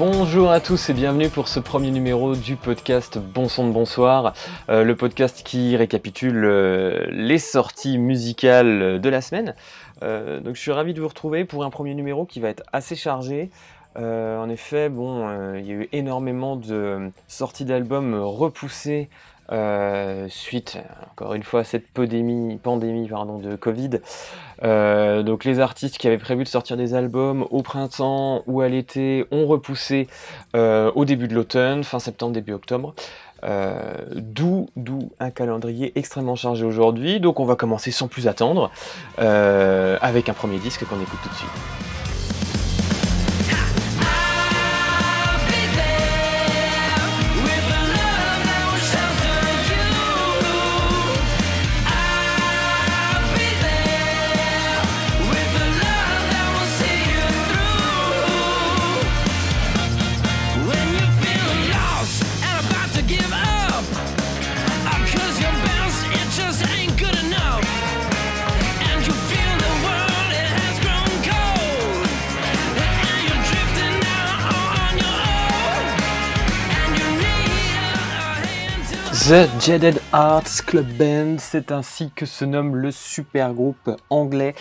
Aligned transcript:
Bonjour 0.00 0.50
à 0.50 0.60
tous 0.60 0.88
et 0.88 0.94
bienvenue 0.94 1.28
pour 1.28 1.46
ce 1.46 1.60
premier 1.60 1.90
numéro 1.90 2.34
du 2.34 2.56
podcast 2.56 3.18
Bon 3.18 3.48
de 3.48 3.70
bonsoir, 3.70 4.32
euh, 4.70 4.82
le 4.82 4.96
podcast 4.96 5.42
qui 5.44 5.76
récapitule 5.76 6.42
euh, 6.46 7.06
les 7.10 7.36
sorties 7.36 7.98
musicales 7.98 8.98
de 8.98 9.08
la 9.10 9.20
semaine. 9.20 9.54
Euh, 10.02 10.40
donc 10.40 10.56
je 10.56 10.60
suis 10.62 10.72
ravi 10.72 10.94
de 10.94 11.02
vous 11.02 11.08
retrouver 11.08 11.44
pour 11.44 11.64
un 11.64 11.70
premier 11.70 11.94
numéro 11.94 12.24
qui 12.24 12.40
va 12.40 12.48
être 12.48 12.62
assez 12.72 12.96
chargé. 12.96 13.50
en 13.94 14.48
effet, 14.48 14.88
bon, 14.88 15.28
il 15.58 15.66
y 15.66 15.70
a 15.70 15.74
eu 15.74 15.88
énormément 15.92 16.56
de 16.56 17.10
sorties 17.28 17.66
d'albums 17.66 18.14
repoussées 18.14 19.10
euh, 19.52 20.26
suite, 20.28 20.78
encore 21.10 21.34
une 21.34 21.42
fois, 21.42 21.60
à 21.60 21.64
cette 21.64 21.88
pandémie, 21.88 22.58
de 22.62 23.56
Covid. 23.56 23.90
Euh, 24.62 25.22
donc 25.22 25.44
les 25.44 25.58
artistes 25.58 25.98
qui 25.98 26.06
avaient 26.06 26.18
prévu 26.18 26.44
de 26.44 26.48
sortir 26.48 26.76
des 26.76 26.94
albums 26.94 27.46
au 27.50 27.62
printemps 27.62 28.42
ou 28.46 28.60
à 28.60 28.68
l'été 28.68 29.24
ont 29.30 29.46
repoussé 29.46 30.06
euh, 30.54 30.92
au 30.94 31.04
début 31.04 31.28
de 31.28 31.34
l'automne, 31.34 31.82
fin 31.82 31.98
septembre, 31.98 32.32
début 32.32 32.52
octobre. 32.52 32.94
d'où 34.14 34.68
un 35.18 35.30
calendrier 35.30 35.92
extrêmement 35.96 36.36
chargé 36.36 36.64
aujourd'hui. 36.64 37.20
Donc 37.20 37.40
on 37.40 37.44
va 37.44 37.56
commencer 37.56 37.90
sans 37.90 38.06
plus 38.08 38.28
attendre 38.28 38.70
avec 39.16 40.28
un 40.28 40.34
premier 40.34 40.58
disque 40.58 40.84
qu'on 40.84 41.00
écoute 41.00 41.18
tout 41.22 41.28
de 41.28 41.34
suite. 41.34 41.89
The 79.30 79.48
Jaded 79.60 80.00
Arts 80.12 80.64
Club 80.66 80.88
Band, 80.98 81.36
c'est 81.38 81.70
ainsi 81.70 82.10
que 82.10 82.26
se 82.26 82.44
nomme 82.44 82.74
le 82.74 82.90
super 82.90 83.54
groupe 83.54 83.96
anglais 84.10 84.56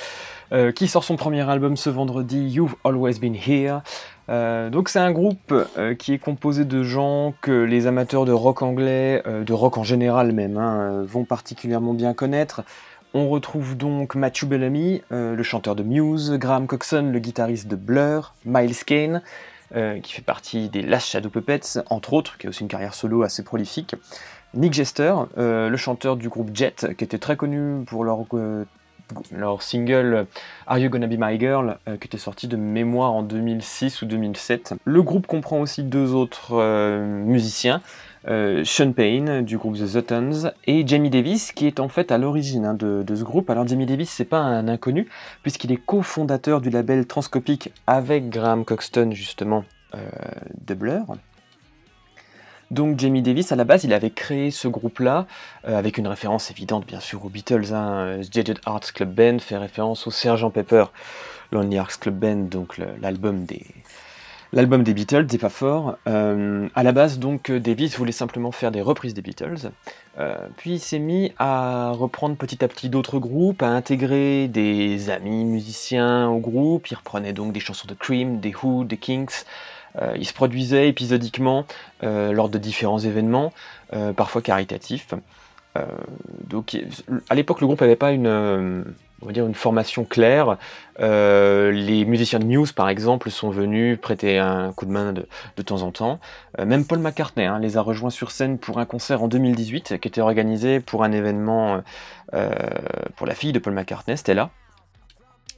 euh, 0.52 0.72
qui 0.72 0.88
sort 0.88 1.04
son 1.04 1.16
premier 1.16 1.42
album 1.50 1.76
ce 1.76 1.90
vendredi, 1.90 2.48
You've 2.48 2.76
Always 2.84 3.18
Been 3.18 3.34
Here. 3.34 3.82
Euh, 4.30 4.70
donc 4.70 4.90
c'est 4.90 5.00
un 5.00 5.12
groupe 5.12 5.52
euh, 5.80 5.96
qui 5.96 6.14
est 6.14 6.20
composé 6.20 6.66
de 6.66 6.84
gens 6.84 7.34
que 7.42 7.64
les 7.64 7.88
amateurs 7.88 8.26
de 8.26 8.32
rock 8.32 8.62
anglais, 8.62 9.24
de 9.26 9.54
rock 9.54 9.80
en 9.80 9.84
général 9.84 10.34
même, 10.34 10.58
hein, 10.58 11.02
vont 11.04 11.26
particulièrement 11.26 11.96
bien 11.96 12.14
connaître. 12.14 12.62
On 13.16 13.28
retrouve 13.28 13.76
donc 13.76 14.14
Matthew 14.14 14.46
Bellamy, 14.46 15.02
le 15.10 15.42
chanteur 15.42 15.76
de 15.76 15.82
Muse, 15.82 16.34
Graham 16.34 16.68
Coxon, 16.68 17.10
le 17.12 17.18
guitariste 17.18 17.68
de 17.68 17.76
Blur, 17.76 18.36
Miles 18.46 18.86
Kane, 18.86 19.24
qui 20.04 20.14
fait 20.14 20.22
partie 20.22 20.70
des 20.70 20.84
Last 20.84 21.08
Shadow 21.08 21.30
Puppets, 21.30 21.80
entre 21.90 22.14
autres, 22.14 22.38
qui 22.38 22.46
a 22.46 22.52
aussi 22.52 22.62
une 22.62 22.68
carrière 22.68 22.94
solo 22.94 23.24
assez 23.24 23.44
prolifique. 23.44 23.96
Nick 24.56 24.74
Jester, 24.74 25.14
euh, 25.38 25.70
le 25.70 25.78
chanteur 25.78 26.16
du 26.16 26.28
groupe 26.28 26.50
Jet, 26.54 26.96
qui 26.98 27.04
était 27.04 27.20
très 27.20 27.36
connu 27.36 27.84
pour 27.86 28.04
leur, 28.04 28.26
euh, 28.34 28.66
single 29.60 30.26
Are 30.66 30.80
You 30.80 30.90
Gonna 30.90 31.06
Be 31.06 31.18
My 31.20 31.40
Girl, 31.40 31.78
euh, 31.88 31.98
qui 31.98 32.08
était 32.08 32.18
sorti 32.18 32.48
de 32.48 32.56
mémoire 32.58 33.14
en 33.14 33.22
2006 33.22 34.02
ou 34.02 34.06
2007. 34.08 34.74
Le 34.86 35.04
groupe 35.04 35.28
comprend 35.28 35.60
aussi 35.60 35.84
deux 35.84 36.14
autres 36.16 36.56
musiciens, 36.98 37.82
Sean 38.26 38.92
Payne 38.92 39.44
du 39.44 39.58
groupe 39.58 39.76
The 39.76 39.86
Zottons 39.86 40.52
et 40.66 40.86
Jamie 40.86 41.12
Davis, 41.12 41.52
qui 41.52 41.68
est 41.68 41.80
en 41.80 41.88
fait 41.88 42.12
à 42.12 42.18
l'origine 42.18 42.66
hein, 42.66 42.74
de, 42.74 43.04
de, 43.04 43.16
ce 43.16 43.24
groupe. 43.24 43.50
Alors 43.52 43.68
Jamie 43.68 43.86
Davis, 43.86 44.10
c'est 44.10 44.26
pas 44.26 44.40
un 44.40 44.68
inconnu, 44.68 45.08
puisqu'il 45.44 45.72
est 45.72 45.78
cofondateur 45.78 46.60
du 46.60 46.72
label 46.72 47.06
Transcopic 47.06 47.72
avec 47.86 48.30
Graham 48.30 48.66
Coxton 48.66 49.12
justement 49.12 49.64
de 50.66 50.74
Blur. 50.74 51.06
Donc 52.72 53.00
Jamie 53.00 53.22
Davis, 53.22 53.52
à 53.52 53.56
la 53.56 53.64
base, 53.64 53.84
il 53.84 53.94
avait 53.94 54.12
créé 54.12 54.52
ce 54.52 54.68
groupe-là, 54.68 55.26
euh, 55.68 55.78
avec 55.78 55.98
une 55.98 56.08
référence 56.08 56.52
évidente 56.52 56.86
bien 56.86 57.00
sûr 57.00 57.26
aux 57.26 57.30
Beatles. 57.30 57.74
Hein. 57.74 58.22
Jaded 58.30 58.60
Arts 58.66 58.94
Club 58.94 59.14
Band 59.14 59.40
fait 59.40 59.58
référence 59.58 60.06
au 60.06 60.12
Sgt 60.12 60.52
Pepper 60.52 60.86
Lonely 61.52 61.78
Hearts 61.78 62.00
Club 62.00 62.20
Band, 62.20 62.48
donc 62.50 62.78
l'album 63.02 63.46
des, 63.46 63.66
l'album 64.54 64.84
des 64.84 64.94
Beatles, 64.94 65.26
des 65.26 65.38
pas 65.38 65.50
fort. 65.50 65.98
Euh, 66.08 66.68
à 66.76 66.84
la 66.84 66.92
base, 66.92 67.20
donc, 67.20 67.52
Davis 67.52 67.98
voulait 67.98 68.12
simplement 68.12 68.52
faire 68.52 68.72
des 68.72 68.82
reprises 68.82 69.14
des 69.14 69.22
Beatles. 69.22 69.72
Euh, 70.20 70.36
puis 70.58 70.74
il 70.74 70.80
s'est 70.80 71.00
mis 71.00 71.32
à 71.38 71.92
reprendre 71.92 72.36
petit 72.36 72.64
à 72.64 72.68
petit 72.68 72.90
d'autres 72.90 73.20
groupes, 73.20 73.64
à 73.64 73.68
intégrer 73.68 74.48
des 74.48 75.10
amis 75.10 75.46
musiciens 75.46 76.30
au 76.30 76.40
groupe. 76.40 76.90
Il 76.92 76.96
reprenait 76.96 77.34
donc 77.34 77.54
des 77.54 77.60
chansons 77.60 77.88
de 77.88 77.94
Cream, 77.94 78.40
des 78.40 78.54
Who, 78.54 78.84
des 78.84 78.98
Kinks. 78.98 79.46
Euh, 79.98 80.14
il 80.18 80.26
se 80.26 80.34
produisait 80.34 80.88
épisodiquement 80.88 81.66
euh, 82.04 82.32
lors 82.32 82.50
de 82.50 82.58
différents 82.58 83.00
événements, 83.00 83.54
euh, 83.94 84.14
parfois 84.14 84.42
caritatifs. 84.42 85.14
donc, 86.50 86.78
à 87.30 87.36
l'époque, 87.36 87.62
le 87.62 87.68
groupe 87.68 87.80
n'avait 87.80 87.96
pas 87.96 88.12
une, 88.12 88.28
on 88.28 89.26
va 89.26 89.32
dire 89.32 89.46
une 89.46 89.56
formation 89.56 90.04
claire. 90.04 90.58
les 91.00 92.04
musiciens 92.06 92.40
de 92.40 92.44
Muse, 92.44 92.74
par 92.74 92.90
exemple, 92.90 93.32
sont 93.32 93.50
venus 93.50 93.98
prêter 93.98 94.40
un 94.40 94.74
coup 94.74 94.86
de 94.86 94.92
main 94.92 95.14
de, 95.14 95.62
temps 95.64 95.84
en 95.84 95.92
temps. 95.92 96.20
même 96.58 96.86
Paul 96.86 97.00
McCartney 97.00 97.46
hein, 97.46 97.60
les 97.60 97.78
a 97.78 97.82
rejoints 97.82 98.10
sur 98.10 98.32
scène 98.32 98.58
pour 98.58 98.80
un 98.80 98.86
concert 98.86 99.24
en 99.24 99.30
2018 99.30 100.00
qui 100.02 100.08
était 100.10 100.20
organisé 100.20 100.82
pour 100.82 101.06
un 101.06 101.14
événement 101.14 101.82
pour 103.16 103.26
la 103.26 103.36
fille 103.36 103.54
de 103.54 103.60
Paul 103.60 103.74
McCartney, 103.74 104.18
Stella. 104.18 104.50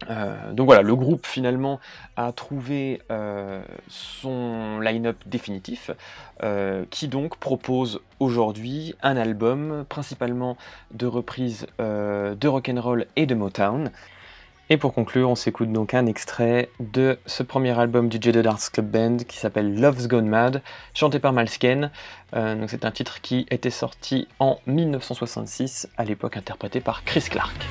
Euh, 0.10 0.54
donc 0.54 0.66
voilà, 0.66 0.82
le 0.82 0.96
groupe 0.96 1.26
finalement 1.26 1.80
a 2.16 2.32
trouvé 2.32 3.02
euh, 3.12 3.62
son 3.88 4.80
line-up 4.80 5.18
définitif, 5.26 5.92
euh, 6.44 6.86
qui 6.90 7.08
donc 7.08 7.38
propose 7.38 8.02
aujourd'hui 8.20 8.96
un 9.02 9.18
album 9.18 9.86
principalement 9.90 10.58
de 10.92 11.06
reprises 11.06 11.68
de 11.80 12.48
rock'n'roll 12.48 13.06
et 13.16 13.26
de 13.26 13.36
Motown. 13.36 13.92
Et 14.70 14.78
pour 14.78 14.94
conclure, 14.94 15.30
on 15.30 15.36
s'écoute 15.36 15.70
donc 15.74 15.94
un 15.94 16.06
extrait 16.06 16.70
de 16.80 17.20
ce 17.26 17.44
premier 17.44 17.78
album 17.78 18.08
du 18.08 18.20
Jaded 18.22 18.48
Arts 18.48 18.72
Club 18.72 18.90
Band 18.90 19.18
qui 19.28 19.38
s'appelle 19.38 19.78
Love's 19.78 20.08
Gone 20.08 20.28
Mad, 20.28 20.62
chanté 20.94 21.20
par 21.20 21.34
Malsken. 21.34 21.92
c'est 22.34 22.86
un 22.86 22.92
titre 22.92 23.20
qui 23.20 23.46
était 23.52 23.70
sorti 23.70 24.30
en 24.40 24.60
1966, 24.68 25.90
à 25.98 26.06
l'époque 26.06 26.38
interprété 26.38 26.80
par 26.80 27.04
Chris 27.04 27.26
Clark. 27.30 27.68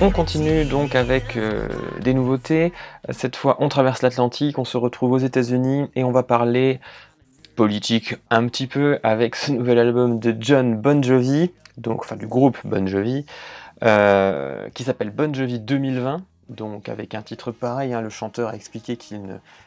On 0.00 0.10
continue 0.10 0.64
donc 0.64 0.94
avec 0.94 1.36
euh, 1.36 1.66
des 2.00 2.14
nouveautés. 2.14 2.72
Cette 3.10 3.34
fois, 3.34 3.56
on 3.58 3.68
traverse 3.68 4.00
l'Atlantique, 4.00 4.56
on 4.56 4.64
se 4.64 4.76
retrouve 4.76 5.10
aux 5.10 5.18
États-Unis 5.18 5.90
et 5.96 6.04
on 6.04 6.12
va 6.12 6.22
parler 6.22 6.78
politique 7.56 8.14
un 8.30 8.46
petit 8.46 8.68
peu 8.68 9.00
avec 9.02 9.34
ce 9.34 9.50
nouvel 9.50 9.76
album 9.80 10.20
de 10.20 10.36
John 10.38 10.76
Bon 10.76 11.02
Jovi, 11.02 11.50
donc 11.78 12.04
enfin 12.04 12.14
du 12.14 12.28
groupe 12.28 12.58
Bon 12.64 12.86
Jovi, 12.86 13.26
euh, 13.82 14.68
qui 14.72 14.84
s'appelle 14.84 15.10
Bon 15.10 15.34
Jovi 15.34 15.58
2020. 15.58 16.22
Donc 16.48 16.88
avec 16.88 17.14
un 17.14 17.20
titre 17.20 17.52
pareil, 17.52 17.92
hein, 17.92 18.00
le 18.00 18.08
chanteur 18.08 18.48
a 18.48 18.54
expliqué 18.54 18.96
qu'il 18.96 19.20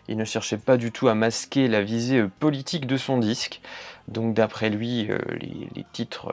ne, 0.09 0.25
cherchait 0.25 0.57
pas 0.57 0.77
du 0.77 0.91
tout 0.91 1.09
à 1.09 1.13
masquer 1.13 1.67
la 1.67 1.83
visée 1.83 2.21
euh, 2.21 2.31
politique 2.39 2.87
de 2.87 2.97
son 2.97 3.19
disque. 3.19 3.61
Donc 4.07 4.33
d'après 4.33 4.71
lui, 4.71 5.07
euh, 5.11 5.19
les, 5.39 5.85
titres 5.93 6.31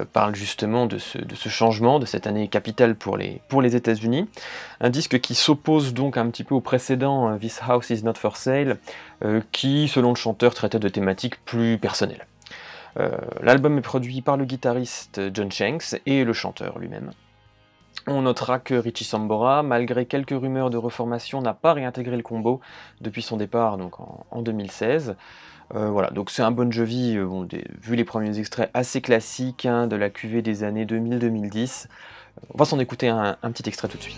euh, 0.00 0.06
parlent 0.10 0.34
justement 0.34 0.86
de 0.86 0.96
ce, 0.96 1.48
changement, 1.50 1.98
de 1.98 2.06
cette 2.06 2.26
année 2.26 2.48
capitale 2.48 2.94
pour 2.94 3.18
les, 3.18 3.76
États-Unis. 3.76 4.28
Un 4.80 4.88
disque 4.88 5.20
qui 5.20 5.34
s'oppose 5.34 5.92
donc 5.92 6.16
un 6.16 6.30
petit 6.30 6.44
peu 6.44 6.54
au 6.54 6.62
précédent, 6.62 7.28
hein, 7.28 7.36
This 7.36 7.60
House 7.60 7.90
Is 7.90 8.02
Not 8.02 8.14
For 8.14 8.36
Sale, 8.36 8.78
qui, 9.52 9.88
selon 9.88 10.08
le 10.08 10.16
chanteur, 10.16 10.54
traitait 10.54 10.78
de 10.78 10.88
thématiques 10.88 11.44
plus 11.44 11.78
personnelles. 11.78 12.26
L'album 13.40 13.78
est 13.78 13.82
produit 13.82 14.20
par 14.20 14.36
le 14.36 14.44
guitariste 14.44 15.20
John 15.32 15.50
Shanks 15.50 16.00
et 16.06 16.24
le 16.24 16.32
chanteur 16.32 16.78
lui-même. 16.78 17.12
On 18.06 18.22
notera 18.22 18.58
que 18.58 18.74
Richie 18.74 19.04
Sambora, 19.04 19.62
malgré 19.62 20.06
quelques 20.06 20.30
rumeurs 20.30 20.70
de 20.70 20.76
reformation, 20.76 21.40
n'a 21.40 21.54
pas 21.54 21.72
réintégré 21.72 22.16
le 22.16 22.22
combo 22.22 22.60
depuis 23.00 23.22
son 23.22 23.36
départ 23.36 23.78
donc 23.78 23.94
en 24.00 24.42
2016. 24.42 25.14
voilà, 25.70 26.10
donc 26.10 26.30
c'est 26.30 26.42
un 26.42 26.50
Bon 26.50 26.70
Jovi, 26.70 27.16
vu 27.80 27.96
les 27.96 28.04
premiers 28.04 28.38
extraits, 28.38 28.70
assez 28.74 29.00
classique 29.00 29.66
hein, 29.66 29.86
de 29.86 29.96
la 29.96 30.10
cuvée 30.10 30.42
des 30.42 30.64
années 30.64 30.84
2000-2010. 30.84 31.86
On 32.54 32.58
va 32.58 32.64
s'en 32.64 32.78
écouter 32.78 33.08
un, 33.08 33.36
petit 33.42 33.68
extrait 33.68 33.88
tout 33.88 33.98
de 33.98 34.02
suite. 34.02 34.16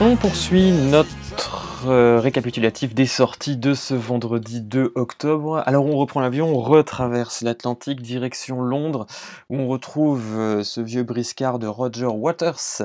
On 0.00 0.16
poursuit 0.16 0.70
notre 0.70 1.86
euh, 1.86 2.20
récapitulatif 2.20 2.94
des 2.94 3.06
sorties 3.06 3.56
de 3.56 3.72
ce 3.72 3.94
vendredi 3.94 4.60
2 4.60 4.92
octobre. 4.96 5.62
Alors 5.64 5.86
on 5.86 5.96
reprend 5.96 6.20
l'avion, 6.20 6.48
on 6.48 6.60
retraverse 6.60 7.40
l'Atlantique 7.40 8.02
direction 8.02 8.60
Londres 8.60 9.06
où 9.48 9.56
on 9.56 9.66
retrouve 9.66 10.36
euh, 10.36 10.62
ce 10.62 10.80
vieux 10.82 11.04
briscard 11.04 11.58
de 11.58 11.66
Roger 11.66 12.06
Waters 12.06 12.82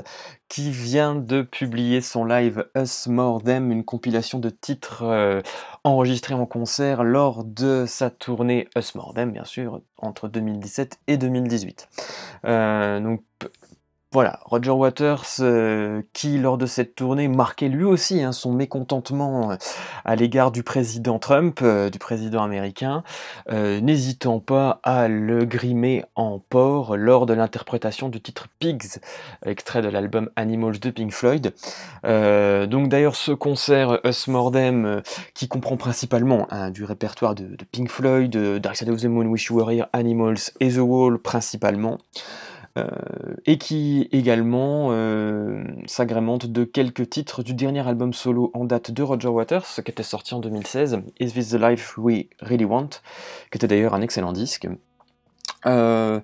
qui 0.48 0.72
vient 0.72 1.16
de 1.16 1.42
publier 1.42 2.00
son 2.00 2.24
live 2.24 2.66
Us 2.78 3.08
More 3.08 3.44
Them, 3.44 3.72
une 3.72 3.84
compilation 3.84 4.40
de 4.40 4.50
titres 4.50 5.04
euh, 5.04 5.42
enregistrés 5.84 6.36
en 6.36 6.46
concert 6.46 7.04
lors 7.04 7.44
de 7.44 7.86
sa 7.86 8.10
tournée 8.10 8.70
Us 8.78 8.96
More 8.96 9.14
bien 9.14 9.44
sûr, 9.44 9.82
entre 9.98 10.30
2017 10.30 11.00
et 11.08 11.18
2018. 11.18 11.90
donc 12.44 13.22
voilà, 14.14 14.40
Roger 14.46 14.72
Waters, 14.72 15.26
euh, 15.42 16.02
qui 16.14 16.38
lors 16.38 16.58
de 16.58 16.66
cette 16.66 16.96
tournée 16.96 17.28
marquait 17.28 17.68
lui 17.68 17.84
aussi 17.84 18.24
hein, 18.24 18.32
son 18.32 18.54
mécontentement 18.54 19.52
euh, 19.52 19.56
à 20.06 20.16
l'égard 20.16 20.52
du 20.52 20.64
président 20.64 21.20
Trump, 21.20 21.60
euh, 21.62 21.90
du 21.90 22.00
président 22.00 22.42
américain, 22.42 23.04
n'hésitant 23.50 24.40
pas 24.40 24.80
à 24.84 25.10
le 25.10 25.44
grimer 25.44 26.06
en 26.16 26.40
porc 26.40 26.96
lors 26.96 27.26
de 27.26 27.34
l'interprétation 27.34 28.08
du 28.08 28.22
titre 28.22 28.48
Pigs, 28.60 29.00
extrait 29.46 29.82
de 29.82 29.90
l'album 29.90 30.30
Animals 30.38 30.80
de 30.80 30.90
Pink 30.90 31.12
Floyd. 31.12 31.54
donc 32.04 32.90
d'ailleurs 32.90 33.16
ce 33.16 33.32
concert 33.32 34.00
Us 34.06 34.28
More 34.28 34.52
Them, 34.52 35.02
qui 35.34 35.48
comprend 35.48 35.76
principalement 35.76 36.48
hein, 36.50 36.72
du 36.72 36.84
répertoire 36.84 37.36
de, 37.36 37.44
de 37.56 37.66
Pink 37.66 37.90
Floyd, 37.90 38.36
Dark 38.60 38.78
Side 38.78 38.90
of 38.90 39.02
the 39.02 39.06
Moon, 39.06 39.26
Wish 39.26 39.46
You 39.48 39.58
Were 39.58 39.72
Here, 39.72 39.88
Animals 39.94 40.52
et 40.60 40.70
The 40.70 40.80
Wall 40.80 41.18
principalement. 41.20 41.98
Euh, 42.78 42.86
et 43.46 43.58
qui 43.58 44.08
également 44.12 44.90
euh, 44.92 45.64
s'agrémente 45.86 46.46
de 46.46 46.64
quelques 46.64 47.10
titres 47.10 47.42
du 47.42 47.54
dernier 47.54 47.88
album 47.88 48.14
solo 48.14 48.52
en 48.54 48.66
date 48.66 48.92
de 48.92 49.04
Roger 49.04 49.30
Waters, 49.30 49.66
qui 49.84 49.92
était 49.92 50.04
sorti 50.04 50.34
en 50.34 50.40
2016, 50.40 51.00
Is 51.20 51.32
This 51.32 51.50
the 51.50 51.54
Life 51.54 51.98
We 51.98 52.26
Really 52.42 52.66
Want, 52.66 52.90
qui 53.52 53.58
était 53.58 53.68
d'ailleurs 53.68 53.94
un 53.94 54.02
excellent 54.02 54.32
disque. 54.32 54.68
Euh, 55.66 56.20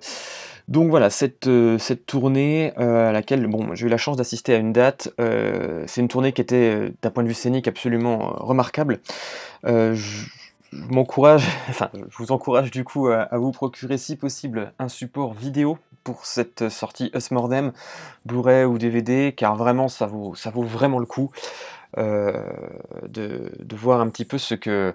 donc 0.68 0.90
voilà, 0.90 1.10
cette, 1.10 1.48
cette 1.78 2.06
tournée 2.06 2.72
à 2.76 3.12
laquelle 3.12 3.46
bon, 3.46 3.74
j'ai 3.74 3.86
eu 3.86 3.90
la 3.90 3.96
chance 3.96 4.16
d'assister 4.16 4.54
à 4.54 4.58
une 4.58 4.72
date, 4.72 5.10
c'est 5.18 6.00
une 6.00 6.08
tournée 6.08 6.32
qui 6.32 6.40
était 6.40 6.90
d'un 7.02 7.10
point 7.10 7.22
de 7.22 7.28
vue 7.28 7.34
scénique 7.34 7.68
absolument 7.68 8.34
remarquable. 8.38 9.00
Je, 9.64 10.26
enfin, 11.68 11.90
je 11.94 12.16
vous 12.16 12.32
encourage 12.32 12.70
du 12.70 12.84
coup 12.84 13.08
à, 13.08 13.28
vous 13.36 13.52
procurer 13.52 13.98
si 13.98 14.16
possible 14.16 14.72
un 14.78 14.88
support 14.88 15.34
vidéo 15.34 15.78
pour 16.04 16.26
cette 16.26 16.68
sortie 16.68 17.10
Us 17.14 17.30
More 17.30 17.48
Blu-ray 18.26 18.64
ou 18.64 18.78
DVD, 18.78 19.34
car 19.36 19.56
vraiment 19.56 19.88
ça 19.88 20.06
vaut, 20.06 20.34
vraiment 20.62 20.98
le 20.98 21.06
coup 21.06 21.30
euh, 21.98 22.32
de, 23.08 23.76
voir 23.76 24.00
un 24.00 24.08
petit 24.08 24.24
peu 24.24 24.38
ce 24.38 24.54
que, 24.54 24.94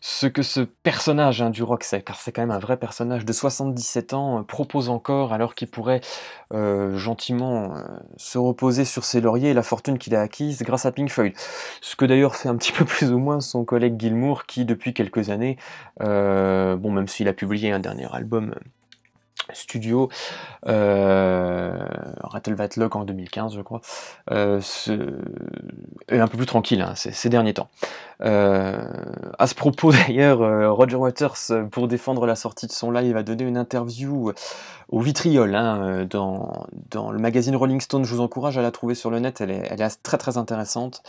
ce 0.00 0.26
que 0.26 0.42
ce 0.42 0.60
personnage 0.60 1.42
hein, 1.42 1.50
du 1.50 1.62
rock 1.62 1.84
c'est, 1.84 2.02
car 2.02 2.16
c'est 2.16 2.32
quand 2.32 2.42
même 2.42 2.50
un 2.50 2.58
vrai 2.58 2.76
personnage 2.76 3.24
de 3.24 3.32
77 3.32 4.14
ans, 4.14 4.40
euh, 4.40 4.42
propose 4.42 4.88
encore 4.88 5.32
alors 5.32 5.54
qu'il 5.54 5.68
pourrait 5.68 6.00
euh, 6.52 6.96
gentiment 6.96 7.74
se 8.16 8.38
reposer 8.38 8.84
sur 8.84 9.04
ses 9.04 9.20
lauriers 9.20 9.50
et 9.50 9.54
la 9.54 9.62
fortune 9.62 9.98
qu'il 9.98 10.14
a 10.14 10.20
acquise 10.20 10.62
grâce 10.62 10.86
à 10.86 10.92
Pink 10.92 11.10
Floyd. 11.10 11.34
Ce 11.80 11.96
que 11.96 12.04
d'ailleurs 12.04 12.36
fait 12.36 12.48
un 12.48 12.56
petit 12.56 12.72
peu 12.72 12.84
plus 12.84 13.12
ou 13.12 13.18
moins 13.18 13.40
son 13.40 13.64
collègue 13.64 14.00
Gilmour 14.00 14.46
qui 14.46 14.64
depuis 14.64 14.94
quelques 14.94 15.30
années, 15.30 15.56
bon 15.98 16.90
même 16.90 17.08
s'il 17.08 17.28
a 17.28 17.32
publié 17.32 17.70
un 17.72 17.80
dernier 17.80 18.08
album 18.14 18.54
studio, 19.52 20.08
euh, 20.66 21.78
Rattle 22.22 22.56
Lock 22.76 22.96
en 22.96 23.04
2015 23.04 23.54
je 23.54 23.60
crois, 23.60 23.80
euh, 24.30 24.60
est 26.08 26.18
un 26.18 26.28
peu 26.28 26.36
plus 26.36 26.46
tranquille 26.46 26.82
hein, 26.82 26.94
ces, 26.94 27.28
derniers 27.28 27.54
temps. 27.54 27.68
Euh, 28.22 28.82
à 29.38 29.46
ce 29.46 29.54
propos 29.54 29.92
d'ailleurs, 30.06 30.42
euh, 30.42 30.70
Roger 30.70 30.96
Waters, 30.96 31.36
pour 31.70 31.88
défendre 31.88 32.26
la 32.26 32.36
sortie 32.36 32.66
de 32.66 32.72
son 32.72 32.90
live, 32.90 33.16
a 33.16 33.22
donné 33.22 33.44
une 33.44 33.56
interview 33.56 34.32
au 34.88 35.00
vitriol 35.00 35.54
hein, 35.54 36.06
dans, 36.08 36.66
dans, 36.90 37.10
le 37.10 37.18
magazine 37.18 37.56
Rolling 37.56 37.80
Stone, 37.80 38.04
je 38.04 38.14
vous 38.14 38.20
encourage 38.20 38.58
à 38.58 38.62
la 38.62 38.70
trouver 38.70 38.94
sur 38.94 39.10
le 39.10 39.20
net, 39.20 39.40
elle 39.40 39.50
est 39.50 40.02
très 40.02 40.18
très 40.18 40.36
intéressante. 40.36 41.02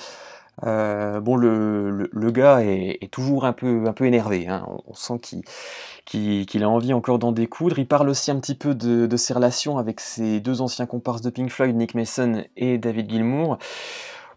Euh, 0.64 1.20
bon, 1.20 1.36
le, 1.36 2.10
le, 2.12 2.32
gars 2.32 2.62
est, 2.62 3.12
toujours 3.12 3.46
un 3.46 3.54
peu, 3.54 3.84
un 3.88 3.94
peu 3.94 4.06
énervé. 4.06 4.48
Hein. 4.48 4.66
On, 4.88 4.94
sent 4.94 5.20
qu'il 5.20 6.46
qu'il 6.46 6.64
a 6.64 6.70
envie 6.70 6.94
encore 6.94 7.20
d'en 7.20 7.32
découdre. 7.32 7.80
Il 7.80 7.88
parle 7.88 8.10
aussi 8.10 8.32
un 8.32 8.40
petit 8.40 8.56
peu 8.56 8.76
de, 8.76 9.18
ses 9.18 9.34
relations 9.34 9.78
avec 9.78 10.00
ses 10.00 10.40
deux 10.40 10.62
anciens 10.62 10.86
comparses 10.86 11.22
de 11.22 11.30
Pink 11.30 11.50
Floyd, 11.50 11.76
Nick 11.76 11.96
Mason 11.96 12.44
et 12.58 12.78
David 12.78 13.10
Gilmour. 13.10 13.58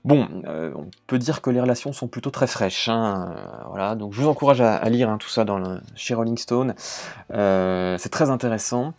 Bon, 0.04 0.28
euh, 0.46 0.70
on 0.76 0.90
peut 1.06 1.18
dire 1.18 1.40
que 1.40 1.48
les 1.48 1.62
relations 1.62 1.94
sont 1.94 2.08
plutôt 2.08 2.30
très 2.30 2.46
fraîches. 2.46 2.90
Hein. 2.90 3.34
voilà, 3.68 3.94
donc 3.94 4.12
je 4.12 4.20
vous 4.20 4.28
encourage 4.28 4.60
à, 4.60 4.84
lire 4.90 5.08
hein, 5.08 5.16
tout 5.16 5.30
ça 5.30 5.44
dans 5.44 5.58
le, 5.58 5.80
chez 5.94 6.12
Rolling 6.12 6.36
Stone. 6.36 6.74
Euh, 7.32 7.96
c'est 7.98 8.10
très 8.10 8.28
intéressant. 8.28 8.92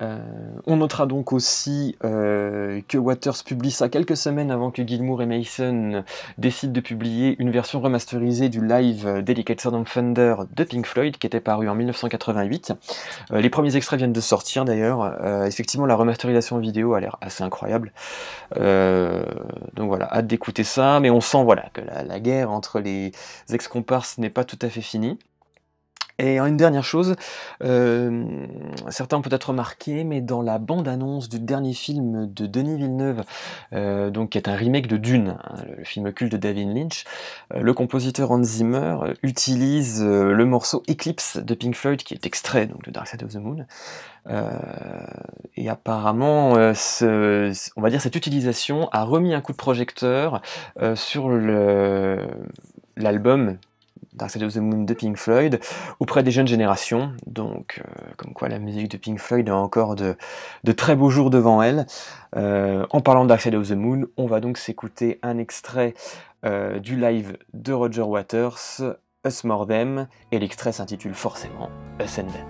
Euh, 0.00 0.18
on 0.66 0.76
notera 0.76 1.06
donc 1.06 1.32
aussi 1.32 1.96
euh, 2.04 2.80
que 2.86 2.98
Waters 2.98 3.42
publie 3.44 3.70
ça 3.70 3.88
quelques 3.88 4.16
semaines 4.16 4.50
avant 4.50 4.70
que 4.70 4.86
Gilmour 4.86 5.22
et 5.22 5.26
Mason 5.26 6.04
décident 6.38 6.72
de 6.72 6.80
publier 6.80 7.36
une 7.38 7.50
version 7.50 7.80
remasterisée 7.80 8.48
du 8.48 8.64
live 8.64 9.22
Delicate 9.22 9.60
Sound 9.60 9.74
of 9.74 9.92
Thunder 9.92 10.36
de 10.54 10.64
Pink 10.64 10.86
Floyd 10.86 11.16
qui 11.16 11.26
était 11.26 11.40
paru 11.40 11.68
en 11.68 11.74
1988. 11.74 12.72
Euh, 13.32 13.40
les 13.40 13.50
premiers 13.50 13.74
extraits 13.76 13.98
viennent 13.98 14.12
de 14.12 14.20
sortir 14.20 14.64
d'ailleurs. 14.64 14.98
effectivement, 15.46 15.86
la 15.86 15.94
remasterisation 15.94 16.58
vidéo 16.58 16.94
a 16.94 17.00
l'air 17.00 17.16
assez 17.20 17.42
incroyable. 17.42 17.92
donc 18.54 19.88
voilà, 19.88 20.12
hâte 20.12 20.26
d'écouter 20.26 20.64
ça, 20.64 21.00
mais 21.00 21.10
on 21.10 21.20
sent 21.20 21.42
voilà 21.44 21.66
que 21.72 21.80
la, 21.80 22.02
la 22.02 22.20
guerre 22.20 22.50
entre 22.50 22.80
les 22.80 23.12
ex-comparses 23.50 24.18
n'est 24.18 24.30
pas 24.30 24.44
tout 24.44 24.58
à 24.62 24.68
fait 24.68 24.80
finie. 24.80 25.18
Et 26.20 26.40
une 26.40 26.56
dernière 26.56 26.82
chose, 26.82 27.14
euh, 27.62 28.46
certains 28.88 29.18
ont 29.18 29.22
peut-être 29.22 29.50
remarqué, 29.50 30.02
mais 30.02 30.20
dans 30.20 30.42
la 30.42 30.58
bande-annonce 30.58 31.28
du 31.28 31.38
dernier 31.38 31.74
film 31.74 32.26
de 32.32 32.46
Denis 32.46 32.76
Villeneuve, 32.76 33.22
euh, 33.72 34.10
donc 34.10 34.30
qui 34.30 34.38
est 34.38 34.48
un 34.48 34.56
remake 34.56 34.88
de 34.88 34.96
Dune, 34.96 35.36
hein, 35.40 35.62
le 35.76 35.84
film 35.84 36.12
culte 36.12 36.32
de 36.32 36.36
David 36.36 36.74
Lynch, 36.74 37.04
euh, 37.54 37.60
le 37.60 37.72
compositeur 37.72 38.32
Hans 38.32 38.42
Zimmer 38.42 38.96
utilise 39.22 40.02
le 40.02 40.44
morceau 40.44 40.82
Eclipse 40.90 41.36
de 41.36 41.54
Pink 41.54 41.76
Floyd, 41.76 42.02
qui 42.02 42.14
est 42.14 42.26
extrait 42.26 42.66
donc, 42.66 42.84
de 42.84 42.90
Dark 42.90 43.06
Side 43.06 43.22
of 43.22 43.32
the 43.32 43.36
Moon. 43.36 43.64
et 45.56 45.68
apparemment, 45.68 46.54
on 46.54 47.80
va 47.80 47.90
dire 47.90 48.00
cette 48.00 48.16
utilisation 48.16 48.88
a 48.90 49.04
remis 49.04 49.34
un 49.34 49.40
coup 49.40 49.52
de 49.52 49.56
projecteur 49.56 50.42
sur 50.96 51.30
l'album 52.96 53.58
Dark 54.18 54.36
of 54.36 54.52
the 54.52 54.58
Moon 54.58 54.84
de 54.84 54.94
Pink 54.94 55.16
Floyd 55.16 55.60
auprès 56.00 56.22
des 56.22 56.30
jeunes 56.30 56.46
générations. 56.46 57.12
Donc, 57.26 57.80
euh, 57.80 57.90
comme 58.16 58.34
quoi 58.34 58.48
la 58.48 58.58
musique 58.58 58.90
de 58.90 58.96
Pink 58.96 59.18
Floyd 59.18 59.48
a 59.48 59.56
encore 59.56 59.96
de, 59.96 60.16
très 60.76 60.96
beaux 60.96 61.10
jours 61.10 61.30
devant 61.30 61.62
elle. 61.62 61.86
Euh, 62.36 62.84
en 62.90 63.00
parlant 63.00 63.24
de 63.24 63.32
of 63.32 63.68
the 63.68 63.72
Moon, 63.72 64.06
on 64.16 64.26
va 64.26 64.40
donc 64.40 64.58
s'écouter 64.58 65.18
un 65.22 65.38
extrait 65.38 65.94
euh, 66.44 66.78
du 66.78 66.96
live 66.96 67.38
de 67.54 67.72
Roger 67.72 68.02
Waters, 68.02 68.80
Us 69.26 69.44
More 69.44 69.66
Them, 69.66 70.08
et 70.32 70.38
l'extrait 70.38 70.72
s'intitule 70.72 71.14
forcément 71.14 71.70
Us 72.00 72.18
and 72.18 72.26
Them. 72.26 72.46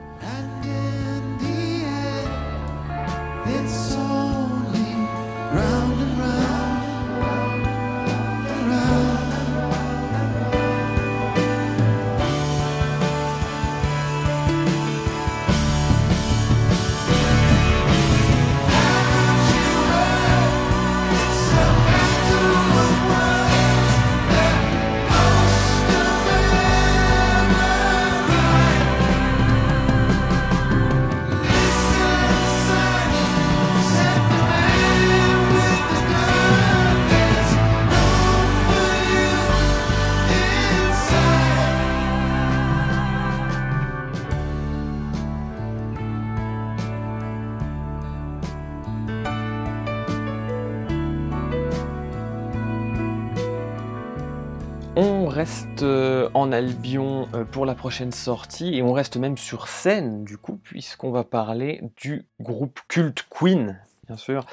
Reste 55.78 56.30
en 56.34 56.50
Albion 56.50 57.28
pour 57.52 57.64
la 57.64 57.74
prochaine 57.74 58.10
sortie 58.10 58.74
et 58.74 58.82
on 58.82 58.92
reste 58.92 59.16
même 59.16 59.36
sur 59.36 59.68
scène 59.68 60.24
du 60.24 60.36
coup 60.36 60.56
puisqu'on 60.56 61.10
va 61.12 61.22
parler 61.22 61.82
du 61.96 62.26
groupe 62.40 62.80
culte 62.88 63.26
Queen, 63.30 63.78
bien 64.06 64.16
sûr, 64.16 64.44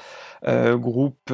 groupe 0.46 1.32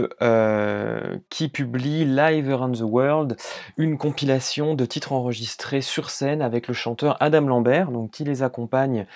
qui 1.29 1.49
publie 1.49 2.05
Live 2.07 2.51
Around 2.51 2.79
the 2.79 2.83
World, 2.83 3.37
une 3.77 3.99
compilation 3.99 4.75
de 4.75 4.87
titres 4.87 5.13
enregistrés 5.13 5.83
sur 5.83 6.09
scène 6.09 6.41
avec 6.41 6.69
le 6.69 6.75
chanteur 6.75 7.17
Adam 7.21 7.43
Lambert, 7.43 7.91
donc 7.91 8.13
qui 8.13 8.25
les 8.25 8.43
accompagne 8.43 9.07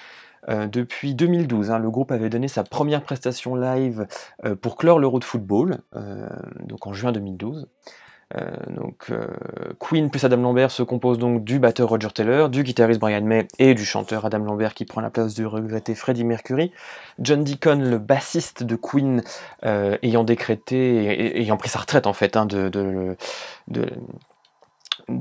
depuis 0.48 1.14
2012. 1.14 1.70
Hein. 1.70 1.78
le 1.78 1.90
groupe 1.90 2.12
avait 2.12 2.28
donné 2.28 2.48
sa 2.48 2.64
première 2.64 3.02
prestation 3.02 3.54
live 3.54 4.06
pour 4.60 4.76
clore 4.76 4.98
l'Euro 4.98 5.20
de 5.20 5.24
football, 5.24 5.78
donc 6.66 6.86
en 6.86 6.92
juin 6.92 7.12
2012. 7.12 7.66
Euh, 8.34 8.50
euh, 9.10 9.26
Queen 9.78 10.10
plus 10.10 10.24
Adam 10.24 10.38
Lambert 10.38 10.72
se 10.72 10.82
compose 10.82 11.16
donc 11.18 11.44
du 11.44 11.60
batteur 11.60 11.88
Roger 11.88 12.08
Taylor, 12.12 12.48
du 12.48 12.64
guitariste 12.64 12.98
Brian 12.98 13.22
May 13.22 13.46
et 13.60 13.74
du 13.74 13.84
chanteur 13.84 14.24
Adam 14.24 14.38
Lambert 14.38 14.74
qui 14.74 14.84
prend 14.84 15.00
la 15.00 15.10
place 15.10 15.34
du 15.34 15.46
regretté 15.46 15.94
Freddie 15.94 16.24
Mercury. 16.24 16.72
John 17.20 17.44
Deacon, 17.44 17.78
le 17.78 17.98
bassiste 17.98 18.64
de 18.64 18.74
Queen, 18.74 19.22
euh, 19.64 19.96
ayant 20.02 20.24
décrété, 20.24 21.38
ayant 21.40 21.56
pris 21.56 21.68
sa 21.68 21.78
retraite 21.78 22.08
en 22.08 22.12
fait 22.12 22.36
hein, 22.36 22.46
de, 22.46 22.68
de, 22.68 23.16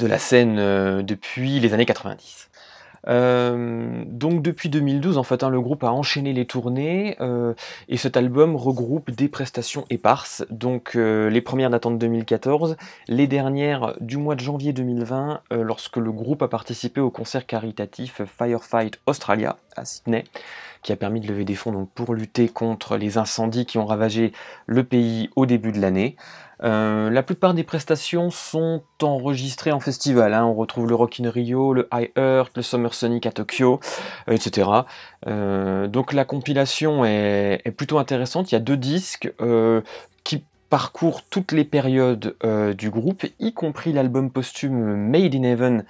la 0.08 0.18
scène 0.18 1.04
depuis 1.04 1.60
les 1.60 1.74
années 1.76 1.86
90. 1.86 2.50
Euh, 3.08 4.04
donc 4.08 4.42
depuis 4.42 4.70
2012, 4.70 5.18
en 5.18 5.24
fait, 5.24 5.44
hein, 5.44 5.50
le 5.50 5.62
groupe 5.62 5.84
a 5.84 5.92
enchaîné 5.92 6.34
les 6.34 6.46
tournées 6.46 7.16
euh, 7.22 7.54
et 7.88 7.98
cet 7.98 8.18
album 8.18 8.56
regroupe 8.56 9.12
des 9.12 9.28
prestations 9.28 9.86
éparses. 9.90 10.46
Donc 10.50 10.96
euh, 10.96 11.30
les 11.30 11.42
premières 11.42 11.70
datant 11.70 11.92
de 11.92 11.98
2014, 11.98 12.78
les 13.08 13.28
dernières 13.28 13.96
du 14.00 14.18
mois 14.18 14.36
de 14.36 14.42
janvier 14.42 14.74
2020, 14.74 15.42
lorsque 15.52 15.98
le 15.98 16.12
groupe 16.12 16.42
a 16.42 16.48
participé 16.48 17.02
au 17.02 17.10
concert 17.10 17.46
caritatif 17.46 18.22
Firefight 18.26 19.00
Australia 19.06 19.58
à 19.76 19.86
Sydney, 19.86 20.24
qui 20.86 20.92
a 20.92 20.96
permis 20.96 21.20
de 21.20 21.28
lever 21.28 21.46
des 21.46 21.56
fonds 21.56 21.72
donc, 21.72 21.90
pour 21.96 22.14
lutter 22.14 22.48
contre 22.48 22.96
les 22.96 23.18
incendies 23.18 23.66
qui 23.66 23.80
ont 23.80 23.88
ravagé 23.88 24.34
le 24.68 24.84
pays 24.84 25.32
au 25.36 25.48
début 25.48 25.72
de 25.72 25.82
l'année. 25.82 26.16
Euh, 26.64 27.10
la 27.10 27.24
plupart 27.24 27.56
des 27.56 27.64
prestations 27.64 28.30
sont 28.30 28.84
enregistrées 29.02 29.72
en 29.72 29.80
festival. 29.80 30.36
Hein. 30.36 30.46
On 30.46 30.54
retrouve 30.54 30.88
le 30.88 30.94
Rock 30.94 31.20
in 31.20 31.30
Rio, 31.32 31.74
le 31.74 31.90
High 31.92 32.12
Earth, 32.16 32.52
le 32.56 32.62
Summer 32.62 32.94
Sonic 32.94 33.26
à 33.26 33.32
Tokyo, 33.32 33.80
euh, 34.30 34.34
etc. 34.34 34.70
Euh, 35.26 35.88
donc 35.88 36.14
la 36.14 36.24
compilation 36.24 37.04
est, 37.04 37.76
plutôt 37.76 37.98
intéressante. 37.98 38.52
Il 38.52 38.56
y 38.56 38.58
a 38.58 38.62
deux 38.62 38.78
disques 38.78 39.34
parcourent 40.76 41.22
toutes 41.30 41.54
les 41.54 41.64
périodes 41.64 42.36
du 42.78 42.90
groupe, 42.90 43.26
y 43.40 43.54
compris 43.54 43.94
l'album 43.94 44.30
posthume 44.30 44.98
Made 45.10 45.34
in 45.34 45.44
Heaven, 45.44 45.86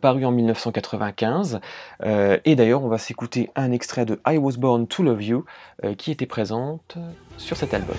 paru 0.00 0.24
en 0.24 0.30
1995. 0.30 1.58
et 2.04 2.54
d'ailleurs, 2.54 2.84
on 2.84 2.88
va 2.88 2.98
s'écouter 2.98 3.50
un 3.56 3.72
extrait 3.72 4.04
de 4.04 4.20
I 4.24 4.36
Was 4.36 4.52
Born 4.56 4.86
to 4.86 5.02
Love 5.02 5.24
You, 5.24 5.44
qui 5.98 6.12
était 6.12 6.26
présente 6.26 6.96
sur 7.38 7.56
cet 7.56 7.74
album. 7.74 7.96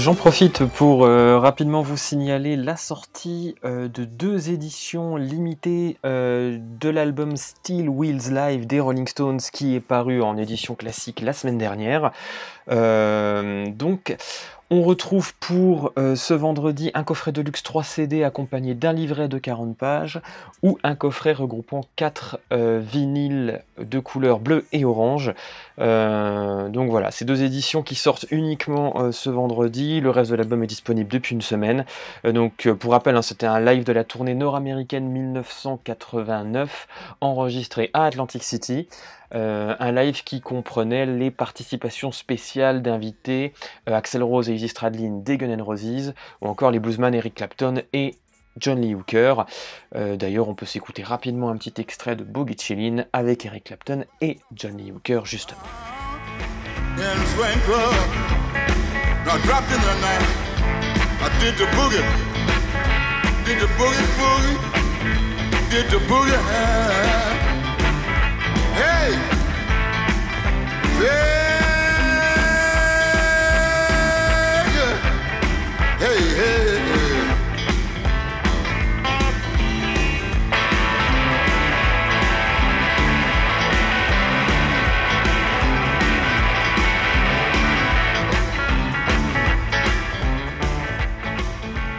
J'en 0.00 0.14
profite 0.14 0.64
pour 0.64 1.04
euh, 1.04 1.38
rapidement 1.38 1.82
vous 1.82 1.98
signaler 1.98 2.56
la 2.56 2.78
sortie 2.78 3.54
euh, 3.66 3.86
de 3.86 4.06
deux 4.06 4.48
éditions 4.48 5.16
limitées 5.16 5.98
euh, 6.06 6.56
de 6.58 6.88
l'album 6.88 7.36
Steel 7.36 7.90
Wheels 7.90 8.32
Live 8.32 8.66
des 8.66 8.80
Rolling 8.80 9.06
Stones 9.06 9.42
qui 9.52 9.74
est 9.74 9.80
paru 9.80 10.22
en 10.22 10.38
édition 10.38 10.74
classique 10.74 11.20
la 11.20 11.34
semaine 11.34 11.58
dernière. 11.58 12.12
donc 12.66 14.16
on 14.72 14.82
retrouve 14.82 15.34
pour 15.40 15.92
ce 15.96 16.32
vendredi 16.32 16.92
un 16.94 17.02
coffret 17.02 17.32
de 17.32 17.42
luxe 17.42 17.64
3 17.64 17.82
CD 17.82 18.22
accompagné 18.22 18.74
d'un 18.74 18.92
livret 18.92 19.26
de 19.28 19.36
40 19.36 19.76
pages 19.76 20.20
ou 20.62 20.78
un 20.84 20.94
coffret 20.94 21.32
regroupant 21.32 21.80
4 21.96 22.38
euh, 22.52 22.80
vinyles 22.80 23.64
de 23.78 23.98
couleur 23.98 24.38
bleue 24.38 24.64
et 24.72 24.84
orange. 24.84 25.32
Euh, 25.80 26.68
donc 26.68 26.90
voilà, 26.90 27.10
ces 27.10 27.24
deux 27.24 27.42
éditions 27.42 27.82
qui 27.82 27.94
sortent 27.94 28.26
uniquement 28.30 29.12
ce 29.12 29.30
vendredi. 29.30 30.00
Le 30.00 30.10
reste 30.10 30.30
de 30.30 30.36
l'album 30.36 30.62
est 30.62 30.68
disponible 30.68 31.10
depuis 31.10 31.34
une 31.34 31.42
semaine. 31.42 31.84
donc 32.24 32.68
pour 32.78 32.92
rappel, 32.92 33.16
hein, 33.16 33.22
c'était 33.22 33.46
un 33.46 33.60
live 33.60 33.84
de 33.84 33.92
la 33.92 34.04
tournée 34.04 34.34
nord-américaine 34.34 35.08
1989 35.08 36.88
enregistré 37.20 37.90
à 37.94 38.04
Atlantic 38.04 38.42
City. 38.42 38.88
Euh, 39.32 39.76
un 39.78 39.92
live 39.92 40.24
qui 40.24 40.40
comprenait 40.40 41.06
les 41.06 41.30
participations 41.30 42.10
spéciales 42.10 42.82
d'invités 42.82 43.52
euh, 43.88 43.94
Axel 43.94 44.24
Rose 44.24 44.50
et 44.50 44.54
Izzy 44.54 44.68
Stradlin 44.68 45.20
des 45.22 45.38
Gun 45.38 45.50
N' 45.50 45.62
Roses, 45.62 46.14
ou 46.40 46.48
encore 46.48 46.72
les 46.72 46.80
bluesman 46.80 47.14
Eric 47.14 47.34
Clapton 47.34 47.82
et 47.92 48.16
John 48.58 48.80
Lee 48.80 48.94
Hooker. 48.94 49.46
Euh, 49.94 50.16
d'ailleurs, 50.16 50.48
on 50.48 50.54
peut 50.54 50.66
s'écouter 50.66 51.02
rapidement 51.02 51.50
un 51.50 51.56
petit 51.56 51.74
extrait 51.80 52.16
de 52.16 52.24
Boogie 52.24 52.56
Chillin' 52.58 53.04
avec 53.12 53.46
Eric 53.46 53.64
Clapton 53.64 54.04
et 54.20 54.38
John 54.54 54.76
Lee 54.76 54.92
Hooker, 54.92 55.20
justement. 55.24 55.60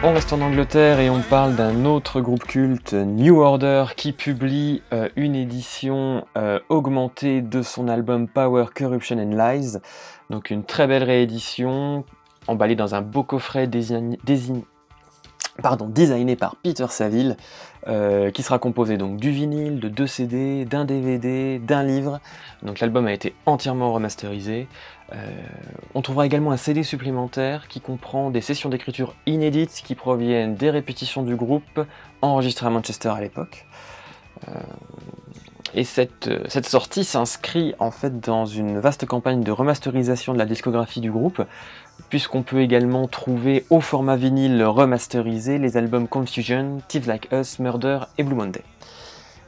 On 0.04 0.14
reste 0.14 0.32
en 0.32 0.40
Angleterre 0.40 0.98
et 0.98 1.10
on 1.10 1.20
parle 1.20 1.54
d'un 1.54 1.84
autre 1.84 2.20
groupe 2.20 2.42
culte, 2.42 2.92
New 2.92 3.38
Order, 3.38 3.84
qui 3.96 4.12
publie 4.12 4.82
euh, 4.92 5.08
une 5.14 5.36
édition 5.36 6.26
euh, 6.36 6.58
augmentée 6.68 7.40
de 7.40 7.62
son 7.62 7.86
album 7.86 8.26
Power, 8.26 8.64
Corruption 8.74 9.18
and 9.18 9.36
Lies. 9.36 9.78
Donc 10.28 10.50
une 10.50 10.64
très 10.64 10.88
belle 10.88 11.04
réédition, 11.04 12.04
emballée 12.48 12.74
dans 12.74 12.96
un 12.96 13.00
beau 13.00 13.22
coffret 13.22 13.68
pardon, 15.60 15.86
designé 15.86 16.36
par 16.36 16.56
Peter 16.56 16.86
Saville, 16.88 17.36
euh, 17.88 18.30
qui 18.30 18.42
sera 18.42 18.58
composé 18.58 18.96
donc 18.96 19.18
du 19.18 19.30
vinyle, 19.30 19.80
de 19.80 19.88
deux 19.88 20.06
CD, 20.06 20.64
d'un 20.64 20.84
DVD, 20.84 21.58
d'un 21.58 21.82
livre. 21.82 22.20
Donc 22.62 22.80
l'album 22.80 23.06
a 23.06 23.12
été 23.12 23.34
entièrement 23.44 23.92
remasterisé. 23.92 24.68
Euh, 25.12 25.16
on 25.94 26.00
trouvera 26.00 26.24
également 26.24 26.52
un 26.52 26.56
CD 26.56 26.82
supplémentaire 26.82 27.68
qui 27.68 27.80
comprend 27.80 28.30
des 28.30 28.40
sessions 28.40 28.70
d'écriture 28.70 29.14
inédites 29.26 29.82
qui 29.84 29.94
proviennent 29.94 30.54
des 30.54 30.70
répétitions 30.70 31.22
du 31.22 31.36
groupe 31.36 31.84
enregistrées 32.22 32.66
à 32.66 32.70
Manchester 32.70 33.10
à 33.10 33.20
l'époque. 33.20 33.66
Euh, 34.48 34.52
et 35.74 35.84
cette, 35.84 36.30
cette 36.48 36.68
sortie 36.68 37.02
s'inscrit 37.02 37.74
en 37.78 37.90
fait 37.90 38.20
dans 38.20 38.44
une 38.44 38.78
vaste 38.78 39.06
campagne 39.06 39.42
de 39.42 39.50
remasterisation 39.50 40.34
de 40.34 40.38
la 40.38 40.44
discographie 40.44 41.00
du 41.00 41.10
groupe, 41.10 41.42
puisqu'on 42.08 42.42
peut 42.42 42.60
également 42.60 43.08
trouver 43.08 43.64
au 43.70 43.80
format 43.80 44.16
vinyle 44.16 44.62
remasterisé 44.64 45.58
les 45.58 45.76
albums 45.76 46.08
Confusion, 46.08 46.82
Thieves 46.88 47.08
Like 47.08 47.28
Us, 47.32 47.58
Murder 47.58 48.00
et 48.18 48.22
Blue 48.22 48.34
Monday. 48.36 48.64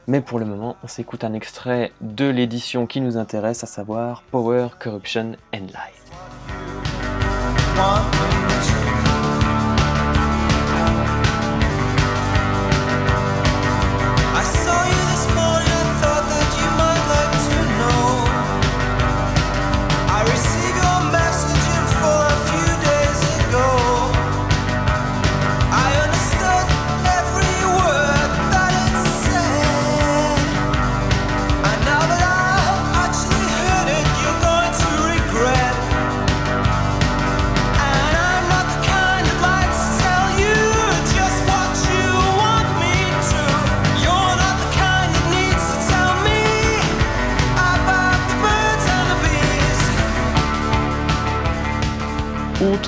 Mais 0.07 0.21
pour 0.21 0.39
le 0.39 0.45
moment, 0.45 0.75
on 0.83 0.87
s'écoute 0.87 1.23
un 1.23 1.33
extrait 1.33 1.91
de 2.01 2.25
l'édition 2.25 2.85
qui 2.85 3.01
nous 3.01 3.17
intéresse, 3.17 3.63
à 3.63 3.67
savoir 3.67 4.23
Power, 4.31 4.67
Corruption 4.79 5.33
and 5.53 5.67
Lies. 5.67 6.05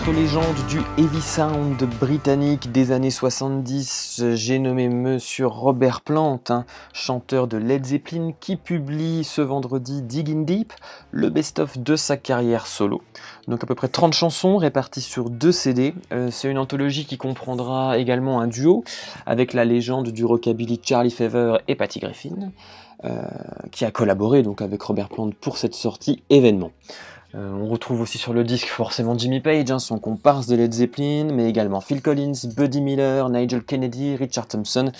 Autre 0.08 0.20
légende 0.20 0.56
du 0.70 0.80
heavy 0.98 1.22
sound 1.22 1.84
britannique 2.00 2.72
des 2.72 2.94
années 2.94 3.12
70, 3.12 4.24
j'ai 4.36 4.58
nommé 4.58 4.88
Monsieur 4.88 5.48
Robert 5.48 6.00
Plant, 6.00 6.40
chanteur 6.94 7.50
de 7.50 7.58
Led 7.58 7.86
Zeppelin, 7.86 8.32
qui 8.40 8.56
publie 8.56 9.26
ce 9.26 9.42
vendredi 9.42 10.02
Digging 10.02 10.46
Deep, 10.46 10.72
le 11.12 11.30
best-of 11.30 11.78
de 11.78 11.98
sa 11.98 12.16
carrière 12.16 12.68
solo. 12.68 13.02
Donc 13.50 13.66
à 13.66 13.68
peu 13.68 13.76
près 13.76 13.90
30 13.90 14.14
chansons 14.14 14.56
réparties 14.56 15.02
sur 15.02 15.30
deux 15.30 15.52
CD. 15.52 15.94
Euh, 16.14 16.30
c'est 16.32 16.50
une 16.50 16.58
anthologie 16.58 17.06
qui 17.06 17.18
comprendra 17.18 17.98
également 17.98 18.40
un 18.40 18.48
duo 18.48 18.86
avec 19.26 19.52
la 19.52 19.66
légende 19.66 20.12
du 20.12 20.24
rockabilly 20.24 20.80
Charlie 20.82 21.12
Fever 21.12 21.58
et 21.68 21.76
Patty 21.76 22.00
Griffin, 22.00 22.54
euh, 23.04 23.24
qui 23.74 23.84
a 23.84 23.92
collaboré 23.92 24.42
donc 24.42 24.62
avec 24.62 24.82
Robert 24.84 25.10
Plant 25.10 25.32
pour 25.42 25.58
cette 25.58 25.76
sortie 25.76 26.24
événement. 26.30 26.72
Euh, 27.38 27.52
on 27.52 27.68
retrouve 27.68 28.02
aussi 28.02 28.18
sur 28.18 28.34
le 28.34 28.44
disque 28.44 28.68
forcément 28.68 29.16
Jimmy 29.16 29.42
Page, 29.42 29.70
hein, 29.70 29.78
son 29.78 30.00
comparse 30.00 30.48
de 30.48 30.56
Led 30.56 30.74
Zeppelin, 30.74 31.30
mais 31.32 31.48
également 31.48 31.82
Phil 31.82 32.02
Collins, 32.02 32.34
Buddy 32.56 32.82
Miller, 32.82 33.30
Nigel 33.30 33.64
Kennedy, 33.64 34.16
Richard 34.16 34.48
Thompson 34.48 34.92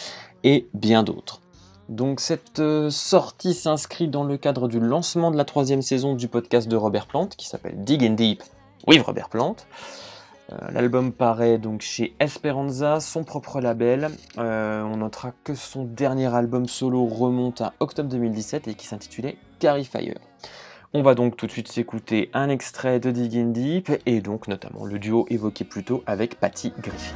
et 0.44 0.68
bien 0.74 1.02
d'autres. 1.02 1.42
Donc 1.90 2.20
cette 2.20 2.60
euh, 2.60 2.92
sortie 2.92 3.56
s'inscrit 3.56 4.08
dans 4.08 4.24
le 4.24 4.38
cadre 4.38 4.68
du 4.68 4.80
lancement 4.80 5.32
de 5.32 5.38
la 5.38 5.46
troisième 5.46 5.82
saison 5.82 6.14
du 6.14 6.28
podcast 6.28 6.68
de 6.68 6.76
Robert 6.76 7.08
Plant, 7.08 7.28
qui 7.28 7.48
s'appelle 7.48 7.84
Dig 7.84 8.04
and 8.04 8.14
Deep 8.14 8.44
with 8.86 9.02
Robert 9.02 9.30
Plant. 9.30 9.56
Euh, 10.52 10.58
l'album 10.72 11.14
paraît 11.14 11.58
donc 11.58 11.82
chez 11.82 12.14
Esperanza, 12.20 13.00
son 13.00 13.24
propre 13.24 13.62
label. 13.62 14.12
on 14.38 14.98
notera 14.98 15.32
que 15.44 15.56
son 15.56 15.86
dernier 15.86 16.34
album 16.34 16.68
solo 16.68 17.06
remonte 17.06 17.62
à 17.62 17.74
octobre 17.80 18.10
2017 18.10 18.68
et 18.68 18.76
qui 18.76 18.86
s'intitulait 18.86 19.38
Carry 19.60 19.86
Fire. 19.86 20.20
On 20.94 21.02
va 21.02 21.16
donc 21.16 21.36
tout 21.36 21.48
de 21.48 21.52
suite 21.52 21.68
s'écouter 21.68 22.30
un 22.34 22.50
extrait 22.50 23.00
de 23.00 23.12
Digging 23.12 23.52
Deep 23.52 23.92
et 24.06 24.22
donc 24.22 24.48
notamment 24.48 24.86
le 24.86 25.00
duo 25.00 25.26
évoqué 25.30 25.66
plus 25.66 25.84
tôt 25.84 26.02
avec 26.06 26.40
Patty 26.40 26.74
Griffin. 26.82 27.16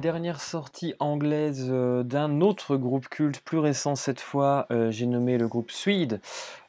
Dernière 0.00 0.40
sortie 0.40 0.94
anglaise 0.98 1.68
euh, 1.70 2.02
d'un 2.02 2.42
autre 2.42 2.76
groupe 2.76 3.08
culte, 3.08 3.40
plus 3.40 3.58
récent 3.58 3.94
cette 3.94 4.20
fois, 4.20 4.66
euh, 4.70 4.90
j'ai 4.90 5.06
nommé 5.06 5.38
le 5.38 5.48
groupe 5.48 5.70
Swede, 5.70 6.20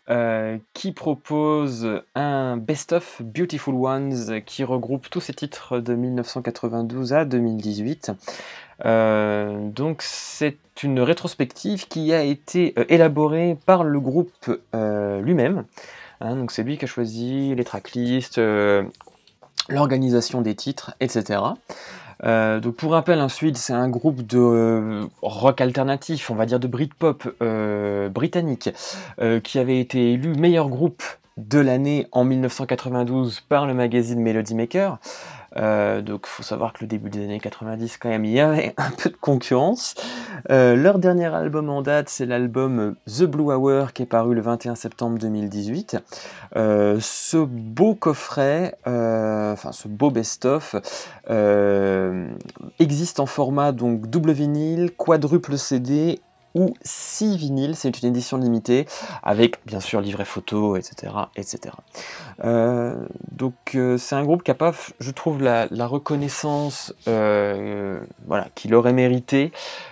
euh, 0.09 0.57
qui 0.73 0.93
propose 0.93 2.01
un 2.15 2.55
best-of 2.55 3.21
Beautiful 3.21 3.75
Ones 3.75 4.41
qui 4.45 4.63
regroupe 4.63 5.09
tous 5.09 5.19
ces 5.19 5.33
titres 5.33 5.79
de 5.79 5.95
1992 5.95 7.13
à 7.13 7.25
2018. 7.25 8.11
donc 8.85 10.01
c'est 10.01 10.57
une 10.81 11.01
rétrospective 11.01 11.87
qui 11.87 12.13
a 12.13 12.23
été 12.23 12.73
élaborée 12.91 13.57
par 13.65 13.83
le 13.83 13.99
groupe 13.99 14.59
lui-même. 14.73 15.65
Hein, 16.21 16.37
donc 16.37 16.51
c'est 16.51 16.63
lui 16.63 16.77
qui 16.77 16.85
a 16.85 16.87
choisi 16.87 17.53
les 17.53 17.63
tracklists, 17.65 18.39
l'organisation 19.69 20.41
des 20.41 20.55
titres, 20.55 20.95
etc. 20.99 21.39
Euh, 22.23 22.59
donc 22.59 22.75
pour 22.75 22.91
rappel, 22.91 23.19
ensuite, 23.19 23.57
c'est 23.57 23.73
un 23.73 23.89
groupe 23.89 24.25
de 24.25 24.39
euh, 24.39 25.05
rock 25.21 25.61
alternatif, 25.61 26.29
on 26.29 26.35
va 26.35 26.45
dire 26.45 26.59
de 26.59 26.67
Britpop 26.67 27.35
euh, 27.41 28.09
britannique, 28.09 28.69
qui 29.43 29.59
avait 29.59 29.79
été 29.79 30.13
élu 30.13 30.35
meilleur 30.35 30.69
groupe 30.69 31.03
de 31.37 31.59
l'année 31.59 32.07
en 32.11 32.23
1992 32.23 33.41
par 33.41 33.65
le 33.65 33.73
magazine 33.73 34.19
Melody 34.19 34.55
Maker. 34.55 34.99
Euh, 35.55 36.01
donc 36.01 36.25
il 36.25 36.29
faut 36.29 36.43
savoir 36.43 36.73
que 36.73 36.79
le 36.81 36.87
début 36.87 37.11
des 37.11 37.23
années 37.23 37.39
90 37.39 37.97
quand 37.97 38.09
même 38.09 38.25
il 38.25 38.31
y 38.31 38.39
avait 38.39 38.73
un 38.77 38.91
peu 38.91 39.09
de 39.09 39.15
concurrence. 39.15 39.95
Euh, 40.49 40.75
leur 40.75 40.99
dernier 40.99 41.27
album 41.33 41.69
en 41.69 41.81
date 41.81 42.09
c'est 42.09 42.25
l'album 42.25 42.95
The 43.05 43.23
Blue 43.23 43.51
Hour 43.51 43.93
qui 43.93 44.03
est 44.03 44.07
paru 44.07 44.33
le 44.33 44.41
21 44.41 44.75
septembre 44.75 45.19
2018. 45.19 45.97
Euh, 46.55 46.97
ce 46.99 47.37
beau 47.37 47.95
coffret, 47.95 48.77
enfin 48.85 49.71
ce 49.71 49.87
beau 49.87 50.09
best-of 50.09 50.75
existe 52.79 53.19
en 53.19 53.25
format 53.25 53.71
donc 53.71 54.07
double 54.07 54.31
vinyle, 54.31 54.91
quadruple 54.95 55.57
CD 55.57 56.19
ou 56.55 56.73
6 56.83 57.37
vinyles, 57.37 57.75
c'est 57.75 58.01
une 58.01 58.09
édition 58.09 58.37
limitée, 58.37 58.85
avec 59.23 59.65
bien 59.65 59.79
sûr 59.79 60.01
livret 60.01 60.25
photo, 60.25 60.75
etc. 60.75 61.13
etc. 61.35 61.75
Euh, 62.43 62.95
donc 63.31 63.53
euh, 63.75 63.97
c'est 63.97 64.15
un 64.15 64.23
groupe 64.23 64.43
qui 64.43 64.51
n'a 64.51 64.55
pas, 64.55 64.73
je 64.99 65.11
trouve, 65.11 65.41
la, 65.41 65.67
reconnaissance 65.87 66.93
euh, 67.07 67.99
voilà, 68.27 68.47
qu'il 68.55 68.73
aurait 68.75 68.93
mérité. 68.93 69.51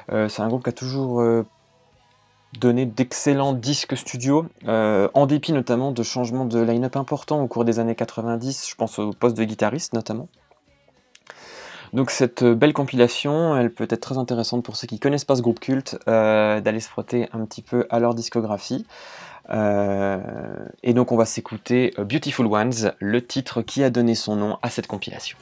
c'est 0.10 0.42
un 0.42 0.48
groupe 0.48 0.64
qui 0.64 0.70
a 0.70 0.74
toujours 0.74 1.24
donné 2.60 2.86
d'excellents 2.86 3.54
disques 3.54 3.98
studio, 3.98 4.46
en 4.68 5.26
dépit 5.26 5.54
notamment 5.54 5.92
de 5.92 6.04
changements 6.04 6.46
de 6.46 6.60
line-up 6.60 6.96
importants 6.96 7.42
au 7.42 7.48
cours 7.48 7.66
des 7.66 7.80
années 7.80 7.96
90, 7.96 8.70
je 8.70 8.76
pense 8.76 9.00
au 9.00 9.12
poste 9.12 9.38
de 9.38 9.44
guitariste 9.44 9.94
notamment. 9.94 10.28
Donc 11.94 12.10
cette 12.10 12.44
belle 12.44 12.74
compilation, 12.74 13.58
elle 13.58 13.72
peut 13.72 13.88
être 13.90 14.00
très 14.00 14.18
intéressante 14.18 14.64
pour 14.64 14.78
ceux 14.78 14.88
qui 14.88 15.00
connaissent 15.00 15.26
pas 15.26 15.36
ce 15.36 15.42
groupe 15.42 15.60
culte, 15.60 16.00
euh, 16.08 16.62
d'aller 16.62 16.80
se 16.80 16.88
frotter 16.88 17.28
un 17.34 17.46
petit 17.46 17.62
peu 17.62 17.86
à 17.90 18.00
leur 18.00 18.14
discographie. 18.14 18.86
Euh, 19.50 20.20
et 20.84 20.94
donc 20.94 21.12
on 21.12 21.18
va 21.18 21.26
s'écouter 21.26 21.94
euh, 22.00 22.06
Beautiful 22.06 22.46
Ones, 22.46 22.94
le 23.00 23.26
titre 23.26 23.62
qui 23.62 23.84
a 23.84 23.90
donné 23.90 24.16
son 24.16 24.36
nom 24.36 24.58
à 24.62 24.70
cette 24.70 24.88
compilation. 24.88 25.38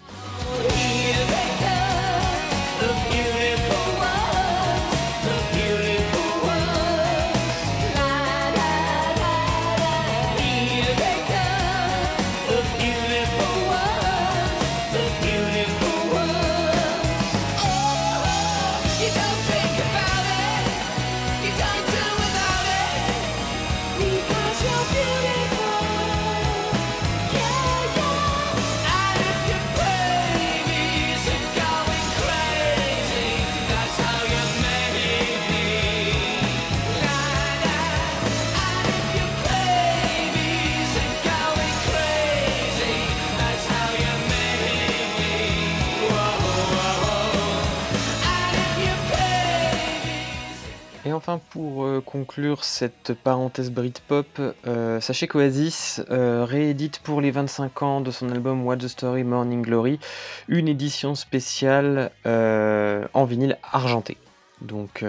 Pour 51.38 51.84
euh, 51.84 52.02
conclure 52.02 52.64
cette 52.64 53.14
parenthèse 53.14 53.72
Britpop, 53.72 54.42
euh, 54.66 55.00
sachez 55.00 55.28
qu'Oasis 55.28 56.02
euh, 56.10 56.46
réédite 56.48 57.00
pour 57.00 57.22
les 57.22 57.32
25 57.32 57.84
ans 57.84 58.02
de 58.02 58.10
son 58.10 58.30
album 58.30 58.66
What's 58.66 58.84
the 58.84 58.88
Story 58.88 59.24
Morning 59.24 59.62
Glory 59.62 60.00
une 60.48 60.68
édition 60.68 61.16
spéciale 61.16 62.12
en 62.26 63.26
vinyle 63.26 63.58
argenté. 63.72 64.18
Donc, 64.62 65.06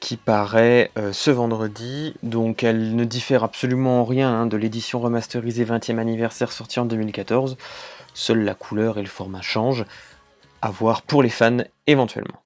qui 0.00 0.16
paraît 0.16 0.90
ce 1.12 1.30
vendredi. 1.30 2.14
Donc, 2.22 2.62
elle 2.62 2.94
ne 2.94 3.04
diffère 3.04 3.44
absolument 3.44 4.02
en 4.02 4.04
rien 4.04 4.30
hein, 4.30 4.46
de 4.46 4.56
l'édition 4.56 5.00
remasterisée 5.00 5.64
20e 5.64 5.98
anniversaire 5.98 6.52
sortie 6.52 6.80
en 6.80 6.84
2014. 6.84 7.56
Seule 8.12 8.44
la 8.44 8.54
couleur 8.54 8.98
et 8.98 9.02
le 9.02 9.08
format 9.08 9.42
changent. 9.42 9.84
À 10.62 10.70
voir 10.70 11.02
pour 11.02 11.22
les 11.22 11.30
fans 11.30 11.58
éventuellement. 11.86 12.42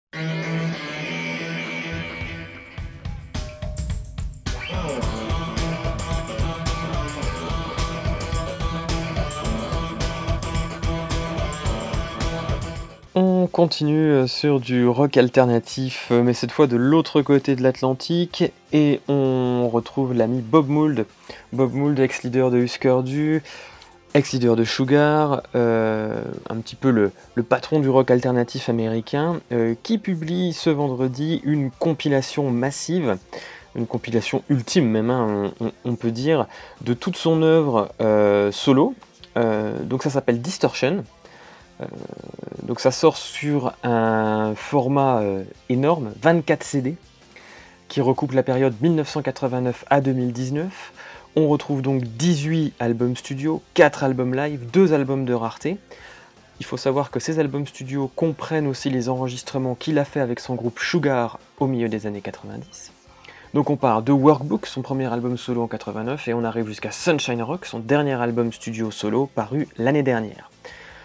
Continue 13.51 14.29
sur 14.29 14.61
du 14.61 14.87
rock 14.87 15.17
alternatif, 15.17 16.11
mais 16.11 16.35
cette 16.35 16.53
fois 16.53 16.67
de 16.67 16.77
l'autre 16.77 17.23
côté 17.23 17.57
de 17.57 17.63
l'Atlantique, 17.63 18.53
et 18.73 19.01
on 19.09 19.69
retrouve 19.69 20.15
l'ami 20.15 20.41
Bob 20.41 20.69
Mould. 20.69 21.07
Bob 21.53 21.73
Mould, 21.73 21.99
ex-leader 21.99 22.51
de 22.51 22.59
Husker 22.59 23.03
Du, 23.05 23.43
ex-leader 24.15 24.57
de 24.57 24.65
Sugar, 24.65 25.43
euh, 25.55 26.23
un 26.49 26.57
petit 26.57 26.77
peu 26.77 26.91
le, 26.91 27.13
patron 27.43 27.81
du 27.81 27.89
rock 27.89 28.11
alternatif 28.11 28.69
américain, 28.69 29.41
euh, 29.53 29.75
qui 29.83 29.99
publie 29.99 30.53
ce 30.53 30.71
vendredi 30.71 31.41
une 31.45 31.71
compilation 31.71 32.51
massive, 32.51 33.17
une 33.75 33.87
compilation 33.87 34.43
ultime 34.49 34.89
même, 34.89 35.11
hein, 35.11 35.53
on, 35.85 35.95
peut 35.95 36.11
dire, 36.11 36.47
de 36.81 36.95
toute 36.95 37.17
son 37.17 37.43
œuvre 37.43 37.91
euh, 38.01 38.51
solo. 38.53 38.95
donc 39.37 40.03
ça 40.03 40.11
s'appelle 40.11 40.41
Distortion. 40.41 41.05
Donc 42.62 42.81
ça 42.81 42.91
sort 42.91 43.17
sur 43.17 43.73
un 43.83 44.55
format 44.55 45.23
énorme, 45.69 46.12
24 46.21 46.62
CD, 46.62 46.97
qui 47.88 48.01
recoupe 48.01 48.33
la 48.33 48.43
période 48.43 48.75
1989 48.81 49.85
à 49.88 50.01
2019. 50.01 50.93
On 51.37 51.49
retrouve 51.49 51.83
donc 51.83 52.03
18 52.03 52.75
albums 52.81 53.17
studio, 53.17 53.62
4 53.75 54.05
albums 54.05 54.35
live, 54.35 54.71
2 54.71 54.93
albums 54.93 55.25
de 55.25 55.35
rareté. 55.35 55.79
Il 56.61 56.67
faut 56.67 56.77
savoir 56.77 57.11
que 57.11 57.21
ces 57.21 57.38
albums 57.38 57.67
studio 57.67 58.11
comprennent 58.17 58.67
aussi 58.67 58.91
les 58.91 59.09
enregistrements 59.09 59.77
qu'il 59.77 59.99
a 59.99 60.05
fait 60.05 60.21
avec 60.21 60.41
son 60.41 60.57
groupe 60.57 60.81
Sugar 60.81 61.38
au 61.61 61.67
milieu 61.67 61.88
des 61.88 62.07
années 62.07 62.21
90. 62.21 62.93
Donc 63.55 63.71
on 63.71 63.77
part 63.77 64.03
de 64.03 64.12
Workbook, 64.12 64.67
son 64.67 64.83
premier 64.83 65.11
album 65.11 65.38
solo 65.38 65.62
en 65.62 65.69
89, 65.69 66.29
et 66.29 66.35
on 66.35 66.45
arrive 66.45 66.67
jusqu'à 66.67 66.91
Sunshine 66.91 67.43
Rock, 67.43 67.64
son 67.64 67.79
dernier 67.79 68.14
album 68.14 68.53
studio 68.53 68.91
solo 68.91 69.27
paru 69.27 69.69
l'année 69.79 70.03
dernière. 70.03 70.51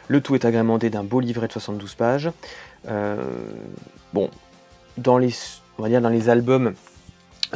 Le 0.07 0.21
tout 0.21 0.35
est 0.35 0.45
agrémenté 0.45 0.89
d'un 0.89 1.03
beau 1.03 1.19
livret 1.19 1.47
de 1.47 1.53
72 1.53 1.95
pages. 1.95 2.31
Euh, 2.87 3.23
bon, 4.13 4.29
dans 4.97 5.17
les, 5.17 6.29
albums 6.29 6.73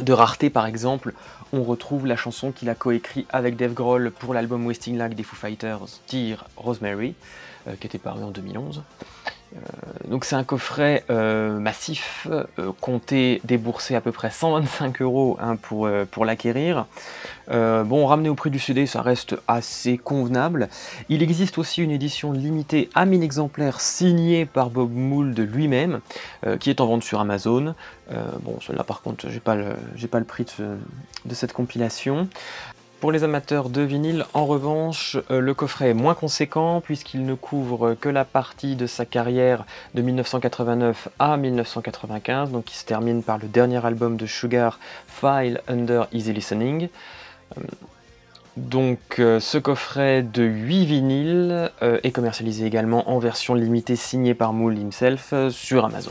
de 0.00 0.12
rareté 0.12 0.50
par 0.50 0.66
exemple, 0.66 1.12
on 1.52 1.62
retrouve 1.62 2.06
la 2.06 2.16
chanson 2.16 2.52
qu'il 2.52 2.68
a 2.68 2.74
coécrit 2.74 3.26
avec 3.30 3.56
Dave 3.56 3.74
Grohl 3.74 4.10
pour 4.10 4.34
l'album 4.34 4.66
Wasting 4.66 4.96
Lag 4.96 5.14
des 5.14 5.22
Foo 5.22 5.36
Fighters, 5.36 6.00
Dear 6.08 6.46
Rosemary, 6.56 7.14
euh, 7.66 7.74
qui 7.78 7.86
était 7.86 7.98
paru 7.98 8.22
en 8.22 8.30
2011. 8.30 8.82
Euh, 9.54 10.08
donc 10.08 10.24
c'est 10.24 10.36
un 10.36 10.44
coffret 10.44 11.04
euh, 11.10 11.58
massif, 11.58 12.26
compté 12.80 13.40
débourser 13.44 13.94
à 13.94 14.00
peu 14.00 14.12
près 14.12 14.30
125 14.30 15.00
euros 15.02 15.38
hein, 15.40 15.56
pour, 15.56 15.88
pour 16.10 16.24
l'acquérir. 16.24 16.86
bon, 17.48 18.06
ramené 18.06 18.28
au 18.28 18.34
prix 18.34 18.50
du 18.50 18.58
CD, 18.58 18.86
ça 18.86 19.02
reste 19.02 19.36
assez 19.46 19.98
convenable. 19.98 20.68
Il 21.08 21.22
existe 21.22 21.58
aussi 21.58 21.82
une 21.82 21.90
édition 21.90 22.32
limitée 22.32 22.90
à 22.94 23.04
1000 23.04 23.22
exemplaires 23.22 23.80
signée 23.80 24.46
par 24.46 24.70
Bob 24.70 24.92
Mould 24.92 25.38
lui-même, 25.38 26.00
qui 26.60 26.70
est 26.70 26.80
en 26.80 26.86
vente 26.86 27.02
sur 27.02 27.20
Amazon. 27.20 27.74
bon, 28.40 28.58
cela 28.60 28.84
par 28.84 29.02
contre, 29.02 29.28
j'ai 29.28 29.40
pas 29.40 29.56
pas 30.10 30.18
le 30.18 30.24
prix 30.24 30.46
de 31.24 31.34
cette 31.34 31.52
compilation. 31.52 32.28
Pour 33.00 33.12
les 33.12 33.22
amateurs 33.22 33.68
de 33.68 33.82
vinyle, 33.82 34.24
en 34.34 34.44
revanche, 34.44 35.16
euh, 35.30 35.38
le 35.38 35.54
coffret 35.54 35.90
est 35.90 35.94
moins 35.94 36.14
conséquent 36.14 36.80
puisqu'il 36.80 37.24
ne 37.26 37.34
couvre 37.34 37.94
que 37.94 38.08
la 38.08 38.24
partie 38.24 38.74
de 38.74 38.88
sa 38.88 39.04
carrière 39.04 39.64
de 39.94 40.02
1989 40.02 41.08
à 41.20 41.36
1995, 41.36 42.50
donc 42.50 42.64
qui 42.64 42.76
se 42.76 42.84
termine 42.84 43.22
par 43.22 43.38
le 43.38 43.46
dernier 43.46 43.84
album 43.86 44.16
de 44.16 44.26
Sugar, 44.26 44.80
File 45.06 45.60
Under 45.68 46.08
Easy 46.12 46.32
Listening. 46.32 46.88
Euh, 47.56 47.60
donc 48.56 49.20
euh, 49.20 49.38
ce 49.38 49.58
coffret 49.58 50.22
de 50.22 50.42
8 50.42 50.84
vinyles 50.86 51.70
est 51.80 52.10
commercialisé 52.10 52.66
également 52.66 53.08
en 53.08 53.20
version 53.20 53.54
limitée 53.54 53.94
signée 53.94 54.34
par 54.34 54.52
Mould 54.52 54.76
himself 54.76 55.32
sur 55.50 55.84
Amazon. 55.84 56.10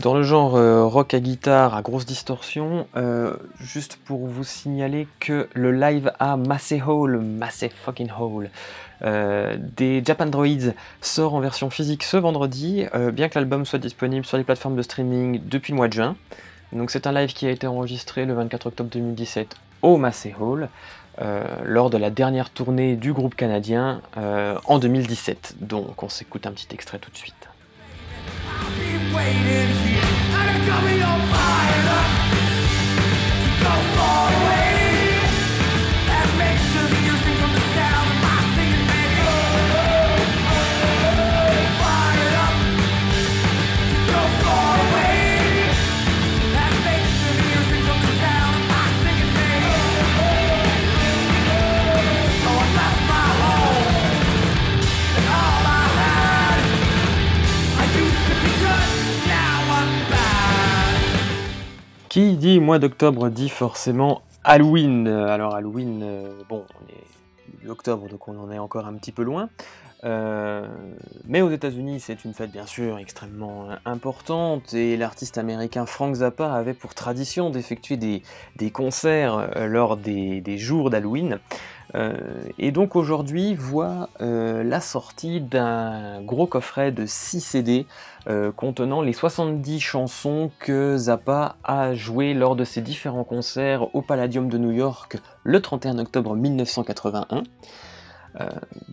Dans 0.00 0.14
le 0.14 0.22
genre 0.22 0.56
euh, 0.56 0.86
rock 0.86 1.12
à 1.12 1.20
guitare 1.20 1.74
à 1.74 1.82
grosse 1.82 2.06
distorsion, 2.06 2.86
euh, 2.96 3.34
juste 3.58 3.98
pour 4.02 4.26
vous 4.26 4.44
signaler 4.44 5.06
que 5.18 5.46
le 5.52 5.72
live 5.72 6.12
à 6.18 6.38
Massey 6.38 6.80
Hall, 6.80 7.18
Massey 7.18 7.68
fucking 7.68 8.08
Hall, 8.18 8.50
euh, 9.02 9.58
des 9.58 10.02
Japan 10.02 10.26
Droids 10.26 10.72
sort 11.02 11.34
en 11.34 11.40
version 11.40 11.68
physique 11.68 12.02
ce 12.02 12.16
vendredi, 12.16 12.86
bien 13.12 13.28
que 13.28 13.38
l'album 13.38 13.66
soit 13.66 13.78
disponible 13.78 14.24
sur 14.24 14.38
les 14.38 14.44
plateformes 14.44 14.76
de 14.76 14.82
streaming 14.82 15.42
depuis 15.44 15.72
le 15.72 15.76
mois 15.76 15.88
de 15.88 15.92
juin. 15.92 16.16
Donc 16.72 16.90
c'est 16.90 17.06
un 17.06 17.12
live 17.12 17.34
qui 17.34 17.46
a 17.46 17.50
été 17.50 17.66
enregistré 17.66 18.24
le 18.24 18.32
24 18.32 18.68
octobre 18.68 18.88
2017 18.90 19.56
au 19.82 19.98
Massey 19.98 20.34
Hall. 20.40 20.70
lors 21.66 21.90
de 21.90 21.98
la 21.98 22.08
dernière 22.08 22.48
tournée 22.48 22.96
du 22.96 23.12
groupe 23.12 23.34
canadien 23.34 24.00
en 24.16 24.78
2017. 24.78 25.56
Donc 25.60 26.02
on 26.02 26.08
s'écoute 26.08 26.46
un 26.46 26.52
petit 26.52 26.68
extrait 26.72 26.98
tout 26.98 27.10
de 27.10 27.16
suite. 27.18 27.49
Waiting 29.20 29.42
here, 29.42 29.60
and 29.60 29.99
Qui 62.10 62.36
dit 62.36 62.58
mois 62.58 62.80
d'octobre 62.80 63.28
dit 63.28 63.48
forcément 63.48 64.22
Halloween. 64.42 65.06
Alors 65.06 65.54
Halloween, 65.54 66.00
euh, 66.02 66.42
bon, 66.48 66.64
on 66.74 67.64
est 67.66 67.70
octobre, 67.70 68.08
donc 68.08 68.26
on 68.26 68.36
en 68.36 68.50
est 68.50 68.58
encore 68.58 68.88
un 68.88 68.94
petit 68.94 69.12
peu 69.12 69.22
loin. 69.22 69.48
Euh, 70.02 70.66
mais 71.26 71.40
aux 71.40 71.50
États-Unis, 71.52 72.00
c'est 72.00 72.24
une 72.24 72.34
fête 72.34 72.50
bien 72.50 72.66
sûr 72.66 72.98
extrêmement 72.98 73.68
importante 73.84 74.74
et 74.74 74.96
l'artiste 74.96 75.38
américain 75.38 75.86
Frank 75.86 76.16
Zappa 76.16 76.52
avait 76.52 76.74
pour 76.74 76.94
tradition 76.94 77.48
d'effectuer 77.48 77.96
des, 77.96 78.70
concerts 78.72 79.48
euh, 79.56 79.66
lors 79.68 79.96
des 79.96 80.58
jours 80.58 80.90
d'Halloween. 80.90 81.38
Euh, 81.94 82.12
et 82.58 82.70
donc 82.70 82.94
aujourd'hui 82.96 83.54
voit 83.54 84.08
euh, 84.20 84.62
la 84.62 84.80
sortie 84.80 85.40
d'un 85.40 86.22
gros 86.22 86.46
coffret 86.46 86.92
de 86.92 87.04
6 87.06 87.40
CD 87.40 87.86
euh, 88.28 88.52
contenant 88.52 89.02
les 89.02 89.12
70 89.12 89.80
chansons 89.80 90.50
que 90.60 90.96
Zappa 90.96 91.56
a 91.64 91.94
jouées 91.94 92.34
lors 92.34 92.54
de 92.54 92.64
ses 92.64 92.80
différents 92.80 93.24
concerts 93.24 93.94
au 93.94 94.02
Palladium 94.02 94.48
de 94.48 94.58
New 94.58 94.70
York 94.70 95.18
le 95.42 95.60
31 95.60 95.98
octobre 95.98 96.36
1981. 96.36 97.42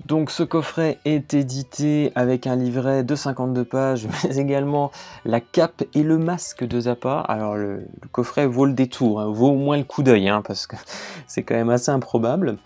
donc 0.06 0.32
ce 0.32 0.42
coffret 0.42 0.98
est 1.06 1.36
édité 1.36 2.12
avec 2.16 2.48
un 2.48 2.56
livret 2.56 3.04
de 3.04 3.14
52 3.14 3.64
pages, 3.66 4.08
mais 4.24 4.38
également 4.38 4.90
la 5.26 5.40
cape 5.40 5.84
et 5.94 6.02
le 6.02 6.18
masque 6.18 6.64
de 6.64 6.80
Zappa. 6.80 7.20
Alors 7.20 7.56
le, 7.56 7.86
coffret 8.12 8.48
vaut 8.48 8.66
le 8.66 8.74
détour, 8.74 9.20
hein, 9.20 9.32
vaut 9.32 9.50
au 9.50 9.56
moins 9.56 9.78
le 9.78 9.84
coup 9.84 10.02
d'œil, 10.02 10.30
hein, 10.30 10.42
parce 10.44 10.66
que 10.66 10.76
c'est 11.28 11.44
quand 11.44 11.56
même 11.56 11.70
assez 11.70 11.92
improbable. 11.92 12.58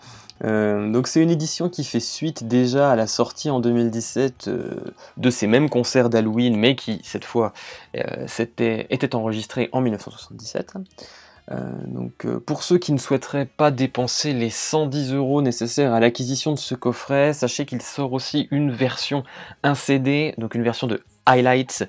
Euh, 0.44 0.90
donc 0.90 1.06
c'est 1.06 1.22
une 1.22 1.30
édition 1.30 1.68
qui 1.68 1.84
fait 1.84 2.00
suite 2.00 2.48
déjà 2.48 2.90
à 2.90 2.96
la 2.96 3.06
sortie 3.06 3.50
en 3.50 3.60
2017 3.60 4.48
euh, 4.48 4.74
de 5.16 5.30
ces 5.30 5.46
mêmes 5.46 5.68
concerts 5.68 6.10
d'Halloween, 6.10 6.56
mais 6.56 6.74
qui 6.74 7.00
cette 7.04 7.24
fois 7.24 7.52
euh, 7.96 8.26
était 8.58 9.14
enregistré 9.14 9.68
en 9.72 9.80
1977. 9.80 10.74
donc 11.86 12.26
pour 12.46 12.62
ceux 12.62 12.78
qui 12.78 12.92
ne 12.92 12.98
souhaiteraient 12.98 13.46
pas 13.46 13.70
dépenser 13.70 14.32
les 14.32 14.50
110 14.50 15.12
euros 15.12 15.42
nécessaires 15.42 15.92
à 15.92 16.00
l'acquisition 16.00 16.52
de 16.52 16.58
ce 16.58 16.74
coffret, 16.74 17.32
sachez 17.34 17.66
qu'il 17.66 17.82
sort 17.82 18.12
aussi 18.12 18.48
une 18.50 18.70
version, 18.70 19.22
un 19.62 19.74
CD, 19.74 20.34
donc 20.38 20.54
une 20.54 20.62
version 20.62 20.86
de 20.86 21.02
Highlights 21.26 21.84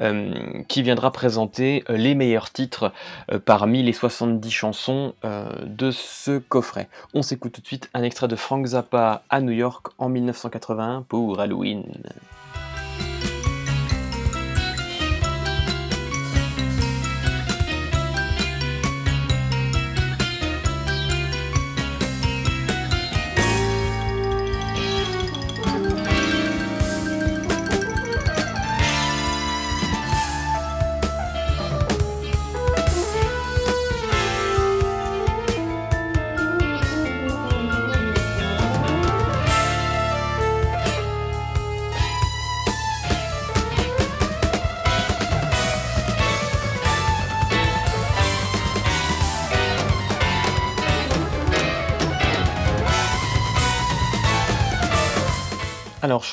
euh, 0.00 0.62
qui 0.68 0.82
viendra 0.82 1.10
présenter 1.10 1.82
euh, 1.90 1.96
les 1.96 2.14
meilleurs 2.14 2.50
titres 2.50 2.92
euh, 3.32 3.40
parmi 3.44 3.82
les 3.82 3.92
70 3.92 4.48
chansons 4.50 5.14
de 5.64 5.90
ce 5.90 6.38
coffret. 6.38 6.88
On 7.14 7.22
s'écoute 7.22 7.52
tout 7.52 7.60
de 7.60 7.66
suite 7.66 7.90
un 7.94 8.02
extrait 8.02 8.28
de 8.28 8.36
Frank 8.36 8.64
Zappa 8.64 9.22
à 9.28 9.40
New 9.40 9.52
York 9.52 9.88
en 9.98 10.08
1981 10.08 11.02
pour 11.08 11.40
Halloween. 11.40 11.84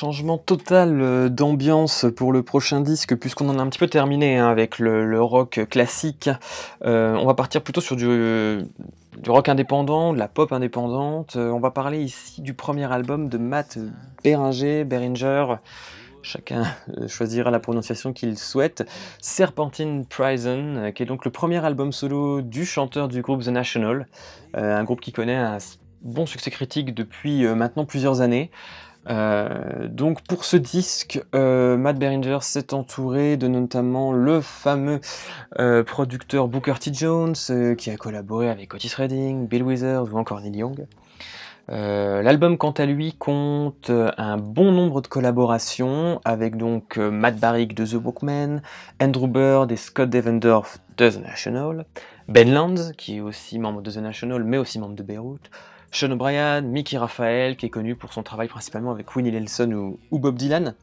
Changement 0.06 0.38
total 0.38 1.00
euh, 1.00 1.28
d'ambiance 1.28 2.06
pour 2.14 2.32
le 2.32 2.44
prochain 2.44 2.80
disque, 2.80 3.16
puisqu'on 3.16 3.48
en 3.48 3.58
a 3.58 3.62
un 3.62 3.68
petit 3.68 3.80
peu 3.80 3.88
terminé 3.88 4.38
hein, 4.38 4.46
avec 4.46 4.78
le, 4.78 5.20
rock 5.20 5.66
classique. 5.68 6.30
Euh, 6.84 7.16
on 7.16 7.26
va 7.26 7.34
partir 7.34 7.60
plutôt 7.60 7.80
sur 7.80 7.96
du, 7.96 8.06
du, 8.06 9.30
rock 9.30 9.48
indépendant, 9.48 10.12
de 10.12 10.18
la 10.20 10.28
pop 10.28 10.52
indépendante. 10.52 11.34
Euh, 11.34 11.50
on 11.50 11.58
va 11.58 11.72
parler 11.72 11.98
ici 11.98 12.40
du 12.40 12.54
premier 12.54 12.84
album 12.92 13.28
de 13.28 13.36
Matt 13.36 13.78
Beringer, 14.22 14.84
Beringer. 14.84 15.56
Chacun 16.22 16.62
choisira 17.08 17.50
la 17.50 17.58
prononciation 17.58 18.12
qu'il 18.12 18.38
souhaite. 18.38 18.88
Serpentine 19.20 20.06
Prison, 20.06 20.92
qui 20.94 21.02
est 21.02 21.06
donc 21.06 21.24
le 21.24 21.32
premier 21.32 21.64
album 21.64 21.90
solo 21.90 22.42
du 22.42 22.64
chanteur 22.64 23.08
du 23.08 23.22
groupe 23.22 23.42
The 23.42 23.48
National, 23.48 24.06
un 24.54 24.84
groupe 24.84 25.00
qui 25.00 25.12
connaît 25.12 25.36
un 25.36 25.58
bon 26.02 26.26
succès 26.26 26.50
critique 26.50 26.94
depuis 26.94 27.44
maintenant 27.46 27.84
plusieurs 27.84 28.20
années. 28.20 28.50
Euh, 29.08 29.88
donc 29.88 30.22
pour 30.22 30.44
ce 30.44 30.56
disque, 30.56 31.22
euh, 31.34 31.76
Matt 31.76 31.98
Berringer 31.98 32.38
s'est 32.40 32.74
entouré 32.74 33.36
de 33.36 33.46
notamment 33.48 34.12
le 34.12 34.40
fameux 34.40 35.00
euh, 35.58 35.84
producteur 35.84 36.48
Booker 36.48 36.74
T. 36.80 36.92
Jones, 36.92 37.34
qui 37.78 37.90
a 37.90 37.96
collaboré 37.96 38.48
avec 38.50 38.74
Otis 38.74 38.92
Redding, 38.96 39.46
Bill 39.46 39.62
Withers 39.62 40.12
ou 40.12 40.18
encore 40.18 40.40
Neil 40.40 40.56
Young. 40.56 40.86
L'album, 41.68 42.58
quant 42.58 42.70
à 42.70 42.86
lui, 42.86 43.14
compte 43.14 43.90
un 43.90 44.36
bon 44.36 44.70
nombre 44.70 45.00
de 45.00 45.08
collaborations 45.08 46.20
avec 46.24 46.56
donc 46.56 46.96
Matt 46.96 47.40
Barrick 47.40 47.74
de 47.74 47.84
The 47.84 48.04
Walkmen, 48.04 48.62
Andrew 49.02 49.26
Bird 49.26 49.72
et 49.72 49.76
Scott 49.76 50.08
Devendorf 50.08 50.78
de 50.96 51.10
The 51.10 51.20
National, 51.20 51.84
Ben 52.28 52.52
Lands, 52.52 52.92
qui 52.96 53.16
est 53.16 53.20
aussi 53.20 53.58
membre 53.58 53.82
de 53.82 53.90
The 53.90 53.96
National 53.96 54.44
mais 54.44 54.58
aussi 54.58 54.78
membre 54.78 54.94
de 54.94 55.02
Beirut, 55.02 55.40
Sean 55.90 56.10
O'Brien, 56.10 56.60
Mickey 56.62 56.98
Raphael, 56.98 57.56
qui 57.56 57.66
est 57.66 57.70
connu 57.70 57.94
pour 57.94 58.12
son 58.12 58.22
travail 58.22 58.48
principalement 58.48 58.90
avec 58.90 59.14
Winnie 59.14 59.32
Nelson 59.32 59.96
ou, 60.10 60.18
Bob 60.18 60.36
Dylan. 60.36 60.74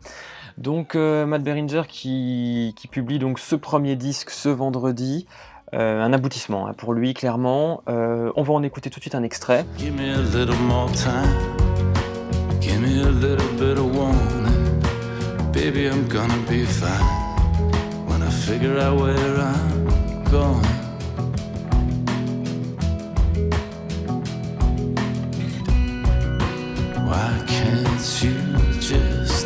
Donc 0.58 0.96
euh, 0.96 1.26
Matt 1.26 1.44
Beringer 1.44 1.84
qui, 1.88 2.76
publie 2.92 3.20
donc 3.20 3.40
ce 3.40 3.56
premier 3.56 3.96
disque 3.96 4.30
ce 4.30 4.50
vendredi. 4.50 5.26
Euh, 5.74 6.04
un 6.04 6.14
aboutissement 6.14 6.68
hein, 6.68 6.74
pour 6.74 6.94
lui 6.94 7.14
clairement. 7.14 7.82
Euh, 7.88 8.32
on 8.36 8.44
va 8.44 8.54
en 8.54 8.64
écouter 8.64 8.90
tout 8.90 9.00
de 9.00 9.04
suite 9.04 9.16
un 9.16 9.24
extrait. 9.24 9.66
Give 9.78 9.94
me 9.94 10.14
a 10.14 10.22
little 10.22 10.56
more 10.68 10.92
time. 10.92 11.64
Give 12.62 12.80
me 12.80 13.02
a 13.02 13.10
little 13.10 13.50
bit 13.58 13.78
of 13.78 13.96
warning. 13.96 14.54
Baby, 15.52 15.88
I'm 15.88 16.08
gonna 16.08 16.38
be 16.50 16.66
fine 16.66 16.90
when 18.08 18.22
I 18.22 18.30
figure 18.30 18.80
out 18.80 19.00
where 19.00 19.40
I'm 19.40 20.24
going. 20.32 20.73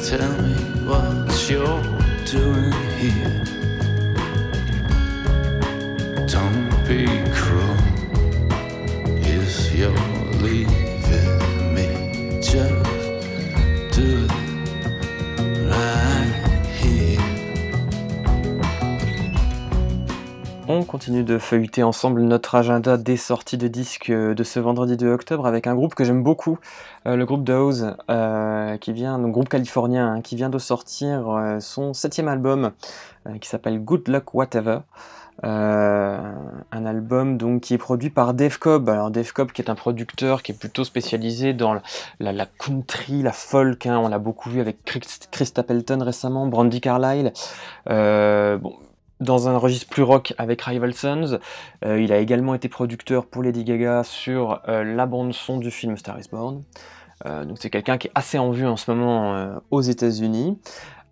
Tell 0.09 0.41
me 0.41 0.53
what 0.85 1.49
you're 1.49 1.83
doing? 2.25 2.86
On 20.69 20.83
continue 20.83 21.23
de 21.23 21.37
feuilleter 21.37 21.81
ensemble 21.81 22.21
notre 22.23 22.55
agenda 22.55 22.97
des 22.97 23.15
sorties 23.15 23.57
de 23.57 23.69
disques 23.69 24.11
de 24.11 24.43
ce 24.43 24.59
vendredi 24.59 24.97
2 24.97 25.09
octobre 25.13 25.45
avec 25.45 25.65
un 25.65 25.73
groupe 25.73 25.95
que 25.95 26.03
j'aime 26.03 26.23
beaucoup, 26.23 26.59
euh, 27.05 27.15
le 27.15 27.25
groupe 27.25 27.45
Dose, 27.45 27.95
euh, 28.11 28.75
qui 28.75 28.91
vient, 28.91 29.13
un 29.13 29.29
groupe 29.29 29.47
californien, 29.47 30.15
hein, 30.15 30.21
qui 30.21 30.35
vient 30.35 30.49
de 30.49 30.57
sortir 30.57 31.29
euh, 31.29 31.61
son 31.61 31.93
septième 31.93 32.27
album, 32.27 32.73
qui 33.39 33.47
s'appelle 33.47 33.79
Good 33.79 34.09
Luck 34.09 34.33
Whatever. 34.33 34.79
un 35.41 36.85
album 36.85 37.37
donc 37.37 37.61
qui 37.61 37.73
est 37.73 37.77
produit 37.77 38.09
par 38.09 38.33
Dave 38.33 38.59
Cobb. 38.59 38.89
Alors 38.89 39.09
Dave 39.09 39.31
Cobb 39.31 39.53
qui 39.53 39.61
est 39.61 39.69
un 39.69 39.75
producteur 39.75 40.43
qui 40.43 40.51
est 40.51 40.59
plutôt 40.59 40.83
spécialisé 40.83 41.53
dans 41.53 41.79
la, 42.19 42.45
country, 42.45 43.21
la 43.23 43.31
folk. 43.31 43.85
Hein. 43.85 43.99
on 43.99 44.09
l'a 44.09 44.19
beaucoup 44.19 44.49
vu 44.49 44.59
avec 44.59 44.83
Chris, 44.83 45.01
Chris 45.31 45.53
récemment, 46.01 46.45
Brandy 46.47 46.81
Carlyle. 46.81 47.31
Dans 49.19 49.49
un 49.49 49.57
registre 49.57 49.87
plus 49.89 50.03
rock 50.03 50.33
avec 50.37 50.61
Rival 50.61 50.93
Sons. 50.93 51.39
il 51.83 52.11
a 52.11 52.19
également 52.19 52.53
été 52.53 52.69
producteur 52.69 53.25
pour 53.25 53.43
Lady 53.43 53.63
Gaga 53.63 54.03
sur 54.03 54.61
la 54.67 55.05
bande 55.05 55.33
son 55.33 55.57
du 55.57 55.71
film 55.71 55.97
Star 55.97 56.19
is 56.19 56.25
Born. 56.31 56.63
Euh, 57.25 57.45
donc 57.45 57.57
c'est 57.59 57.69
quelqu'un 57.69 57.97
qui 57.97 58.07
est 58.07 58.11
assez 58.15 58.37
en 58.37 58.51
vue 58.51 58.67
en 58.67 58.77
ce 58.77 58.91
moment 58.91 59.35
euh, 59.35 59.55
aux 59.71 59.81
États-Unis. 59.81 60.59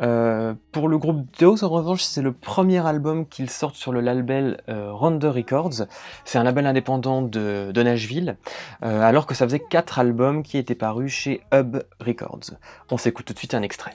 Euh, 0.01 0.53
pour 0.73 0.89
le 0.89 0.97
groupe 0.97 1.25
Dose, 1.39 1.63
en 1.63 1.69
revanche, 1.69 2.03
c'est 2.03 2.21
le 2.21 2.33
premier 2.33 2.85
album 2.85 3.25
qu'ils 3.25 3.49
sortent 3.49 3.75
sur 3.75 3.93
le 3.93 4.01
label 4.01 4.59
Rounder 4.67 5.29
Records. 5.29 5.85
C'est 6.25 6.37
un 6.37 6.43
label 6.43 6.67
indépendant 6.67 7.21
de, 7.21 7.71
Nashville, 7.75 8.35
alors 8.81 9.25
que 9.25 9.33
ça 9.35 9.45
faisait 9.45 9.61
4 9.61 9.99
albums 9.99 10.43
qui 10.43 10.57
étaient 10.57 10.75
parus 10.75 11.13
chez 11.13 11.41
Hub 11.53 11.77
Records. 12.01 12.51
On 12.91 12.97
s'écoute 12.97 13.25
tout 13.25 13.33
de 13.33 13.39
suite 13.39 13.53
un 13.53 13.61
extrait. 13.61 13.93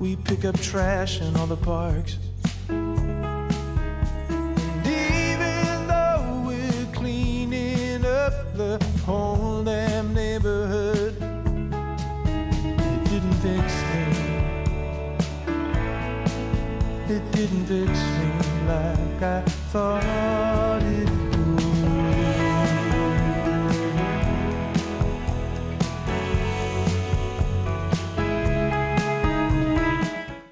We 0.00 0.16
pick 0.16 0.44
up 0.44 0.58
trash 0.60 1.20
in 1.20 1.36
all 1.36 1.46
the 1.46 1.56
parks. 1.56 2.18
And 2.68 2.98
even 4.86 5.86
though 5.86 6.44
we're 6.46 6.92
cleaning 6.92 8.04
up 8.04 8.54
the 8.56 8.84
whole 9.04 9.62
damn 9.62 10.14
neighborhood. 10.14 11.14
It 12.76 13.04
didn't 13.10 13.34
fix 13.44 13.72
me. 13.90 14.04
It 17.14 17.32
didn't 17.32 17.66
fix 17.66 17.92
me 18.18 18.28
like 18.66 19.22
I 19.22 19.42
thought 19.72 20.83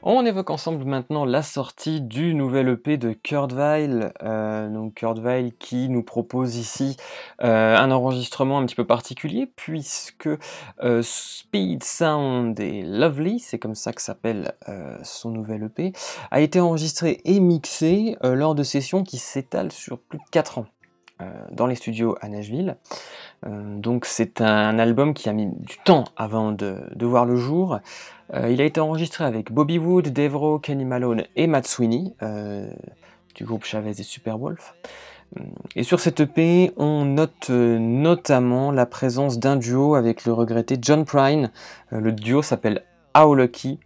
On 0.04 0.26
évoque 0.26 0.50
ensemble 0.50 0.84
maintenant 0.84 1.24
la 1.24 1.44
sortie 1.44 2.00
du 2.00 2.34
nouvel 2.34 2.68
EP 2.70 2.96
de 2.96 3.12
Kurt 3.12 3.52
Weill. 3.52 4.12
Euh, 4.24 4.68
donc 4.68 4.94
Kurt 4.94 5.20
Weill 5.20 5.52
qui 5.60 5.88
nous 5.88 6.02
propose 6.02 6.56
ici 6.56 6.96
euh, 7.44 7.76
un 7.76 7.88
enregistrement 7.92 8.58
un 8.58 8.66
petit 8.66 8.74
peu 8.74 8.84
particulier 8.84 9.46
puisque 9.54 10.28
euh, 10.82 11.02
Speed 11.04 11.84
Sound 11.84 12.58
et 12.58 12.82
Lovely, 12.82 13.38
c'est 13.38 13.60
comme 13.60 13.76
ça 13.76 13.92
que 13.92 14.02
s'appelle 14.02 14.54
son 15.04 15.30
nouvel 15.30 15.64
EP, 15.64 15.92
a 16.32 16.40
été 16.40 16.58
enregistré 16.58 17.20
et 17.24 17.38
mixé 17.38 18.16
lors 18.24 18.56
de 18.56 18.64
sessions 18.64 19.04
qui 19.04 19.18
s'étalent 19.18 19.70
sur 19.70 20.00
plus 20.00 20.18
de 20.18 20.24
4 20.32 20.58
ans 20.58 20.66
dans 21.52 21.68
les 21.68 21.76
studios 21.76 22.16
à 22.20 22.28
Nashville. 22.28 22.76
Donc 23.44 24.04
c'est 24.04 24.40
un 24.40 24.78
album 24.78 25.14
qui 25.14 25.28
a 25.28 25.32
mis 25.32 25.46
du 25.46 25.76
temps 25.84 26.04
avant 26.16 26.52
de 26.52 27.06
voir 27.06 27.24
le 27.24 27.36
jour. 27.36 27.80
Euh, 28.34 28.50
il 28.50 28.60
a 28.60 28.64
été 28.64 28.80
enregistré 28.80 29.24
avec 29.24 29.52
Bobby 29.52 29.78
Wood, 29.78 30.12
Devro, 30.12 30.58
Kenny 30.58 30.84
Malone 30.84 31.24
et 31.36 31.46
Matt 31.46 31.66
Sweeney 31.66 32.14
euh, 32.22 32.70
du 33.34 33.44
groupe 33.44 33.64
Chavez 33.64 33.90
et 33.90 34.02
Superwolf. 34.02 34.74
Euh, 35.38 35.42
et 35.76 35.82
sur 35.82 36.00
cette 36.00 36.20
EP, 36.20 36.72
on 36.76 37.04
note 37.04 37.50
notamment 37.50 38.70
la 38.70 38.86
présence 38.86 39.38
d'un 39.38 39.56
duo 39.56 39.94
avec 39.94 40.24
le 40.24 40.32
regretté 40.32 40.78
John 40.80 41.04
Prine. 41.04 41.50
le 41.90 42.12
duo 42.12 42.42
s'appelle 42.42 42.82
How 43.16 43.34
Lucky. 43.34 43.78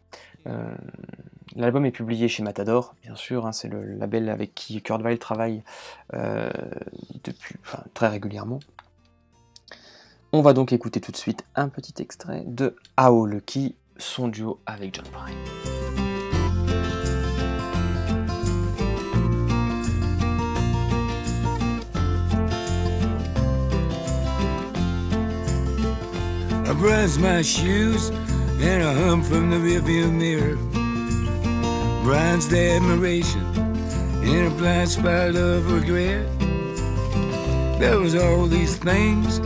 L'album 1.57 1.87
est 1.87 1.91
publié 1.91 2.29
chez 2.29 2.43
Matador, 2.43 2.95
bien 3.03 3.17
sûr, 3.17 3.47
hein, 3.47 3.53
c'est 3.53 3.69
le 3.69 3.83
label 3.83 4.29
avec 4.29 4.55
qui 4.55 4.81
Kurt 4.83 5.03
Weill 5.03 5.19
travaille 5.19 5.63
très 7.95 8.09
régulièrement. 8.09 8.61
On 10.33 10.43
va 10.43 10.53
donc 10.53 10.73
écouter 10.73 11.01
tout 11.01 11.13
de 11.13 11.17
suite 11.17 11.45
un 11.55 11.69
petit 11.69 11.95
extrait 12.03 12.43
de 12.47 12.75
How 13.01 13.27
Lucky 13.27 13.77
son 13.97 14.29
duo 14.29 14.59
avec 14.67 14.95
John 14.95 15.05
Prine. 15.13 15.37
I 26.69 26.73
brush 26.75 27.17
my 27.19 27.43
shoes 27.43 28.11
and 28.61 28.83
I 28.83 28.93
hum 28.93 29.23
from 29.23 29.51
the 29.51 29.57
rearview 29.57 30.11
mirror. 30.11 30.57
Brian's 32.03 32.49
the 32.49 32.73
admiration 32.77 33.43
in 34.25 34.47
a 34.47 34.51
blind 34.51 34.89
spot 34.89 35.37
of 35.37 35.71
regret. 35.73 36.27
There 37.79 38.01
was 38.01 38.17
all 38.17 38.47
these 38.47 38.77
things 38.77 39.41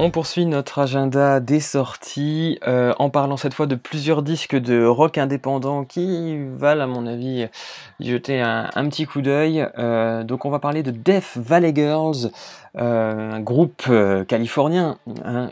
On 0.00 0.12
poursuit 0.12 0.46
notre 0.46 0.78
agenda 0.78 1.40
des 1.40 1.58
sorties 1.58 2.60
euh, 2.68 2.94
en 3.00 3.10
parlant 3.10 3.36
cette 3.36 3.52
fois 3.52 3.66
de 3.66 3.74
plusieurs 3.74 4.22
disques 4.22 4.54
de 4.54 4.86
rock 4.86 5.18
indépendant 5.18 5.84
qui 5.84 6.38
valent 6.56 6.84
à 6.84 6.86
mon 6.86 7.04
avis 7.04 7.48
jeter 7.98 8.40
un, 8.40 8.88
petit 8.88 9.06
coup 9.06 9.22
d'œil. 9.22 9.66
Euh, 9.76 10.22
donc 10.22 10.44
on 10.44 10.50
va 10.50 10.60
parler 10.60 10.84
de 10.84 10.92
Death 10.92 11.32
Valley 11.34 11.72
Girls, 11.74 12.30
euh, 12.76 13.32
un 13.32 13.40
groupe 13.40 13.90
californien 14.26 14.98
hein, 15.24 15.50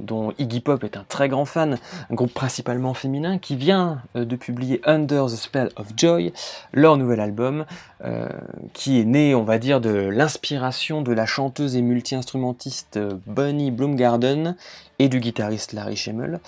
dont 0.00 0.32
Iggy 0.38 0.60
Pop 0.60 0.84
est 0.84 0.96
un 0.96 1.04
très 1.08 1.28
grand 1.28 1.44
fan, 1.44 1.78
un 2.10 2.14
groupe 2.14 2.32
principalement 2.32 2.94
féminin 2.94 3.38
qui 3.38 3.56
vient 3.56 4.02
de 4.14 4.36
publier 4.36 4.80
Under 4.84 5.26
the 5.26 5.36
Spell 5.36 5.70
of 5.76 5.88
Joy, 5.96 6.32
leur 6.72 6.96
nouvel 6.96 7.20
album, 7.20 7.64
qui 8.72 9.00
est 9.00 9.04
né 9.04 9.34
on 9.34 9.44
va 9.44 9.58
dire 9.58 9.80
de 9.80 9.90
l'inspiration 9.90 11.02
de 11.02 11.12
la 11.12 11.26
chanteuse 11.26 11.76
et 11.76 11.82
multi-instrumentiste 11.82 12.98
Bonnie 13.26 13.70
Bloomgarden 13.70 14.56
et 14.98 15.08
du 15.08 15.20
guitariste 15.20 15.72
Larry 15.72 15.96
Schemmel. 15.96 16.40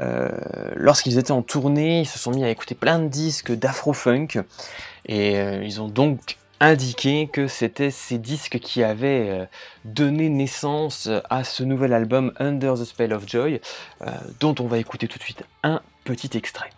Euh, 0.00 0.28
lorsqu'ils 0.74 1.18
étaient 1.18 1.32
en 1.32 1.42
tournée, 1.42 2.00
ils 2.00 2.06
se 2.06 2.18
sont 2.18 2.30
mis 2.30 2.44
à 2.44 2.50
écouter 2.50 2.74
plein 2.74 2.98
de 2.98 3.08
disques 3.08 3.52
d'afro-funk 3.52 4.42
et 5.06 5.38
euh, 5.38 5.62
ils 5.64 5.80
ont 5.80 5.88
donc 5.88 6.38
indiqué 6.62 7.28
que 7.30 7.48
c'était 7.48 7.90
ces 7.90 8.18
disques 8.18 8.58
qui 8.58 8.82
avaient 8.82 9.28
euh, 9.28 9.46
donné 9.84 10.28
naissance 10.28 11.08
à 11.28 11.44
ce 11.44 11.62
nouvel 11.62 11.92
album 11.92 12.32
Under 12.38 12.74
the 12.74 12.84
Spell 12.84 13.12
of 13.12 13.28
Joy, 13.28 13.60
dont 14.40 14.54
on 14.60 14.66
va 14.66 14.78
écouter 14.78 15.08
tout 15.08 15.18
de 15.18 15.22
suite 15.22 15.44
un 15.62 15.80
petit 16.04 16.30
extrait. 16.36 16.70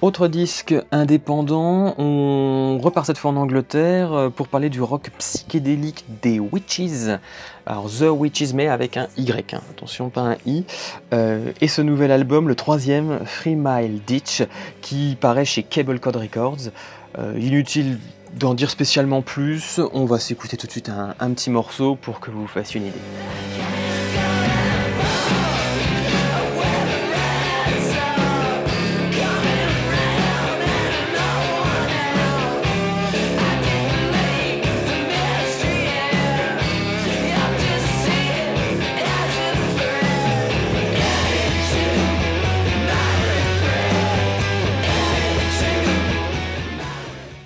Autre 0.00 0.28
disque 0.28 0.76
indépendant, 0.92 1.96
on 1.98 2.78
repart 2.78 3.04
cette 3.04 3.18
fois 3.18 3.32
en 3.32 3.36
Angleterre 3.36 4.12
euh, 4.12 4.30
pour 4.30 4.46
parler 4.46 4.70
du 4.70 4.80
rock 4.80 5.10
psychédélique 5.18 6.04
des 6.22 6.38
Witches. 6.38 7.18
Alors 7.66 7.90
The 7.90 8.04
Witches 8.08 8.54
mais 8.54 8.68
avec 8.68 8.96
un 8.96 9.08
Y, 9.16 9.54
hein. 9.54 9.60
attention 9.70 10.08
pas 10.08 10.20
un 10.20 10.36
I. 10.46 10.64
Euh, 11.12 11.50
et 11.60 11.66
ce 11.66 11.82
nouvel 11.82 12.12
album, 12.12 12.46
le 12.46 12.54
troisième, 12.54 13.18
Three 13.24 13.56
Mile 13.56 14.00
Ditch, 14.06 14.44
qui 14.82 15.16
paraît 15.20 15.44
chez 15.44 15.64
Cable 15.64 15.98
Code 15.98 16.16
Records. 16.16 16.70
Euh, 17.18 17.34
inutile 17.36 17.98
d'en 18.38 18.54
dire 18.54 18.70
spécialement 18.70 19.22
plus, 19.22 19.80
on 19.92 20.04
va 20.04 20.20
s'écouter 20.20 20.56
tout 20.56 20.68
de 20.68 20.72
suite 20.72 20.90
un, 20.90 21.16
un 21.18 21.30
petit 21.32 21.50
morceau 21.50 21.96
pour 21.96 22.20
que 22.20 22.30
vous 22.30 22.46
fassiez 22.46 22.80
une 22.80 22.86
idée. 22.86 23.97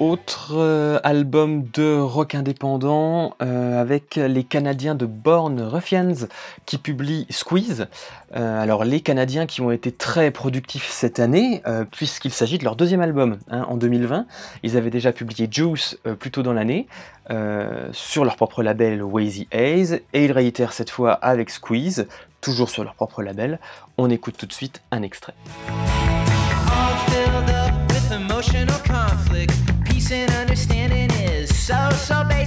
Autre 0.04 0.54
euh, 0.56 0.98
album 1.04 1.62
de 1.72 1.96
rock 1.96 2.34
indépendant 2.34 3.36
euh, 3.40 3.80
avec 3.80 4.16
les 4.16 4.42
Canadiens 4.42 4.96
de 4.96 5.06
Born 5.06 5.60
Ruffians 5.60 6.26
qui 6.66 6.78
publient 6.78 7.24
Squeeze. 7.30 7.86
Euh, 8.34 8.61
alors 8.61 8.84
les 8.84 9.00
Canadiens 9.00 9.46
qui 9.46 9.61
ont 9.61 9.70
été 9.70 9.92
très 9.92 10.32
productifs 10.32 10.88
cette 10.90 11.20
année 11.20 11.62
puisqu'il 11.92 12.32
s'agit 12.32 12.59
de 12.59 12.64
leur 12.64 12.74
deuxième 12.74 13.00
album 13.00 13.38
hein, 13.48 13.64
en 13.68 13.76
2020. 13.76 14.26
Ils 14.64 14.76
avaient 14.76 14.90
déjà 14.90 15.12
publié 15.12 15.46
Juice 15.48 15.96
plus 16.18 16.32
tôt 16.32 16.42
dans 16.42 16.53
l'année 16.53 16.88
sur 17.92 18.24
leur 18.24 18.34
propre 18.34 18.64
label 18.64 19.05
Wazy 19.05 19.46
Haze 19.53 20.00
et 20.12 20.24
ils 20.24 20.32
réitèrent 20.32 20.72
cette 20.72 20.90
fois 20.90 21.12
avec 21.12 21.48
Squeeze, 21.48 22.09
toujours 22.40 22.70
sur 22.70 22.82
leur 22.82 22.96
propre 22.96 23.22
label. 23.22 23.61
On 23.98 24.11
écoute 24.11 24.34
tout 24.36 24.46
de 24.46 24.53
suite 24.53 24.82
un 24.90 25.03
extrait. 25.03 25.34
So, 31.62 31.90
so 31.90 32.24
basic, 32.24 32.41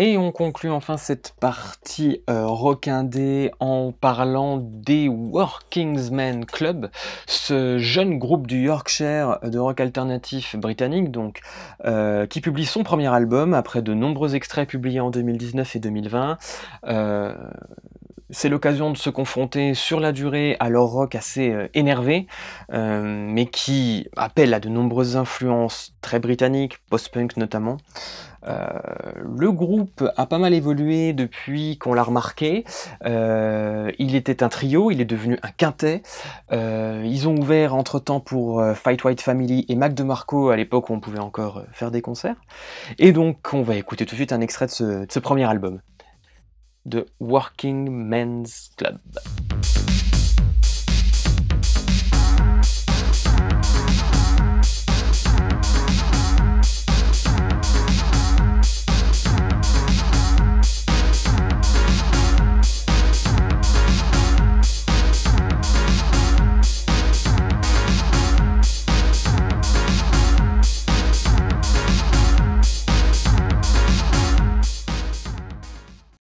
Et 0.00 0.16
on 0.16 0.30
conclut 0.30 0.70
enfin 0.70 0.96
cette 0.96 1.34
partie 1.40 2.22
euh, 2.30 2.46
en 3.58 3.90
parlant 3.90 4.58
des 4.58 5.08
Workingsmen 5.08 6.46
Club, 6.46 6.88
ce 7.26 7.78
jeune 7.78 8.16
groupe 8.16 8.46
du 8.46 8.60
Yorkshire 8.60 9.40
de 9.42 9.58
rock 9.58 9.80
alternatif 9.80 10.54
britannique, 10.54 11.10
donc 11.10 11.40
euh, 11.84 12.26
qui 12.26 12.40
publie 12.40 12.64
son 12.64 12.84
premier 12.84 13.08
album 13.08 13.54
après 13.54 13.82
de 13.82 13.92
nombreux 13.92 14.36
extraits 14.36 14.68
publiés 14.68 15.00
en 15.00 15.10
2019 15.10 15.74
et 15.74 15.80
2020. 15.80 16.38
Euh, 16.86 17.34
c'est 18.30 18.50
l'occasion 18.50 18.92
de 18.92 18.96
se 18.96 19.10
confronter 19.10 19.74
sur 19.74 19.98
la 19.98 20.12
durée 20.12 20.56
à 20.60 20.68
leur 20.68 20.84
rock 20.84 21.16
assez 21.16 21.50
euh, 21.50 21.66
énervé, 21.74 22.28
mais 22.70 23.46
qui 23.46 24.06
appelle 24.16 24.54
à 24.54 24.60
de 24.60 24.68
nombreuses 24.68 25.16
influences 25.16 25.96
très 26.02 26.20
britanniques, 26.20 26.78
post-punk 26.88 27.36
notamment. 27.36 27.78
Euh, 28.46 28.68
le 29.16 29.52
groupe 29.52 30.08
a 30.16 30.26
pas 30.26 30.38
mal 30.38 30.54
évolué 30.54 31.12
depuis 31.12 31.78
qu'on 31.78 31.94
l'a 31.94 32.02
remarqué. 32.02 32.64
Euh, 33.04 33.90
il 33.98 34.14
était 34.14 34.42
un 34.42 34.48
trio, 34.48 34.90
il 34.90 35.00
est 35.00 35.06
devenu 35.06 35.38
un 35.42 35.50
quintet. 35.50 36.02
Euh, 36.52 37.02
ils 37.04 37.28
ont 37.28 37.36
ouvert 37.36 37.74
entre-temps 37.74 38.20
pour 38.20 38.62
Fight 38.74 39.02
White 39.04 39.20
Family 39.20 39.64
et 39.68 39.74
Mac 39.74 39.94
DeMarco 39.94 40.50
à 40.50 40.56
l'époque 40.56 40.90
où 40.90 40.94
on 40.94 41.00
pouvait 41.00 41.18
encore 41.18 41.62
faire 41.72 41.90
des 41.90 42.02
concerts. 42.02 42.36
Et 42.98 43.12
donc 43.12 43.52
on 43.52 43.62
va 43.62 43.76
écouter 43.76 44.06
tout 44.06 44.14
de 44.14 44.18
suite 44.18 44.32
un 44.32 44.40
extrait 44.40 44.66
de 44.66 45.06
ce, 45.08 45.18
premier 45.18 45.44
album 45.44 45.80
de 46.86 47.06
Working 47.20 47.90
Men's 47.90 48.70
Club. 48.76 48.98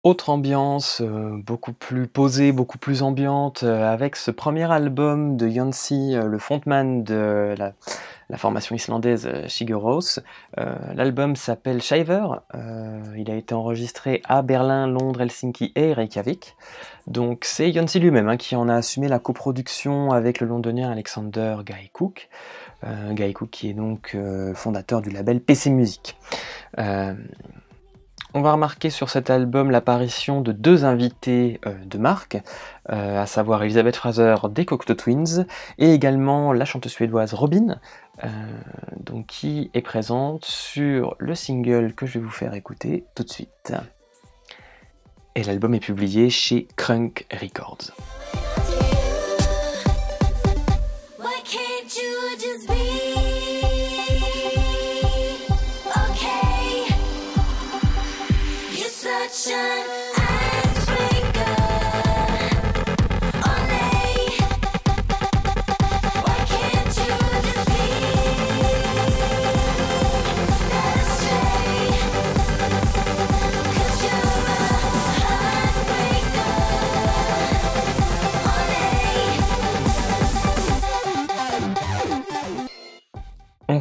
Autre 0.05 0.29
ambiance, 0.29 1.01
euh, 1.01 1.41
beaucoup 1.43 1.73
plus 1.73 2.07
posée, 2.07 2.53
beaucoup 2.53 2.77
plus 2.77 3.03
ambiante, 3.03 3.63
euh, 3.63 3.91
avec 3.91 4.17
ce 4.17 4.31
premier 4.31 4.71
album 4.71 5.39
de 5.39 5.49
Yancy, 5.49 6.15
euh, 6.15 6.27
le 6.27 6.37
frontman 6.37 7.03
de 7.03 7.55
la, 7.57 7.73
formation 8.37 8.75
islandaise 8.75 9.31
Shigeros. 9.47 10.19
L'album 10.57 11.37
s'appelle 11.37 11.81
Shiver. 11.81 12.27
il 13.17 13.31
a 13.31 13.35
été 13.37 13.55
enregistré 13.55 14.23
à 14.25 14.43
Berlin, 14.43 14.89
Londres, 14.89 15.21
Helsinki 15.21 15.73
et 15.77 15.93
Reykjavik. 15.93 16.57
Donc 17.07 17.45
c'est 17.45 17.71
Yancy 17.71 18.01
lui-même 18.01 18.29
hein, 18.29 18.37
qui 18.37 18.57
en 18.57 18.69
a 18.69 18.75
assumé 18.75 19.07
la 19.07 19.21
coproduction 19.21 20.11
avec 20.11 20.41
le 20.41 20.49
londonien 20.49 20.91
Alexander 20.91 21.59
Guy 21.65 21.91
Cook. 21.93 22.29
Guy 23.13 23.33
Cook 23.35 23.51
qui 23.51 23.71
est 23.71 23.75
donc 23.75 24.17
fondateur 24.55 25.01
du 25.01 25.11
label 25.11 25.41
PC 25.41 25.71
Music. 25.71 26.17
On 28.37 28.43
va 28.43 28.51
remarquer 28.51 28.91
sur 28.91 29.11
cet 29.11 29.31
album 29.31 29.71
l'apparition 29.71 30.41
de 30.41 30.51
deux 30.51 30.85
invités 30.85 31.61
euh, 31.67 31.73
de 31.85 31.99
marque, 31.99 32.37
euh, 32.91 33.23
à 33.23 33.27
savoir 33.27 33.63
Elisabeth 33.63 33.95
Fraser 33.95 34.35
des 34.51 34.65
Cocteau 34.65 34.95
Twins 34.95 35.47
et 35.79 35.95
également 35.95 36.53
la 36.53 36.65
chanteuse 36.65 36.91
suédoise 36.91 37.33
Robin, 37.33 37.79
euh, 38.25 38.29
qui 39.29 39.71
est 39.73 39.83
présente 39.83 40.45
sur 40.45 41.15
le 41.21 41.37
single 41.37 41.95
que 41.95 42.07
je 42.07 42.19
vais 42.19 42.25
vous 42.25 42.31
faire 42.31 42.55
écouter 42.55 43.05
tout 43.15 43.23
de 43.23 43.31
suite. 43.31 43.73
et 45.37 45.45
l'album 45.45 45.73
est 45.75 45.81
publié 45.81 46.29
chez 46.29 46.67
Crunk 46.77 47.27
Records. 47.41 47.93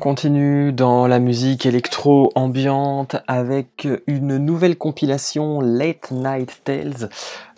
Continue 0.04 0.74
dans 0.74 1.08
la 1.08 1.20
musique 1.20 1.66
électro-ambiante 1.66 3.16
avec 3.26 3.88
une 4.06 4.36
nouvelle 4.36 4.78
compilation 4.78 5.62
Late 5.62 6.12
Night 6.12 6.60
Tales 6.66 7.10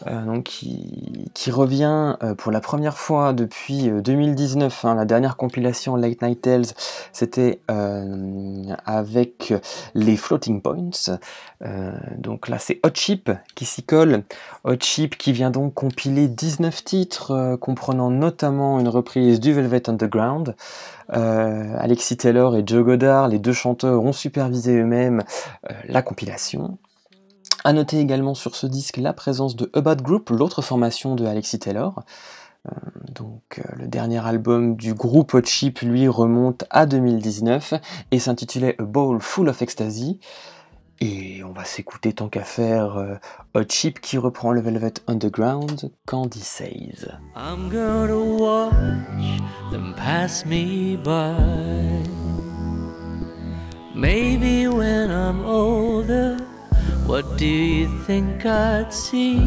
euh, 0.07 0.25
donc 0.25 0.43
qui, 0.43 1.51
revient 1.51 2.17
euh, 2.23 2.33
pour 2.33 2.51
la 2.51 2.59
première 2.59 2.97
fois 2.97 3.31
depuis 3.31 3.89
2019. 3.89 4.83
Euh, 4.83 4.87
hein. 4.87 4.95
la 4.95 5.05
dernière 5.05 5.37
compilation 5.37 5.95
Late 5.95 6.21
Night 6.21 6.41
Tales 6.41 6.65
c'était 7.13 7.59
avec 7.67 9.53
les 9.93 10.17
Floating 10.17 10.61
Points. 10.61 11.17
donc 12.17 12.47
là 12.49 12.57
c'est 12.59 12.79
Hot 12.83 12.93
Chip 12.93 13.31
qui 13.53 13.65
s'y 13.65 13.83
colle. 13.83 14.23
Hot 14.63 14.77
Chip 14.79 15.17
qui 15.17 15.31
vient 15.31 15.51
donc 15.51 15.73
compiler 15.73 16.27
19 16.27 16.83
titres 16.83 17.55
comprenant 17.61 18.09
notamment 18.09 18.79
une 18.79 18.89
reprise 18.89 19.39
du 19.39 19.53
Velvet 19.53 19.89
Underground. 19.89 20.55
Alexis 21.09 22.17
Taylor 22.17 22.55
et 22.57 22.63
Joe 22.65 22.83
Goddard, 22.83 23.27
les 23.27 23.39
deux 23.39 23.53
chanteurs, 23.53 24.03
ont 24.03 24.13
supervisé 24.13 24.79
eux-mêmes 24.79 25.23
la 25.87 26.01
compilation. 26.01 26.77
A 27.65 27.73
noter 27.73 27.97
également 27.99 28.35
sur 28.35 28.55
ce 28.55 28.67
disque 28.67 28.97
la 28.97 29.11
présence 29.11 29.55
de 29.55 29.71
About 29.73 29.95
Group, 29.95 30.29
l'autre 30.29 30.61
formation 30.61 31.15
de 31.15 31.25
Alexis 31.25 31.57
Taylor. 31.57 32.03
Euh, 32.67 32.71
donc 33.11 33.59
le 33.75 33.87
dernier 33.87 34.23
album 34.23 34.75
du 34.75 34.93
groupe 34.93 35.33
Hot 35.33 35.45
Chip 35.45 35.79
lui 35.79 36.07
remonte 36.07 36.65
à 36.69 36.85
2019 36.85 37.73
et 38.11 38.19
s'intitulait 38.19 38.75
A 38.77 38.83
Bowl 38.83 39.19
Full 39.19 39.49
of 39.49 39.63
Ecstasy. 39.63 40.19
Et 41.01 41.43
on 41.43 41.53
va 41.53 41.65
s'écouter 41.65 42.13
tant 42.13 42.29
qu'à 42.29 42.43
faire 42.43 42.97
euh, 42.97 43.15
Hot 43.55 43.67
Chip 43.67 43.99
qui 43.99 44.19
reprend 44.19 44.51
le 44.51 44.61
Velvet 44.61 44.93
Underground, 45.07 45.89
Candy 46.05 46.41
Says. 46.41 47.07
I'm 47.35 47.67
gonna 47.71 48.15
watch 48.15 48.73
them 49.71 49.95
pass 49.97 50.45
me 50.45 50.97
by. 51.03 51.33
Maybe 53.95 54.67
when 54.67 55.09
I'm 55.09 55.43
older, 55.43 56.37
what 57.05 57.37
do 57.37 57.45
you 57.45 57.87
think 58.05 58.45
I'd 58.45 58.91
see? 58.93 59.37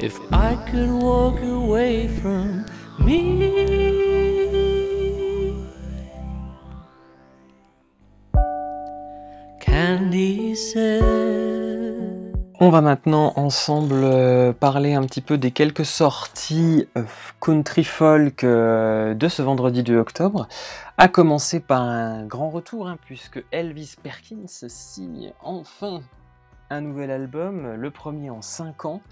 If 0.00 0.18
I 0.32 0.54
could 0.70 0.90
walk 0.90 1.40
away 1.40 2.08
from 2.08 2.66
me. 2.98 3.84
On 12.66 12.70
va 12.70 12.80
maintenant 12.80 13.34
ensemble 13.36 14.00
euh, 14.04 14.54
parler 14.54 14.94
un 14.94 15.02
petit 15.02 15.20
peu 15.20 15.36
des 15.36 15.50
quelques 15.50 15.84
sorties 15.84 16.88
euh, 16.96 17.02
country 17.38 17.84
folk 17.84 18.42
euh, 18.42 19.12
de 19.12 19.28
ce 19.28 19.42
vendredi 19.42 19.82
2 19.82 19.98
octobre, 19.98 20.48
à 20.96 21.08
commencer 21.08 21.60
par 21.60 21.82
un 21.82 22.24
grand 22.24 22.48
retour, 22.48 22.88
hein, 22.88 22.96
puisque 23.04 23.44
Elvis 23.50 23.96
Perkins 24.02 24.46
signe 24.48 25.34
enfin 25.42 26.00
un 26.70 26.80
nouvel 26.80 27.10
album, 27.10 27.74
le 27.74 27.90
premier 27.90 28.30
en 28.30 28.40
5 28.40 28.86
ans, 28.86 29.02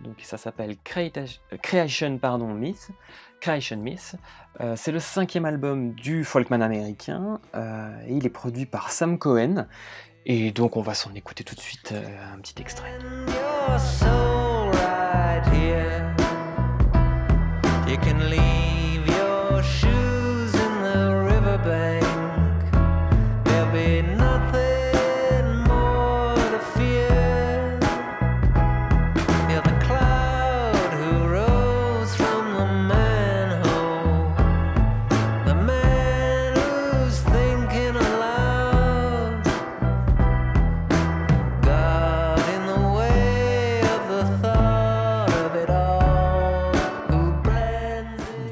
donc 0.00 0.14
ça 0.22 0.38
s'appelle 0.38 0.74
Creation 0.82 2.16
pardon, 2.16 2.54
Myth. 2.54 2.88
Creation 3.38 3.76
Myth. 3.76 4.16
c'est 4.76 4.92
le 4.92 4.98
cinquième 4.98 5.44
album 5.44 5.92
du 5.92 6.24
folkman 6.24 6.62
américain 6.62 7.38
et 7.54 8.14
il 8.14 8.24
est 8.24 8.30
produit 8.30 8.64
par 8.64 8.90
Sam 8.90 9.18
Cohen. 9.18 9.66
Et 10.26 10.52
donc 10.52 10.76
on 10.76 10.82
va 10.82 10.94
s'en 10.94 11.12
écouter 11.14 11.44
tout 11.44 11.54
de 11.54 11.60
suite 11.60 11.92
euh, 11.92 12.34
un 12.34 12.38
petit 12.38 12.54
extrait. 12.60 12.92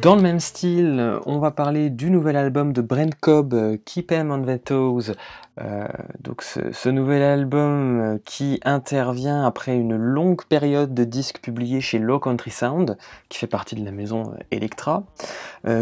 Dans 0.02 0.16
le 0.16 0.22
même 0.22 0.40
style, 0.40 1.20
on 1.26 1.38
va 1.38 1.52
parler 1.52 1.88
du 1.88 2.10
nouvel 2.10 2.36
album 2.36 2.72
de 2.72 2.82
Brent 2.82 3.14
Cobb, 3.20 3.54
euh, 3.54 3.76
Keep 3.84 4.10
Em 4.10 4.32
on 4.32 4.42
the 4.42 4.64
Toes. 4.64 5.12
Euh, 5.60 5.86
donc 6.18 6.42
ce, 6.42 6.88
nouvel 6.88 7.22
album 7.22 8.00
euh, 8.00 8.18
qui 8.24 8.58
intervient 8.64 9.46
après 9.46 9.76
une 9.76 9.94
longue 9.94 10.44
période 10.44 10.92
de 10.92 11.04
disques 11.04 11.38
publiés 11.40 11.80
chez 11.80 12.00
Low 12.00 12.18
Country 12.18 12.50
Sound, 12.50 12.98
qui 13.28 13.38
fait 13.38 13.46
partie 13.46 13.76
de 13.76 13.84
la 13.84 13.92
maison 13.92 14.34
Electra. 14.50 15.04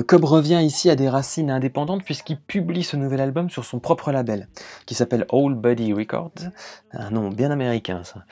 Cobb 0.06 0.24
revient 0.24 0.60
ici 0.62 0.90
à 0.90 0.96
des 0.96 1.08
racines 1.08 1.50
indépendantes 1.50 2.04
puisqu'il 2.04 2.38
publie 2.38 2.82
ce 2.82 2.98
nouvel 2.98 3.22
album 3.22 3.48
sur 3.48 3.64
son 3.64 3.78
propre 3.78 4.12
label, 4.12 4.48
qui 4.84 4.94
s'appelle 4.94 5.24
Old 5.30 5.56
Buddy 5.56 5.94
Records. 5.94 6.50
Un 6.92 7.10
nom 7.10 7.30
bien 7.30 7.50
américain 7.50 8.02
ça. 8.04 8.24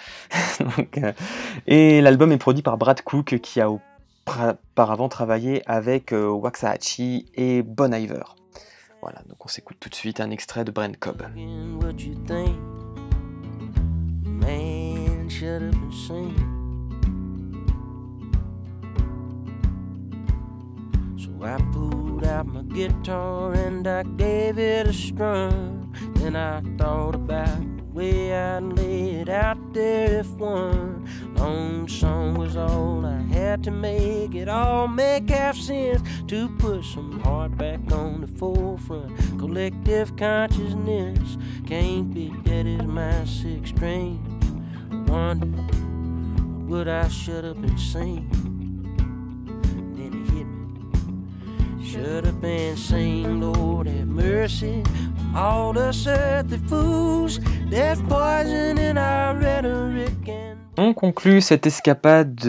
et 1.66 2.02
l'album 2.02 2.30
est 2.32 2.36
produit 2.36 2.62
par 2.62 2.76
Brad 2.76 3.00
Cook 3.00 3.38
qui 3.40 3.62
a 3.62 3.70
auparavant 4.28 5.08
travaillé 5.08 5.62
avec 5.66 6.12
euh, 6.12 6.28
Waxahachie 6.28 7.26
et 7.34 7.62
Bon 7.62 7.94
Iver. 7.94 8.22
Voilà, 9.02 9.22
donc 9.28 9.44
on 9.44 9.48
s'écoute 9.48 9.76
tout 9.80 9.88
de 9.88 9.94
suite 9.94 10.20
un 10.20 10.30
extrait 10.30 10.64
de 10.64 10.70
Brent 10.70 10.96
Cobb. 10.98 11.22
Way 27.98 28.32
I'd 28.32 28.62
lay 28.62 29.10
it 29.16 29.28
out 29.28 29.58
there 29.74 30.20
if 30.20 30.30
one 30.34 31.04
long 31.34 31.88
song 31.88 32.34
was 32.34 32.56
all 32.56 33.04
I 33.04 33.18
had 33.22 33.64
to 33.64 33.72
make 33.72 34.36
it 34.36 34.48
all 34.48 34.86
make 34.86 35.28
half 35.28 35.56
sense 35.56 36.00
to 36.28 36.48
put 36.60 36.84
some 36.84 37.18
heart 37.24 37.58
back 37.58 37.80
on 37.90 38.20
the 38.20 38.28
forefront. 38.28 39.18
Collective 39.40 40.16
consciousness 40.16 41.38
can't 41.66 42.14
be 42.14 42.28
dead 42.44 42.68
as 42.68 42.86
my 42.86 43.24
six 43.24 43.70
string. 43.70 44.22
Wonder 45.08 45.64
would 46.68 46.86
I 46.86 47.08
shut 47.08 47.44
up 47.44 47.56
and 47.56 47.80
sing? 47.80 48.28
Then 49.96 50.12
it 50.20 50.30
hit 50.34 50.46
me. 50.46 51.84
Shut 51.84 52.26
up 52.26 52.44
and 52.44 52.78
sing, 52.78 53.40
Lord 53.40 53.88
have 53.88 54.06
mercy. 54.06 54.84
On 60.76 60.94
conclut 60.94 61.40
cette 61.40 61.66
escapade 61.66 62.40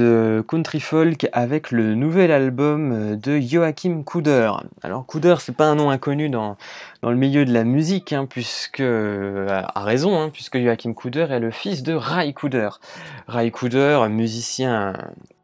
country 0.47 0.79
folk 0.79 1.27
avec 1.33 1.71
le 1.71 1.95
nouvel 1.95 2.31
album 2.31 3.17
de 3.17 3.39
Joachim 3.39 4.03
Kuder. 4.05 4.51
Alors 4.83 5.05
Kuder, 5.07 5.35
c'est 5.39 5.55
pas 5.55 5.65
un 5.65 5.75
nom 5.75 5.89
inconnu 5.89 6.29
dans, 6.29 6.55
le 7.03 7.15
milieu 7.15 7.43
de 7.43 7.51
la 7.51 7.63
musique, 7.63 8.13
hein, 8.13 8.27
puisque 8.29 8.81
à 8.81 9.83
raison, 9.83 10.19
hein, 10.19 10.29
puisque 10.31 10.57
Joachim 10.57 10.93
Kuder 10.93 11.27
est 11.31 11.39
le 11.39 11.51
fils 11.51 11.83
de 11.83 11.93
Ray 11.93 12.33
Kuder. 12.33 12.69
Ray 13.27 13.51
Kuder, 13.51 14.07
musicien 14.09 14.93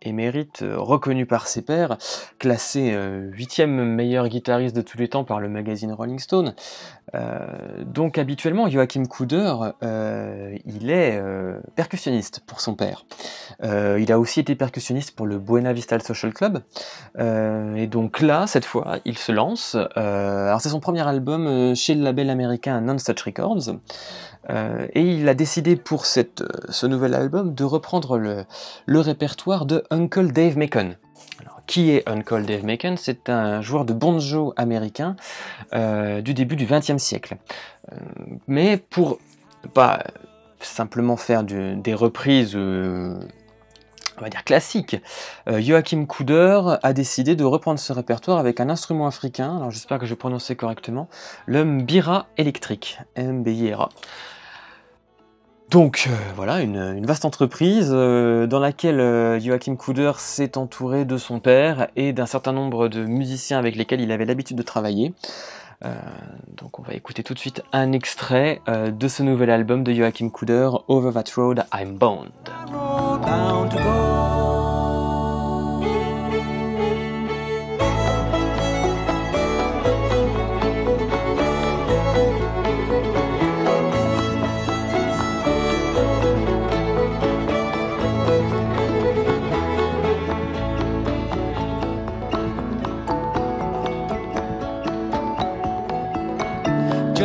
émérite, 0.07 0.63
reconnu 0.75 1.25
par 1.25 1.47
ses 1.47 1.61
pairs, 1.61 1.97
classé 2.39 2.95
huitième 3.31 3.83
meilleur 3.83 4.27
guitariste 4.27 4.75
de 4.75 4.81
tous 4.81 4.97
les 4.97 5.07
temps 5.07 5.23
par 5.23 5.39
le 5.39 5.49
magazine 5.49 5.91
Rolling 5.91 6.19
Stone. 6.19 6.53
donc 7.85 8.17
habituellement, 8.17 8.69
Joachim 8.69 9.03
Kuder, 9.05 9.55
il 10.65 10.89
est 10.89 11.21
percussionniste 11.75 12.41
pour 12.45 12.61
son 12.61 12.75
père. 12.75 13.05
il 13.63 14.11
a 14.11 14.19
aussi 14.19 14.39
été 14.39 14.55
percussionniste 14.55 15.15
pour 15.15 15.25
le 15.25 15.39
Buena 15.39 15.73
Vista 15.73 15.99
Social 15.99 16.33
Club. 16.33 16.61
et 17.19 17.87
donc 17.87 18.21
là, 18.21 18.47
cette 18.47 18.65
fois, 18.65 18.99
il 19.05 19.17
se 19.17 19.31
lance. 19.31 19.75
alors 19.95 20.61
c'est 20.61 20.69
son 20.69 20.79
premier 20.79 21.07
album 21.07 21.75
chez 21.75 21.95
le 21.95 22.03
label 22.03 22.29
américain 22.29 22.81
Non-Such 22.81 23.21
Records. 23.21 23.75
Euh, 24.49 24.87
et 24.93 25.01
il 25.01 25.27
a 25.29 25.33
décidé 25.33 25.75
pour 25.75 26.05
euh, 26.17 26.23
ce 26.69 26.85
nouvel 26.85 27.13
album 27.13 27.53
de 27.53 27.63
reprendre 27.63 28.17
le, 28.17 28.45
répertoire 28.99 29.65
de 29.65 29.83
Uncle 29.89 30.31
Dave 30.31 30.57
Macon. 30.57 30.95
Qui 31.67 31.91
est 31.91 32.07
Uncle 32.07 32.45
Dave 32.45 32.63
Macon? 32.63 32.95
C'est 32.97 33.29
un 33.29 33.61
joueur 33.61 33.85
de 33.85 33.93
banjo 33.93 34.53
américain 34.55 35.15
euh, 35.73 36.21
du 36.21 36.33
début 36.33 36.55
du 36.55 36.65
XXe 36.65 36.97
siècle. 36.97 37.37
Mais 38.47 38.77
pour 38.77 39.19
pas 39.73 40.03
simplement 40.59 41.17
faire 41.17 41.43
des 41.43 41.93
reprises 41.93 42.55
on 42.55 44.25
Joachim 45.59 46.05
Kuder 46.05 46.77
a 46.81 46.93
décidé 46.93 47.35
de 47.35 47.43
reprendre 47.43 47.79
ce 47.79 47.91
répertoire 47.91 48.39
avec 48.39 48.59
un 48.59 48.69
instrument 48.69 49.07
africain, 49.07 49.57
alors 49.57 49.71
j'espère 49.71 49.99
que 49.99 50.05
je 50.05 50.13
prononcer 50.13 50.55
correctement, 50.55 51.09
le 51.47 51.65
mbira 51.65 52.27
électrique, 52.37 52.99
donc 55.75 56.07
euh, 56.07 56.15
voilà, 56.37 56.61
une, 56.61 57.05
vaste 57.05 57.25
entreprise 57.25 57.89
euh, 57.91 58.47
dans 58.47 58.59
laquelle 58.59 59.01
euh, 59.01 59.37
Joachim 59.41 59.75
Kuder 59.75 60.13
s'est 60.15 60.57
entouré 60.57 61.03
de 61.03 61.17
son 61.17 61.41
père 61.41 61.89
et 61.97 62.13
d'un 62.13 62.25
certain 62.25 62.53
nombre 62.53 62.87
de 62.87 63.03
musiciens 63.03 63.59
avec 63.59 63.75
lesquels 63.75 63.99
il 63.99 64.13
avait 64.13 64.23
l'habitude 64.23 64.55
de 64.55 64.63
travailler. 64.63 65.11
donc 66.55 66.79
on 66.79 66.81
va 66.81 66.93
écouter 66.93 67.23
tout 67.23 67.33
de 67.33 67.39
suite 67.39 67.61
un 67.73 67.91
extrait 67.91 68.61
de 68.67 69.07
ce 69.09 69.21
nouvel 69.21 69.49
album 69.49 69.83
de 69.83 69.91
Joachim 69.91 70.29
Kuder, 70.29 70.69
Over 70.87 71.11
That 71.11 71.33
Road 71.35 71.65
I'm 71.73 71.97
Bound. 71.97 72.31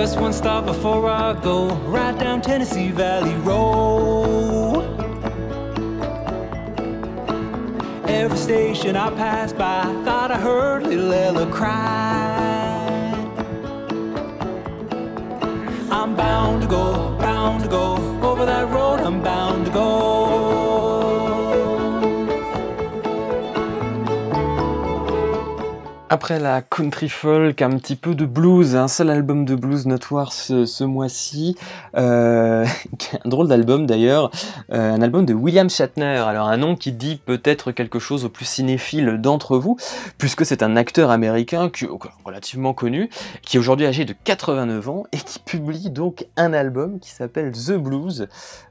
Just 0.00 0.18
one 0.18 0.32
stop 0.32 0.64
before 0.64 1.10
I 1.10 1.34
go, 1.42 1.68
right 1.84 2.18
down 2.18 2.40
Tennessee 2.40 2.90
Valley 2.90 3.34
Road. 3.44 4.82
Every 8.08 8.38
station 8.38 8.96
I 8.96 9.10
passed 9.10 9.58
by, 9.58 9.82
thought 10.06 10.30
I 10.30 10.38
heard 10.38 10.84
little 10.84 11.12
Ella 11.12 11.52
cry. 11.52 11.68
I'm 15.90 16.16
bound 16.16 16.62
to 16.62 16.66
go, 16.66 17.18
bound 17.18 17.62
to 17.64 17.68
go, 17.68 17.96
over 18.22 18.46
that 18.46 18.70
road 18.70 19.00
I'm 19.00 19.22
bound 19.22 19.66
to 19.66 19.70
go. 19.70 20.19
Après 26.12 26.40
la 26.40 26.60
country 26.60 27.08
folk, 27.08 27.62
un 27.62 27.70
petit 27.78 27.94
peu 27.94 28.16
de 28.16 28.26
blues, 28.26 28.74
un 28.74 28.88
seul 28.88 29.10
album 29.10 29.44
de 29.44 29.54
blues 29.54 29.86
notoire 29.86 30.32
ce, 30.32 30.66
ce 30.66 30.82
mois-ci, 30.82 31.56
euh, 31.96 32.66
un 33.24 33.28
drôle 33.28 33.46
d'album 33.46 33.86
d'ailleurs, 33.86 34.32
euh, 34.72 34.92
un 34.92 35.02
album 35.02 35.24
de 35.24 35.34
William 35.34 35.70
Shatner. 35.70 36.16
Alors 36.26 36.48
un 36.48 36.56
nom 36.56 36.74
qui 36.74 36.90
dit 36.90 37.22
peut-être 37.24 37.70
quelque 37.70 38.00
chose 38.00 38.24
aux 38.24 38.28
plus 38.28 38.44
cinéphiles 38.44 39.18
d'entre 39.20 39.56
vous, 39.56 39.76
puisque 40.18 40.44
c'est 40.44 40.64
un 40.64 40.74
acteur 40.74 41.12
américain 41.12 41.70
relativement 42.24 42.74
connu, 42.74 43.08
qui 43.42 43.56
est 43.56 43.60
aujourd'hui 43.60 43.86
âgé 43.86 44.04
de 44.04 44.12
89 44.24 44.88
ans 44.88 45.04
et 45.12 45.18
qui 45.18 45.38
publie 45.38 45.90
donc 45.90 46.26
un 46.36 46.52
album 46.52 46.98
qui 46.98 47.10
s'appelle 47.10 47.52
The 47.52 47.74
Blues, 47.74 48.26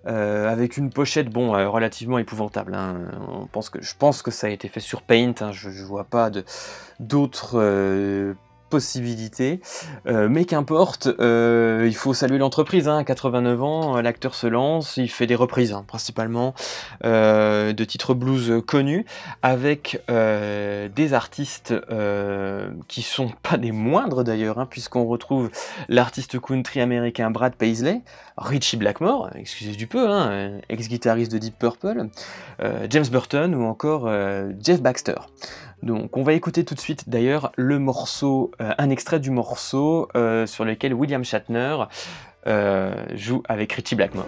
euh, 0.08 0.52
avec 0.52 0.76
une 0.76 0.90
pochette 0.90 1.30
bon 1.30 1.52
relativement 1.72 2.18
épouvantable. 2.18 2.76
Hein. 2.76 2.98
On 3.30 3.46
pense 3.46 3.70
que, 3.70 3.82
je 3.82 3.94
pense 3.98 4.22
que 4.24 4.30
ça 4.30 4.48
a 4.48 4.50
été 4.50 4.68
fait 4.68 4.82
sur 4.82 5.04
Paint, 5.04 5.36
hein. 5.40 5.54
je, 5.54 5.70
je 5.70 5.86
vois 5.86 6.04
pas 6.04 6.30
de 6.30 6.44
d'autres 7.00 7.60
euh, 7.60 8.34
possibilités. 8.70 9.62
Euh, 10.06 10.28
mais 10.30 10.46
qu'importe, 10.46 11.08
euh, 11.08 11.86
il 11.88 11.96
faut 11.96 12.14
saluer 12.14 12.38
l'entreprise. 12.38 12.88
Hein, 12.88 13.04
89 13.04 13.64
ans, 13.64 14.02
l'acteur 14.02 14.36
se 14.36 14.46
lance, 14.46 14.98
il 14.98 15.10
fait 15.10 15.26
des 15.26 15.34
reprises 15.34 15.74
hein, 15.74 15.84
principalement 15.88 16.54
de 17.04 17.84
titres 17.84 18.14
blues 18.14 18.62
connus 18.68 19.06
avec 19.42 20.04
des 20.08 21.14
artistes 21.14 21.74
qui 22.88 23.02
sont 23.02 23.32
pas 23.42 23.58
des 23.58 23.72
moindres 23.72 24.24
d'ailleurs, 24.24 24.60
hein, 24.60 24.68
puisqu'on 24.70 25.06
retrouve 25.06 25.50
l'artiste 25.88 26.40
country 26.40 26.80
américain 26.80 27.32
Brad 27.32 27.56
Paisley, 27.56 28.02
Richie 28.40 28.78
Blackmore, 28.78 29.30
excusez 29.36 29.72
du 29.72 29.88
peu, 29.88 30.10
hein, 30.10 30.60
ex-guitariste 30.70 31.32
de 31.32 31.38
Deep 31.38 31.60
Purple, 31.60 32.10
James 32.90 33.08
Burton 33.12 33.54
ou 33.54 33.66
encore 33.66 34.10
Jeff 34.62 34.82
Baxter. 34.82 35.16
Donc 35.84 36.18
on 36.18 36.24
va 36.24 36.34
écouter 36.34 36.66
tout 36.66 36.76
de 36.76 36.80
suite 36.80 37.10
d'ailleurs 37.10 37.52
le 37.56 37.76
euh, 37.76 38.74
un 38.78 38.90
extrait 38.90 39.20
du 39.20 39.32
morceau 39.32 40.10
euh, 40.16 40.46
sur 40.46 40.66
lequel 40.66 40.94
William 40.94 41.24
Shatner 41.24 41.78
euh, 42.48 43.06
joue 43.16 43.42
avec 43.48 43.72
Richie 43.74 43.96
Blackmore. 43.96 44.26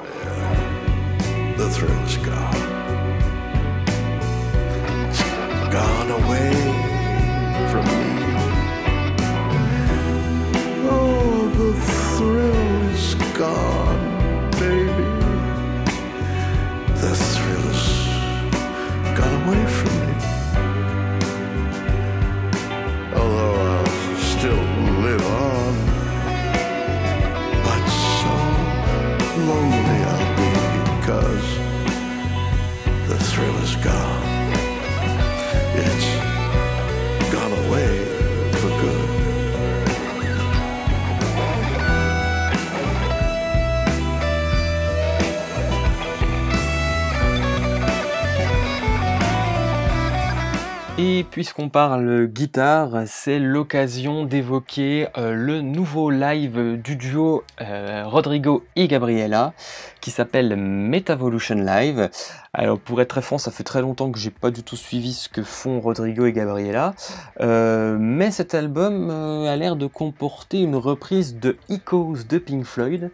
Et 51.03 51.23
puisqu'on 51.23 51.69
parle 51.69 52.27
guitare, 52.27 53.07
c'est 53.07 53.39
l'occasion 53.39 54.23
d'évoquer 54.23 55.07
euh, 55.17 55.33
le 55.33 55.61
nouveau 55.61 56.11
live 56.11 56.79
du 56.79 56.95
duo 56.95 57.43
euh, 57.59 58.03
Rodrigo 58.05 58.63
et 58.75 58.87
Gabriela 58.87 59.53
qui 59.99 60.11
s'appelle 60.11 60.55
Metavolution 60.55 61.55
Live. 61.55 62.11
Alors 62.53 62.79
pour 62.79 63.01
être 63.01 63.07
très 63.07 63.23
franc, 63.23 63.39
ça 63.39 63.49
fait 63.49 63.63
très 63.63 63.81
longtemps 63.81 64.11
que 64.11 64.19
j'ai 64.19 64.29
pas 64.29 64.51
du 64.51 64.61
tout 64.61 64.75
suivi 64.75 65.13
ce 65.13 65.27
que 65.27 65.41
font 65.41 65.79
Rodrigo 65.79 66.27
et 66.27 66.33
Gabriela, 66.33 66.93
euh, 67.39 67.97
mais 67.99 68.29
cet 68.29 68.53
album 68.53 69.09
a 69.09 69.55
l'air 69.55 69.75
de 69.75 69.87
comporter 69.87 70.61
une 70.61 70.75
reprise 70.75 71.35
de 71.35 71.57
Echoes 71.69 72.25
de 72.29 72.37
Pink 72.37 72.63
Floyd, 72.63 73.09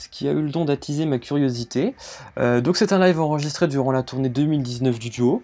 ce 0.00 0.08
qui 0.08 0.28
a 0.28 0.32
eu 0.32 0.40
le 0.40 0.48
don 0.48 0.64
d'attiser 0.64 1.04
ma 1.04 1.18
curiosité. 1.18 1.94
Euh, 2.38 2.60
donc 2.60 2.76
c'est 2.78 2.92
un 2.92 2.98
live 2.98 3.20
enregistré 3.20 3.68
durant 3.68 3.92
la 3.92 4.02
tournée 4.02 4.30
2019 4.30 4.98
du 4.98 5.10
duo, 5.10 5.42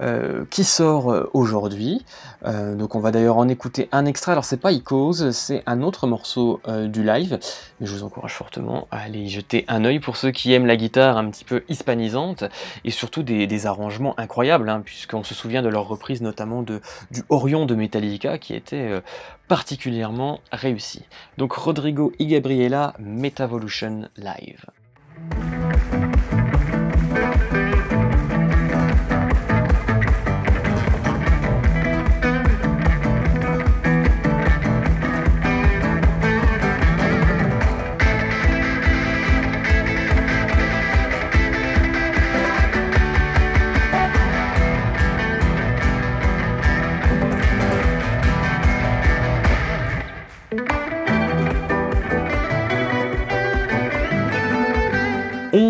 euh, 0.00 0.44
qui 0.50 0.62
sort 0.62 1.10
euh, 1.10 1.30
aujourd'hui. 1.32 2.04
donc 2.44 2.94
on 2.94 3.00
va 3.00 3.10
d'ailleurs 3.10 3.38
en 3.38 3.48
écouter 3.48 3.88
un 3.92 4.04
extrait. 4.04 4.32
Alors 4.32 4.44
c'est 4.44 4.58
pas 4.58 4.72
Icos, 4.72 5.30
c'est 5.30 5.62
un 5.66 5.80
autre 5.82 6.06
morceau 6.06 6.60
du 6.86 7.02
live, 7.02 7.38
mais 7.80 7.86
je 7.86 7.92
vous 7.92 8.04
encourage 8.04 8.34
fortement 8.34 8.86
à 8.90 8.98
aller 8.98 9.20
y 9.20 9.30
jeter 9.30 9.64
un 9.68 9.84
œil 9.84 9.98
pour 9.98 10.16
ceux 10.16 10.30
qui 10.30 10.52
aiment 10.52 10.66
la 10.66 10.76
guitare 10.76 11.16
un 11.16 11.30
petit 11.30 11.44
peu 11.44 11.64
hispanisante, 11.70 12.44
et 12.84 12.90
surtout 12.90 13.22
des, 13.22 13.66
arrangements 13.66 14.18
incroyables, 14.18 14.68
hein, 14.68 14.82
puisqu'on 14.84 15.22
se 15.22 15.34
souvient 15.34 15.62
de 15.62 15.68
leur 15.68 15.88
reprise 15.88 16.20
notamment 16.20 16.62
de, 16.62 16.82
du 17.10 17.22
Orion 17.30 17.64
de 17.64 17.74
Metallica, 17.74 18.36
qui 18.36 18.52
était 18.52 19.00
particulièrement 19.48 20.40
réussi. 20.52 21.02
Donc 21.38 21.52
Rodrigo 21.52 22.12
y 22.18 22.26
Gabriela, 22.26 22.94
Metavolution 22.98 23.93
Live. 24.16 24.64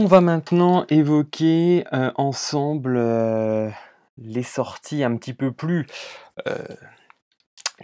On 0.05 0.07
va 0.07 0.21
maintenant 0.21 0.85
évoquer 0.91 1.87
euh, 1.95 2.11
ensemble 2.17 2.99
euh, 2.99 3.71
les 4.19 4.43
sorties 4.43 5.03
un 5.03 5.17
petit 5.17 5.33
peu 5.33 5.51
plus 5.51 5.87
euh, 6.47 6.59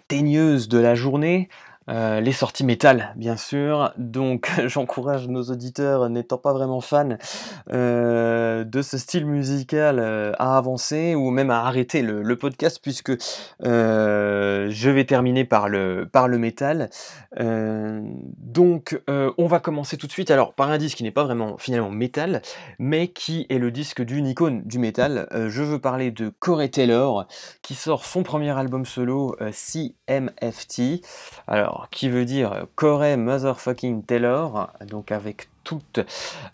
teigneuses 0.07 0.69
de 0.69 0.77
la 0.77 0.95
journée. 0.95 1.49
Euh, 1.91 2.21
les 2.21 2.33
sorties 2.33 2.65
métal, 2.65 3.13
bien 3.17 3.37
sûr. 3.37 3.93
Donc, 3.99 4.51
j'encourage 4.67 5.29
nos 5.29 5.43
auditeurs 5.43 6.09
n'étant 6.09 6.39
pas 6.39 6.53
vraiment 6.53 6.81
fans 6.81 7.17
euh, 7.73 8.65
de 8.65 8.83
ce 8.83 8.97
style 8.97 9.27
musical 9.27 9.99
euh, 9.99 10.33
à 10.39 10.57
avancer 10.57 11.15
ou 11.15 11.31
même 11.31 11.51
à 11.51 11.65
arrêter 11.65 12.03
le, 12.03 12.31
podcast 12.41 12.79
puisque 12.81 13.13
je 13.61 14.91
vais 14.91 15.05
terminer 15.05 15.45
par 15.45 15.69
le, 15.69 16.09
métal. 16.39 16.91
Donc, 17.37 19.01
on 19.09 19.47
va 19.47 19.59
commencer 19.59 19.97
tout 19.97 20.07
de 20.07 20.13
suite 20.13 20.31
alors 20.31 20.55
par 20.55 20.71
un 20.71 20.79
disque 20.79 20.99
qui 20.99 21.03
n'est 21.03 21.11
pas 21.11 21.25
vraiment 21.25 21.59
finalement 21.59 21.91
métal, 21.91 22.41
mais 22.79 23.09
qui 23.09 23.47
est 23.51 23.59
le 23.59 23.71
disque 23.71 24.03
d'une 24.03 24.27
icône 24.27 24.63
du 24.63 24.79
métal. 24.79 25.27
Je 25.49 25.63
veux 25.63 25.81
parler 25.81 26.13
de 26.13 26.33
Corey 26.39 26.69
Taylor 26.69 27.27
qui 27.63 27.75
sort 27.75 28.05
son 28.05 28.23
premier 28.23 28.57
album 28.57 28.87
solo 28.87 29.37
CMFT. 29.51 31.03
Alors, 31.47 31.80
qui 31.91 32.09
veut 32.09 32.25
dire 32.25 32.67
Corey 32.75 33.17
Motherfucking 33.17 34.03
Taylor, 34.05 34.71
donc 34.87 35.13
avec 35.13 35.49
toute 35.65 36.01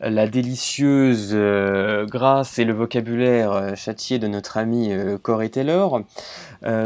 la 0.01 0.27
délicieuse 0.27 1.31
euh, 1.33 2.07
grâce 2.07 2.59
et 2.59 2.65
le 2.65 2.73
vocabulaire 2.73 3.53
euh, 3.53 3.75
châtié 3.75 4.19
de 4.19 4.27
notre 4.27 4.57
ami 4.57 4.93
euh, 4.93 5.17
Corey 5.19 5.49
Taylor. 5.49 6.03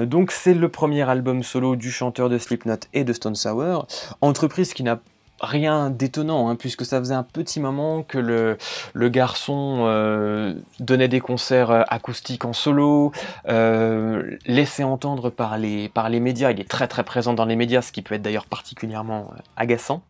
Donc 0.03 0.31
c'est 0.31 0.53
le 0.53 0.69
premier 0.69 1.09
album 1.09 1.43
solo 1.43 1.75
du 1.75 1.91
chanteur 1.91 2.29
de 2.29 2.37
Slipknot 2.37 2.81
et 2.93 3.03
de 3.03 3.13
Stone 3.15 3.35
Sour, 3.35 3.87
entreprise 4.21 4.75
qui 4.75 4.83
n'a 4.83 5.01
rien 5.41 5.91
d'étonnant, 5.91 6.49
hein, 6.49 6.57
puisque 6.57 6.85
ça 6.85 6.99
faisait 6.99 7.15
un 7.15 7.23
petit 7.23 7.61
moment 7.61 8.03
que 8.03 8.19
le, 8.19 9.09
garçon 9.09 9.85
euh, 9.87 10.55
donnait 10.79 11.09
des 11.09 11.21
concerts 11.21 11.71
euh, 11.71 11.83
acoustiques 11.89 12.45
en 12.45 12.53
solo, 12.53 13.13
euh, 13.49 14.37
laissait 14.47 14.85
entendre 14.85 15.31
par 15.31 15.59
les, 15.59 15.89
par 15.89 16.09
les 16.09 16.21
médias, 16.21 16.51
il 16.51 16.61
est 16.61 16.69
très 16.69 16.89
très 16.89 17.05
présent 17.05 17.33
dans 17.33 17.47
les 17.47 17.57
médias, 17.57 17.83
ce 17.83 17.93
qui 17.93 18.03
peut 18.03 18.15
être 18.15 18.23
d'ailleurs 18.23 18.47
particulièrement 18.47 19.33
agaçant. 19.57 20.03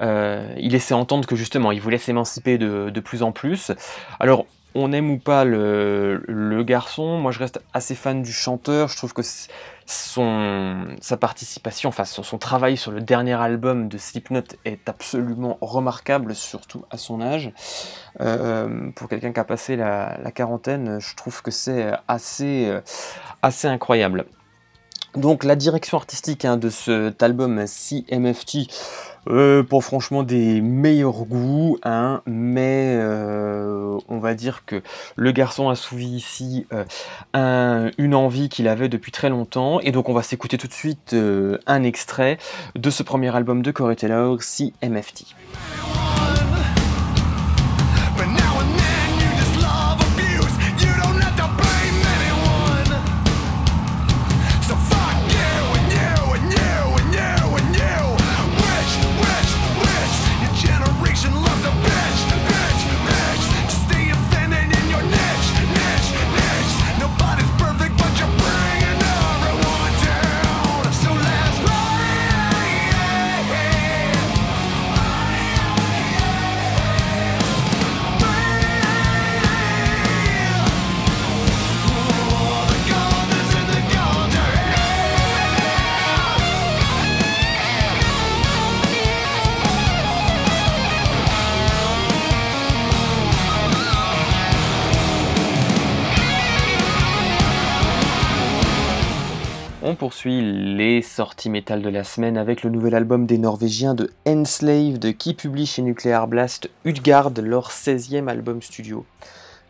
Il 0.00 0.70
laissait 0.70 0.94
entendre 0.94 1.26
que 1.26 1.34
justement 1.34 1.72
il 1.72 1.80
voulait 1.80 1.98
s'émanciper 1.98 2.56
de, 2.56 2.90
de 2.90 3.00
plus 3.00 3.22
en 3.22 3.32
plus. 3.32 3.72
Alors 4.20 4.46
on 4.74 4.92
aime 4.92 5.10
ou 5.10 5.18
pas 5.18 5.44
le, 5.44 6.62
garçon, 6.66 7.18
moi 7.18 7.32
je 7.32 7.38
reste 7.38 7.60
assez 7.72 7.94
fan 7.94 8.22
du 8.22 8.32
chanteur, 8.32 8.88
je 8.88 8.96
trouve 8.96 9.12
que 9.12 9.22
son, 9.86 10.86
sa 11.00 11.16
participation, 11.16 11.88
enfin 11.88 12.04
son, 12.04 12.38
travail 12.38 12.76
sur 12.76 12.92
le 12.92 13.00
dernier 13.00 13.34
album 13.34 13.88
de 13.88 13.96
Slipknot 13.96 14.42
est 14.64 14.88
absolument 14.88 15.58
remarquable, 15.60 16.34
surtout 16.34 16.84
à 16.90 16.98
son 16.98 17.20
âge. 17.20 17.52
Euh, 18.20 18.90
pour 18.94 19.08
quelqu'un 19.08 19.32
qui 19.32 19.40
a 19.40 19.44
passé 19.44 19.76
la, 19.76 20.30
quarantaine, 20.34 21.00
je 21.00 21.14
trouve 21.14 21.42
que 21.42 21.50
c'est 21.50 21.90
assez, 22.06 22.70
assez 23.42 23.68
incroyable. 23.68 24.26
Donc 25.14 25.42
la 25.44 25.56
direction 25.56 25.96
artistique 25.96 26.44
hein, 26.44 26.56
de 26.56 26.68
cet 26.70 27.22
album 27.22 27.64
CMFT, 27.66 28.68
euh, 29.28 29.62
pour 29.62 29.84
franchement 29.84 30.22
des 30.22 30.60
meilleurs 30.60 31.24
goûts, 31.24 31.78
hein, 31.82 32.22
mais 32.26 32.94
euh, 32.98 33.98
on 34.08 34.18
va 34.18 34.34
dire 34.34 34.64
que 34.64 34.82
le 35.16 35.32
garçon 35.32 35.68
a 35.68 35.74
souvi 35.74 36.06
ici 36.06 36.66
euh, 36.72 36.84
un, 37.34 37.90
une 37.98 38.14
envie 38.14 38.48
qu'il 38.48 38.68
avait 38.68 38.88
depuis 38.88 39.12
très 39.12 39.28
longtemps, 39.28 39.80
et 39.80 39.92
donc 39.92 40.08
on 40.08 40.14
va 40.14 40.22
s'écouter 40.22 40.56
tout 40.56 40.68
de 40.68 40.72
suite 40.72 41.14
un 41.66 41.82
extrait 41.82 42.38
de 42.74 42.90
ce 42.90 43.02
premier 43.02 43.34
album 43.34 43.62
de 43.62 43.70
Corey 43.70 43.96
Taylor, 43.96 44.38
CMFT. 44.40 45.34
Poursuit 100.08 100.40
les 100.40 101.02
sorties 101.02 101.50
métal 101.50 101.82
de 101.82 101.90
la 101.90 102.02
semaine 102.02 102.38
avec 102.38 102.62
le 102.62 102.70
nouvel 102.70 102.94
album 102.94 103.26
des 103.26 103.36
Norvégiens 103.36 103.92
de 103.94 104.10
Enslaved 104.26 105.14
qui 105.18 105.34
publie 105.34 105.66
chez 105.66 105.82
Nuclear 105.82 106.26
Blast 106.26 106.70
Utgard, 106.86 107.30
leur 107.42 107.70
16e 107.70 108.26
album 108.26 108.62
studio. 108.62 109.04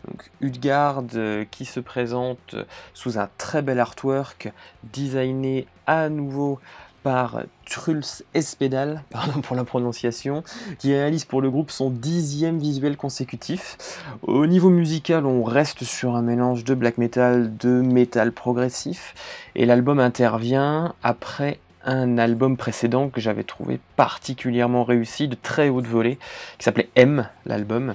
Donc 0.07 0.31
Utgard 0.41 1.03
euh, 1.17 1.45
qui 1.51 1.65
se 1.65 1.81
présente 1.81 2.55
sous 2.95 3.19
un 3.19 3.29
très 3.37 3.63
bel 3.63 3.81
artwork 3.81 4.53
designé 4.93 5.67
à 5.89 6.09
nouveau 6.09 6.61
par 7.03 7.43
Truls 7.67 8.23
Espedal, 8.35 9.03
pardon 9.11 9.41
pour 9.41 9.57
la 9.57 9.65
prononciation, 9.65 10.43
qui 10.79 10.93
réalise 10.93 11.25
pour 11.25 11.41
le 11.41 11.51
groupe 11.51 11.71
son 11.71 11.91
dixième 11.91 12.59
visuel 12.59 12.97
consécutif. 12.97 13.77
Au 14.23 14.47
niveau 14.47 14.71
musical, 14.71 15.27
on 15.27 15.43
reste 15.43 15.85
sur 15.85 16.17
un 16.17 16.23
mélange 16.23 16.65
de 16.65 16.75
black 16.75 16.99
metal, 16.99 17.57
de 17.57 17.81
metal 17.81 18.33
progressif, 18.33 19.15
et 19.55 19.67
l'album 19.67 20.01
intervient 20.01 20.95
après 21.03 21.59
un 21.85 22.19
album 22.19 22.57
précédent 22.57 23.09
que 23.09 23.21
j'avais 23.21 23.45
trouvé 23.45 23.81
particulièrement 23.97 24.85
réussi, 24.85 25.29
de 25.29 25.37
très 25.41 25.69
haute 25.69 25.87
volée, 25.87 26.19
qui 26.59 26.65
s'appelait 26.65 26.91
M, 26.97 27.29
l'album. 27.47 27.95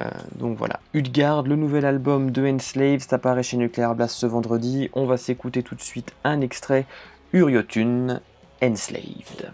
Euh, 0.00 0.08
donc 0.36 0.56
voilà, 0.58 0.80
Utgard, 0.94 1.42
le 1.42 1.56
nouvel 1.56 1.84
album 1.84 2.30
de 2.30 2.46
Enslaved, 2.46 3.02
apparaît 3.10 3.42
chez 3.42 3.56
Nuclear 3.56 3.94
Blast 3.94 4.16
ce 4.16 4.26
vendredi. 4.26 4.90
On 4.92 5.06
va 5.06 5.16
s'écouter 5.16 5.62
tout 5.62 5.74
de 5.74 5.80
suite 5.80 6.12
un 6.24 6.40
extrait, 6.40 6.86
Uriotune, 7.32 8.20
enslaved. 8.60 9.50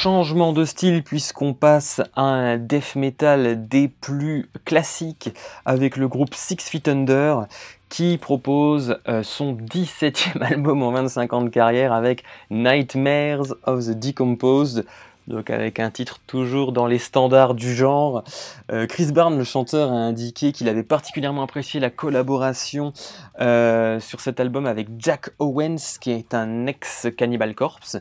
Changement 0.00 0.52
de 0.52 0.64
style 0.64 1.02
puisqu'on 1.02 1.54
passe 1.54 2.00
à 2.14 2.22
un 2.22 2.56
death 2.56 2.94
metal 2.94 3.66
des 3.66 3.88
plus 3.88 4.48
classiques 4.64 5.30
avec 5.64 5.96
le 5.96 6.06
groupe 6.06 6.34
Six 6.34 6.58
Feet 6.60 6.86
Under 6.86 7.48
qui 7.88 8.16
propose 8.16 9.00
euh, 9.08 9.24
son 9.24 9.54
17e 9.54 10.40
album 10.40 10.84
en 10.84 10.92
25 10.92 11.32
ans 11.32 11.42
de 11.42 11.48
carrière 11.48 11.92
avec 11.92 12.22
Nightmares 12.48 13.56
of 13.64 13.86
the 13.86 13.98
Decomposed 13.98 14.84
donc 15.26 15.50
avec 15.50 15.78
un 15.78 15.90
titre 15.90 16.20
toujours 16.26 16.72
dans 16.72 16.86
les 16.86 16.98
standards 16.98 17.54
du 17.54 17.74
genre. 17.74 18.24
Euh, 18.72 18.86
Chris 18.86 19.12
Barnes, 19.12 19.36
le 19.36 19.44
chanteur, 19.44 19.92
a 19.92 19.94
indiqué 19.94 20.52
qu'il 20.52 20.70
avait 20.70 20.82
particulièrement 20.82 21.42
apprécié 21.42 21.80
la 21.80 21.90
collaboration 21.90 22.94
euh, 23.40 24.00
sur 24.00 24.20
cet 24.20 24.40
album 24.40 24.64
avec 24.64 24.88
Jack 24.98 25.30
Owens, 25.38 25.98
qui 26.00 26.12
est 26.12 26.32
un 26.32 26.66
ex-Cannibal 26.66 27.54
Corpse. 27.54 27.98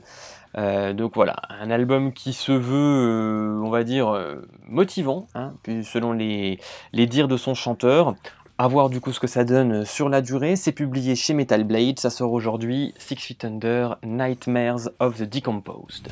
Euh, 0.58 0.94
donc 0.94 1.14
voilà, 1.16 1.36
un 1.50 1.70
album 1.70 2.14
qui 2.14 2.34
se 2.34 2.52
veut, 2.52 2.76
euh, 2.76 3.62
on 3.64 3.70
va 3.70 3.84
dire, 3.84 4.10
euh, 4.10 4.42
motivant, 4.68 5.28
hein, 5.36 5.54
selon 5.84 6.14
les, 6.14 6.60
les, 6.94 7.06
dires 7.06 7.28
de 7.28 7.38
son 7.38 7.54
chanteur. 7.54 8.16
À 8.60 8.68
voir 8.68 8.90
du 8.90 9.00
coup 9.00 9.14
ce 9.14 9.20
que 9.20 9.28
ça 9.28 9.44
donne 9.44 9.86
sur 9.86 10.10
la 10.10 10.22
durée. 10.22 10.56
C'est 10.56 10.72
publié 10.72 11.16
chez 11.16 11.36
Metal 11.36 11.64
Blade, 11.64 12.00
ça 12.00 12.10
sort 12.10 12.32
aujourd'hui. 12.32 12.96
Six 12.98 13.18
Feet 13.18 13.46
Under, 13.46 14.00
Nightmares 14.04 14.90
of 15.00 15.18
the 15.18 15.30
Decomposed. 15.30 16.08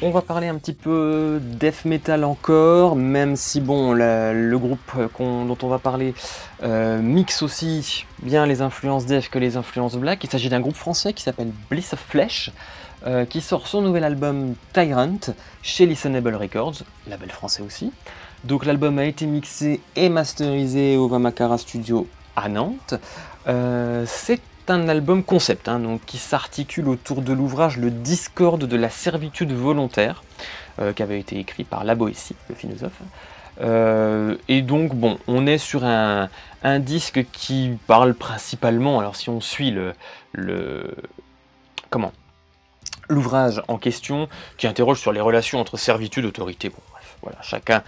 On 0.00 0.10
va 0.10 0.22
parler 0.22 0.46
un 0.46 0.54
petit 0.58 0.74
peu 0.74 1.40
death 1.42 1.84
metal 1.84 2.22
encore, 2.22 2.94
même 2.94 3.34
si 3.34 3.60
bon, 3.60 3.94
le 3.94 4.56
groupe 4.56 4.92
dont 5.18 5.58
on 5.60 5.68
va 5.68 5.80
parler 5.80 6.14
euh, 6.62 7.02
mixe 7.02 7.42
aussi 7.42 8.06
bien 8.22 8.46
les 8.46 8.62
influences 8.62 9.06
death 9.06 9.28
que 9.28 9.40
les 9.40 9.56
influences 9.56 9.96
black. 9.96 10.22
Il 10.22 10.30
s'agit 10.30 10.50
d'un 10.50 10.60
groupe 10.60 10.76
français 10.76 11.12
qui 11.12 11.24
s'appelle 11.24 11.50
Bliss 11.68 11.94
of 11.94 11.98
Flesh, 11.98 12.52
euh, 13.08 13.24
qui 13.24 13.40
sort 13.40 13.66
son 13.66 13.82
nouvel 13.82 14.04
album 14.04 14.54
Tyrant 14.72 15.18
chez 15.62 15.84
Listenable 15.84 16.36
Records, 16.36 16.84
label 17.08 17.32
français 17.32 17.62
aussi. 17.62 17.90
Donc 18.44 18.66
l'album 18.66 19.00
a 19.00 19.04
été 19.04 19.26
mixé 19.26 19.80
et 19.96 20.08
masterisé 20.08 20.96
au 20.96 21.08
Vamakara 21.08 21.58
Studio 21.58 22.06
à 22.36 22.48
Nantes. 22.48 22.94
Euh, 23.48 24.06
un 24.70 24.88
album 24.88 25.22
concept, 25.22 25.68
hein, 25.68 25.80
donc, 25.80 26.04
qui 26.06 26.18
s'articule 26.18 26.88
autour 26.88 27.22
de 27.22 27.32
l'ouvrage 27.32 27.76
Le 27.76 27.90
Discorde 27.90 28.64
de 28.64 28.76
la 28.76 28.90
servitude 28.90 29.52
volontaire, 29.52 30.22
euh, 30.80 30.92
qui 30.92 31.02
avait 31.02 31.20
été 31.20 31.38
écrit 31.38 31.64
par 31.64 31.84
La 31.84 31.94
Boétie, 31.94 32.36
le 32.48 32.54
philosophe. 32.54 33.00
Euh, 33.60 34.36
et 34.48 34.62
donc, 34.62 34.94
bon, 34.94 35.18
on 35.26 35.46
est 35.46 35.58
sur 35.58 35.84
un, 35.84 36.28
disque 36.78 37.24
qui 37.32 37.78
parle 37.86 38.14
principalement, 38.14 39.00
alors 39.00 39.16
si 39.16 39.30
on 39.30 39.40
suit 39.40 39.70
le, 39.70 39.94
le 40.32 40.94
comment 41.90 42.12
l'ouvrage 43.08 43.62
en 43.68 43.78
question, 43.78 44.28
qui 44.58 44.66
interroge 44.66 45.00
sur 45.00 45.12
les 45.12 45.20
relations 45.20 45.60
entre 45.60 45.76
servitude 45.76 46.24
et 46.24 46.28
autorité. 46.28 46.68
Bon, 46.68 46.82
bref, 46.92 47.16
voilà, 47.22 47.38
chacun 47.42 47.82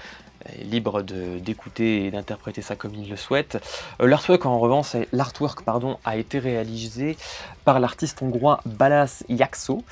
libre 0.62 1.02
d'écouter 1.02 2.06
et 2.06 2.10
d'interpréter 2.10 2.62
ça 2.62 2.76
comme 2.76 2.94
il 2.94 3.08
le 3.08 3.16
souhaite. 3.16 3.58
Euh, 4.00 4.06
l'artwork 4.06 4.44
en 4.46 4.58
revanche, 4.58 4.96
l'artwork 5.12 5.62
pardon, 5.62 5.98
a 6.04 6.16
été 6.16 6.38
réalisé 6.38 7.16
par 7.64 7.80
l'artiste 7.80 8.22
hongrois 8.22 8.60
Balas 8.64 9.22
Yaxo. 9.28 9.84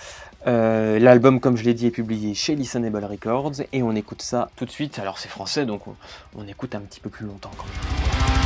Euh, 0.46 0.98
l'album, 0.98 1.40
comme 1.40 1.56
je 1.56 1.64
l'ai 1.64 1.74
dit, 1.74 1.86
est 1.86 1.90
publié 1.90 2.34
chez 2.34 2.54
Listenable 2.54 3.04
Records 3.04 3.62
et 3.72 3.82
on 3.82 3.94
écoute 3.94 4.22
ça 4.22 4.50
tout 4.56 4.64
de 4.64 4.70
suite. 4.70 4.98
Alors 4.98 5.18
c'est 5.18 5.28
français, 5.28 5.66
donc 5.66 5.86
on, 5.86 5.96
on 6.36 6.46
écoute 6.46 6.74
un 6.74 6.80
petit 6.80 7.00
peu 7.00 7.10
plus 7.10 7.26
longtemps 7.26 7.50
quand 7.56 7.66
même. 7.66 8.37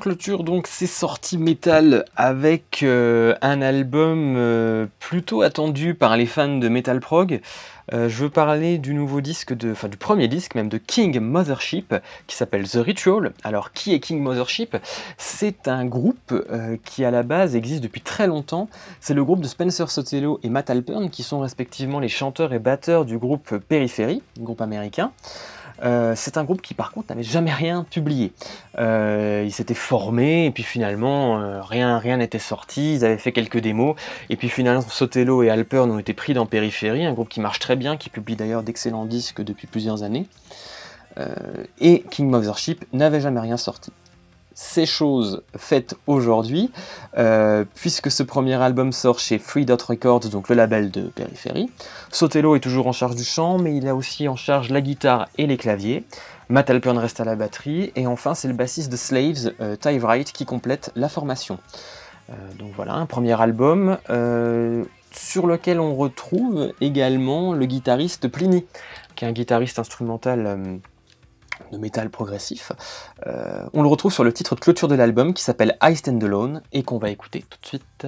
Clôture 0.00 0.42
donc 0.42 0.66
ces 0.66 0.88
sorties 0.88 1.38
métal 1.38 2.04
avec 2.16 2.82
euh, 2.82 3.36
un 3.42 3.62
album 3.62 4.34
euh, 4.36 4.86
plutôt 4.98 5.42
attendu 5.42 5.94
par 5.94 6.16
les 6.16 6.26
fans 6.26 6.56
de 6.56 6.68
Metal 6.68 6.98
Prog. 6.98 7.40
Euh, 7.92 8.08
je 8.08 8.24
veux 8.24 8.30
parler 8.30 8.78
du 8.78 8.94
nouveau 8.94 9.20
disque, 9.20 9.52
enfin 9.64 9.88
du 9.88 9.96
premier 9.96 10.26
disque 10.26 10.54
même 10.54 10.68
de 10.68 10.78
King 10.78 11.20
Mothership 11.20 11.94
qui 12.26 12.34
s'appelle 12.34 12.66
The 12.66 12.76
Ritual. 12.76 13.32
Alors 13.44 13.72
qui 13.72 13.92
est 13.92 14.00
King 14.00 14.20
Mothership? 14.20 14.76
C'est 15.18 15.68
un 15.68 15.84
groupe 15.84 16.34
qui 16.84 17.04
à 17.04 17.10
la 17.10 17.22
base 17.22 17.54
existe 17.54 17.82
depuis 17.82 18.00
très 18.00 18.26
longtemps. 18.26 18.68
C'est 19.00 19.14
le 19.14 19.22
groupe 19.22 19.40
de 19.40 19.48
Spencer 19.48 19.90
Sotelo 19.90 20.40
et 20.42 20.48
Matt 20.48 20.70
Alpern 20.70 21.10
qui 21.10 21.22
sont 21.22 21.40
respectivement 21.40 22.00
les 22.00 22.08
chanteurs 22.08 22.52
et 22.54 22.58
batteurs 22.58 23.04
du 23.04 23.18
groupe 23.18 23.56
Periphery, 23.68 24.22
groupe 24.38 24.62
américain. 24.62 25.12
Euh, 25.82 26.14
c'est 26.16 26.36
un 26.36 26.44
groupe 26.44 26.62
qui 26.62 26.74
par 26.74 26.92
contre 26.92 27.08
n'avait 27.10 27.22
jamais 27.22 27.52
rien 27.52 27.84
publié. 27.88 28.32
Euh, 28.78 29.42
ils 29.44 29.52
s'étaient 29.52 29.74
formés 29.74 30.46
et 30.46 30.50
puis 30.50 30.62
finalement 30.62 31.40
euh, 31.40 31.62
rien 31.62 31.98
rien 31.98 32.18
n'était 32.18 32.38
sorti. 32.38 32.94
Ils 32.94 33.04
avaient 33.04 33.18
fait 33.18 33.32
quelques 33.32 33.58
démos 33.58 33.96
et 34.28 34.36
puis 34.36 34.48
finalement 34.48 34.82
Sotelo 34.82 35.42
et 35.42 35.50
Alpern 35.50 35.90
ont 35.90 35.98
été 35.98 36.14
pris 36.14 36.34
dans 36.34 36.46
Périphérie, 36.46 37.04
un 37.04 37.12
groupe 37.12 37.28
qui 37.28 37.40
marche 37.40 37.58
très 37.58 37.76
bien, 37.76 37.96
qui 37.96 38.10
publie 38.10 38.36
d'ailleurs 38.36 38.62
d'excellents 38.62 39.06
disques 39.06 39.42
depuis 39.42 39.66
plusieurs 39.66 40.02
années. 40.02 40.26
et 41.80 42.04
King 42.10 42.30
Mothership 42.30 42.84
n'avait 42.92 43.20
jamais 43.20 43.40
rien 43.40 43.56
sorti 43.56 43.92
ces 44.54 44.86
choses 44.86 45.42
faites 45.56 45.94
aujourd'hui, 46.06 46.70
euh, 47.16 47.64
puisque 47.74 48.10
ce 48.10 48.22
premier 48.22 48.54
album 48.54 48.92
sort 48.92 49.18
chez 49.18 49.38
Free 49.38 49.64
Dot 49.64 49.80
Records, 49.80 50.28
donc 50.28 50.48
le 50.48 50.56
label 50.56 50.90
de 50.90 51.02
Périphérie. 51.02 51.70
Sotelo 52.10 52.56
est 52.56 52.60
toujours 52.60 52.86
en 52.86 52.92
charge 52.92 53.16
du 53.16 53.24
chant, 53.24 53.58
mais 53.58 53.76
il 53.76 53.88
a 53.88 53.94
aussi 53.94 54.28
en 54.28 54.36
charge 54.36 54.70
la 54.70 54.80
guitare 54.80 55.28
et 55.38 55.46
les 55.46 55.56
claviers. 55.56 56.04
Matt 56.48 56.68
Alpern 56.68 56.98
reste 56.98 57.20
à 57.20 57.24
la 57.24 57.36
batterie, 57.36 57.92
et 57.96 58.06
enfin 58.06 58.34
c'est 58.34 58.48
le 58.48 58.54
bassiste 58.54 58.90
de 58.90 58.96
Slaves, 58.96 59.52
euh, 59.60 59.76
Ty 59.76 59.98
Wright, 59.98 60.32
qui 60.32 60.44
complète 60.44 60.90
la 60.96 61.08
formation. 61.08 61.58
Euh, 62.28 62.34
donc 62.58 62.72
voilà, 62.74 62.94
un 62.94 63.06
premier 63.06 63.40
album 63.40 63.96
sur 65.12 65.46
lequel 65.48 65.80
on 65.80 65.96
retrouve 65.96 66.72
également 66.80 67.52
le 67.52 67.66
guitariste 67.66 68.28
Pliny, 68.28 68.64
qui 69.16 69.24
est 69.24 69.28
un 69.28 69.32
guitariste 69.32 69.78
instrumental 69.78 70.80
de 71.72 71.78
métal 71.78 72.10
progressif. 72.10 72.72
Euh, 73.26 73.66
on 73.72 73.82
le 73.82 73.88
retrouve 73.88 74.12
sur 74.12 74.24
le 74.24 74.32
titre 74.32 74.54
de 74.54 74.60
clôture 74.60 74.88
de 74.88 74.94
l'album 74.94 75.34
qui 75.34 75.42
s'appelle 75.42 75.76
I 75.82 75.96
Stand 75.96 76.22
Alone 76.22 76.62
et 76.72 76.82
qu'on 76.82 76.98
va 76.98 77.10
écouter 77.10 77.44
tout 77.48 77.58
de 77.60 77.66
suite. 77.66 78.06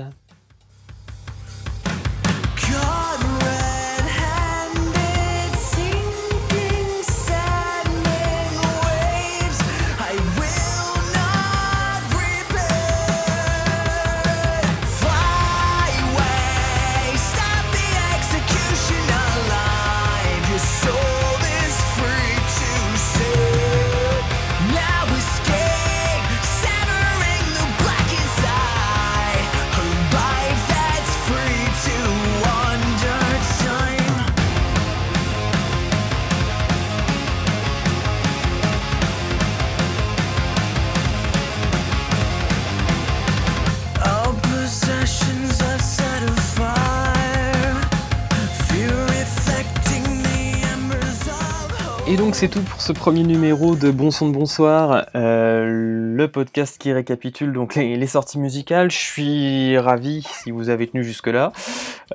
Et 52.12 52.16
donc 52.16 52.34
c'est 52.34 52.48
tout 52.48 52.60
pour 52.60 52.82
ce 52.82 52.92
premier 52.92 53.22
numéro 53.22 53.74
de 53.74 53.90
Bon 53.90 54.10
son 54.10 54.28
de 54.28 54.34
bonsoir, 54.34 55.06
euh, 55.14 55.64
le 56.14 56.28
podcast 56.28 56.76
qui 56.76 56.92
récapitule 56.92 57.54
donc 57.54 57.74
les, 57.74 58.06
sorties 58.06 58.38
musicales. 58.38 58.90
Je 58.90 58.98
suis 58.98 59.78
ravi 59.78 60.22
si 60.30 60.50
vous 60.50 60.68
avez 60.68 60.86
tenu 60.88 61.04
jusque 61.04 61.28
là. 61.28 61.52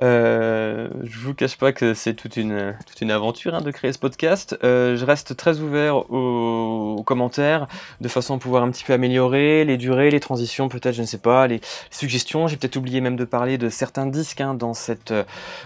Euh, 0.04 0.86
je 1.02 1.18
vous 1.18 1.34
cache 1.34 1.56
pas 1.56 1.72
que 1.72 1.94
c'est 1.94 2.14
toute 2.14 2.36
une 2.36 2.76
toute 2.86 3.00
une 3.00 3.10
aventure 3.10 3.56
hein, 3.56 3.60
de 3.60 3.72
créer 3.72 3.92
ce 3.92 3.98
podcast. 3.98 4.56
Euh, 4.62 4.94
je 4.94 5.04
reste 5.04 5.36
très 5.36 5.58
ouvert 5.58 6.08
aux, 6.12 7.02
commentaires 7.04 7.66
de 8.00 8.06
façon 8.06 8.36
à 8.36 8.38
pouvoir 8.38 8.62
un 8.62 8.70
petit 8.70 8.84
peu 8.84 8.92
améliorer 8.92 9.64
les 9.64 9.78
durées, 9.78 10.10
les 10.10 10.20
transitions, 10.20 10.68
peut-être 10.68 10.94
je 10.94 11.00
ne 11.00 11.06
sais 11.06 11.18
pas, 11.18 11.48
les 11.48 11.60
suggestions. 11.90 12.46
J'ai 12.46 12.56
peut-être 12.56 12.76
oublié 12.76 13.00
même 13.00 13.16
de 13.16 13.24
parler 13.24 13.58
de 13.58 13.68
certains 13.68 14.06
disques 14.06 14.40
hein, 14.40 14.54
dans 14.54 14.74
cette 14.74 15.12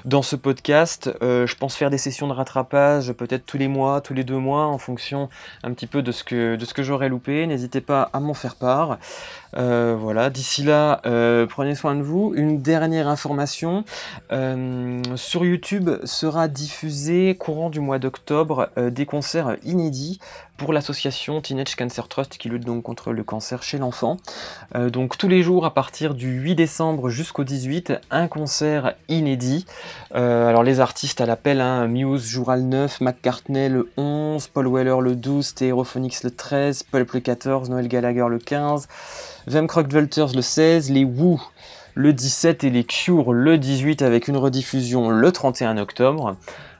dans 0.06 0.22
ce 0.22 0.36
podcast. 0.36 1.10
Euh, 1.20 1.46
je 1.46 1.54
pense 1.54 1.76
faire 1.76 1.90
des 1.90 1.98
sessions 1.98 2.28
de 2.28 2.32
rattrapage 2.32 3.12
peut-être 3.12 3.44
tous 3.44 3.58
les 3.58 3.68
mois, 3.68 4.00
tous 4.00 4.14
les 4.14 4.21
deux 4.24 4.38
mois 4.38 4.66
en 4.66 4.78
fonction 4.78 5.28
un 5.62 5.72
petit 5.72 5.86
peu 5.86 6.02
de 6.02 6.12
ce 6.12 6.24
que, 6.24 6.56
de 6.56 6.64
ce 6.64 6.74
que 6.74 6.82
j'aurais 6.82 7.08
loupé. 7.08 7.46
N'hésitez 7.46 7.80
pas 7.80 8.10
à 8.12 8.20
m'en 8.20 8.34
faire 8.34 8.56
part. 8.56 8.98
Euh, 9.56 9.94
voilà, 9.98 10.30
d'ici 10.30 10.62
là, 10.62 11.00
euh, 11.04 11.46
prenez 11.46 11.74
soin 11.74 11.94
de 11.94 12.02
vous. 12.02 12.32
Une 12.34 12.62
dernière 12.62 13.08
information, 13.08 13.84
euh, 14.32 15.02
sur 15.16 15.44
YouTube 15.44 15.90
sera 16.04 16.48
diffusé 16.48 17.36
courant 17.38 17.70
du 17.70 17.80
mois 17.80 17.98
d'octobre 17.98 18.70
des 18.76 19.06
concerts 19.06 19.56
inédits 19.64 20.20
pour 20.56 20.72
l'association 20.72 21.40
Teenage 21.40 21.76
Cancer 21.76 22.08
Trust 22.08 22.38
qui 22.38 22.48
lutte 22.48 22.64
donc 22.64 22.82
contre 22.82 23.12
le 23.12 23.24
cancer 23.24 23.62
chez 23.62 23.78
l'enfant. 23.78 24.16
donc 24.74 25.18
tous 25.18 25.28
les 25.28 25.42
jours 25.42 25.66
à 25.66 25.74
partir 25.74 26.14
du 26.14 26.40
8 26.40 26.54
décembre 26.54 27.08
jusqu'au 27.08 27.44
18, 27.44 27.94
un 28.10 28.28
concert 28.28 28.94
inédit. 29.08 29.66
alors 30.12 30.62
les 30.62 30.80
artistes 30.80 31.20
à 31.20 31.26
l'appel, 31.26 31.60
hein, 31.60 31.86
Muse 31.88 32.26
jouera 32.26 32.56
le 32.56 32.62
9, 32.62 33.00
McCartney 33.00 33.68
le 33.68 33.90
11, 33.96 34.46
Paul 34.48 34.68
Weller 34.68 35.00
le 35.00 35.16
12, 35.16 35.46
Stereophonics 35.46 36.22
le 36.22 36.30
13, 36.30 36.84
Pulp 36.84 37.12
le 37.12 37.20
14, 37.20 37.70
Noël 37.70 37.88
Gallagher 37.88 38.26
le 38.28 38.38
15. 38.38 38.88
Vemcrock 39.46 39.92
Vultures 39.92 40.32
le 40.34 40.42
16, 40.42 40.90
les 40.90 41.04
Woo 41.04 41.40
le 41.94 42.12
17 42.12 42.64
et 42.64 42.70
les 42.70 42.84
Cure 42.84 43.32
le 43.32 43.58
18 43.58 44.02
avec 44.02 44.28
une 44.28 44.36
rediffusion 44.36 45.10
le 45.10 45.32
31 45.32 45.76
octobre. 45.76 46.36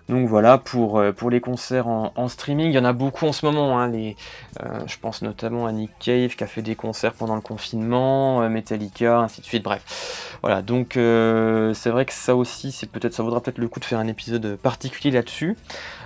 Donc 0.09 0.29
voilà 0.29 0.59
pour, 0.59 0.99
euh, 0.99 1.13
pour 1.13 1.31
les 1.31 1.41
concerts 1.41 1.87
en, 1.87 2.29
streaming. 2.29 2.67
Il 2.67 2.75
y 2.75 2.79
en 2.79 2.85
a 2.85 2.93
beaucoup 2.93 3.27
en 3.27 3.33
ce 3.33 3.47
moment. 3.47 3.81
Hein, 3.81 3.91
euh, 3.93 4.13
je 4.87 4.97
pense 4.99 5.23
notamment 5.23 5.67
à 5.67 5.73
Nick 5.73 5.91
Cave 5.99 6.35
qui 6.35 6.45
a 6.45 6.47
fait 6.47 6.63
des 6.63 6.75
concerts 6.75 7.15
pendant 7.15 7.35
le 7.35 7.41
confinement, 7.41 8.43
euh, 8.43 8.49
Metallica, 8.49 9.21
ainsi 9.21 9.41
de 9.41 9.47
suite. 9.47 9.63
Bref, 9.63 10.39
voilà. 10.43 10.63
Donc 10.63 10.93
c'est 10.95 11.91
vrai 11.91 12.05
que 12.05 12.13
ça 12.13 12.37
aussi, 12.37 12.77
peut-être, 12.93 13.15
ça 13.15 13.23
vaudra 13.23 13.41
peut-être 13.41 13.59
le 13.59 13.69
coup 13.69 13.81
de 13.81 13.85
faire 13.85 13.99
un 13.99 14.09
épisode 14.09 14.57
particulier 14.57 15.11
là-dessus. 15.11 15.57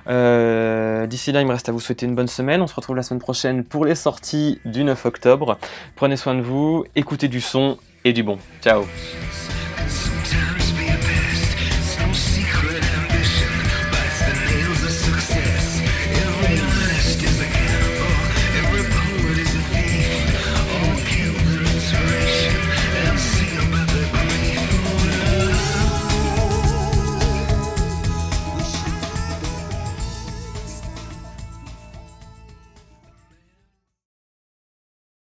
D'ici 0.07 1.33
là, 1.33 1.41
il 1.41 1.47
me 1.47 1.53
reste 1.53 1.69
à 1.69 1.73
vous 1.73 1.81
souhaiter 1.81 2.07
une 2.07 2.15
bonne 2.15 2.29
semaine. 2.29 2.63
On 2.63 2.67
se 2.67 2.75
retrouve 2.75 2.97
la 2.97 3.03
semaine 3.03 3.21
prochaine 3.21 3.65
pour 3.65 3.85
les 3.85 3.95
sorties 3.95 4.61
du 4.65 4.85
9 4.85 5.07
octobre. 5.07 5.59
Prenez 5.97 6.17
soin 6.17 6.35
de 6.35 6.43
vous, 6.43 6.85
écoutez 6.95 7.29
du 7.29 7.41
son 7.41 7.79
et 8.05 8.13
du 8.13 8.23
bon. 8.23 8.39
Ciao 8.63 8.85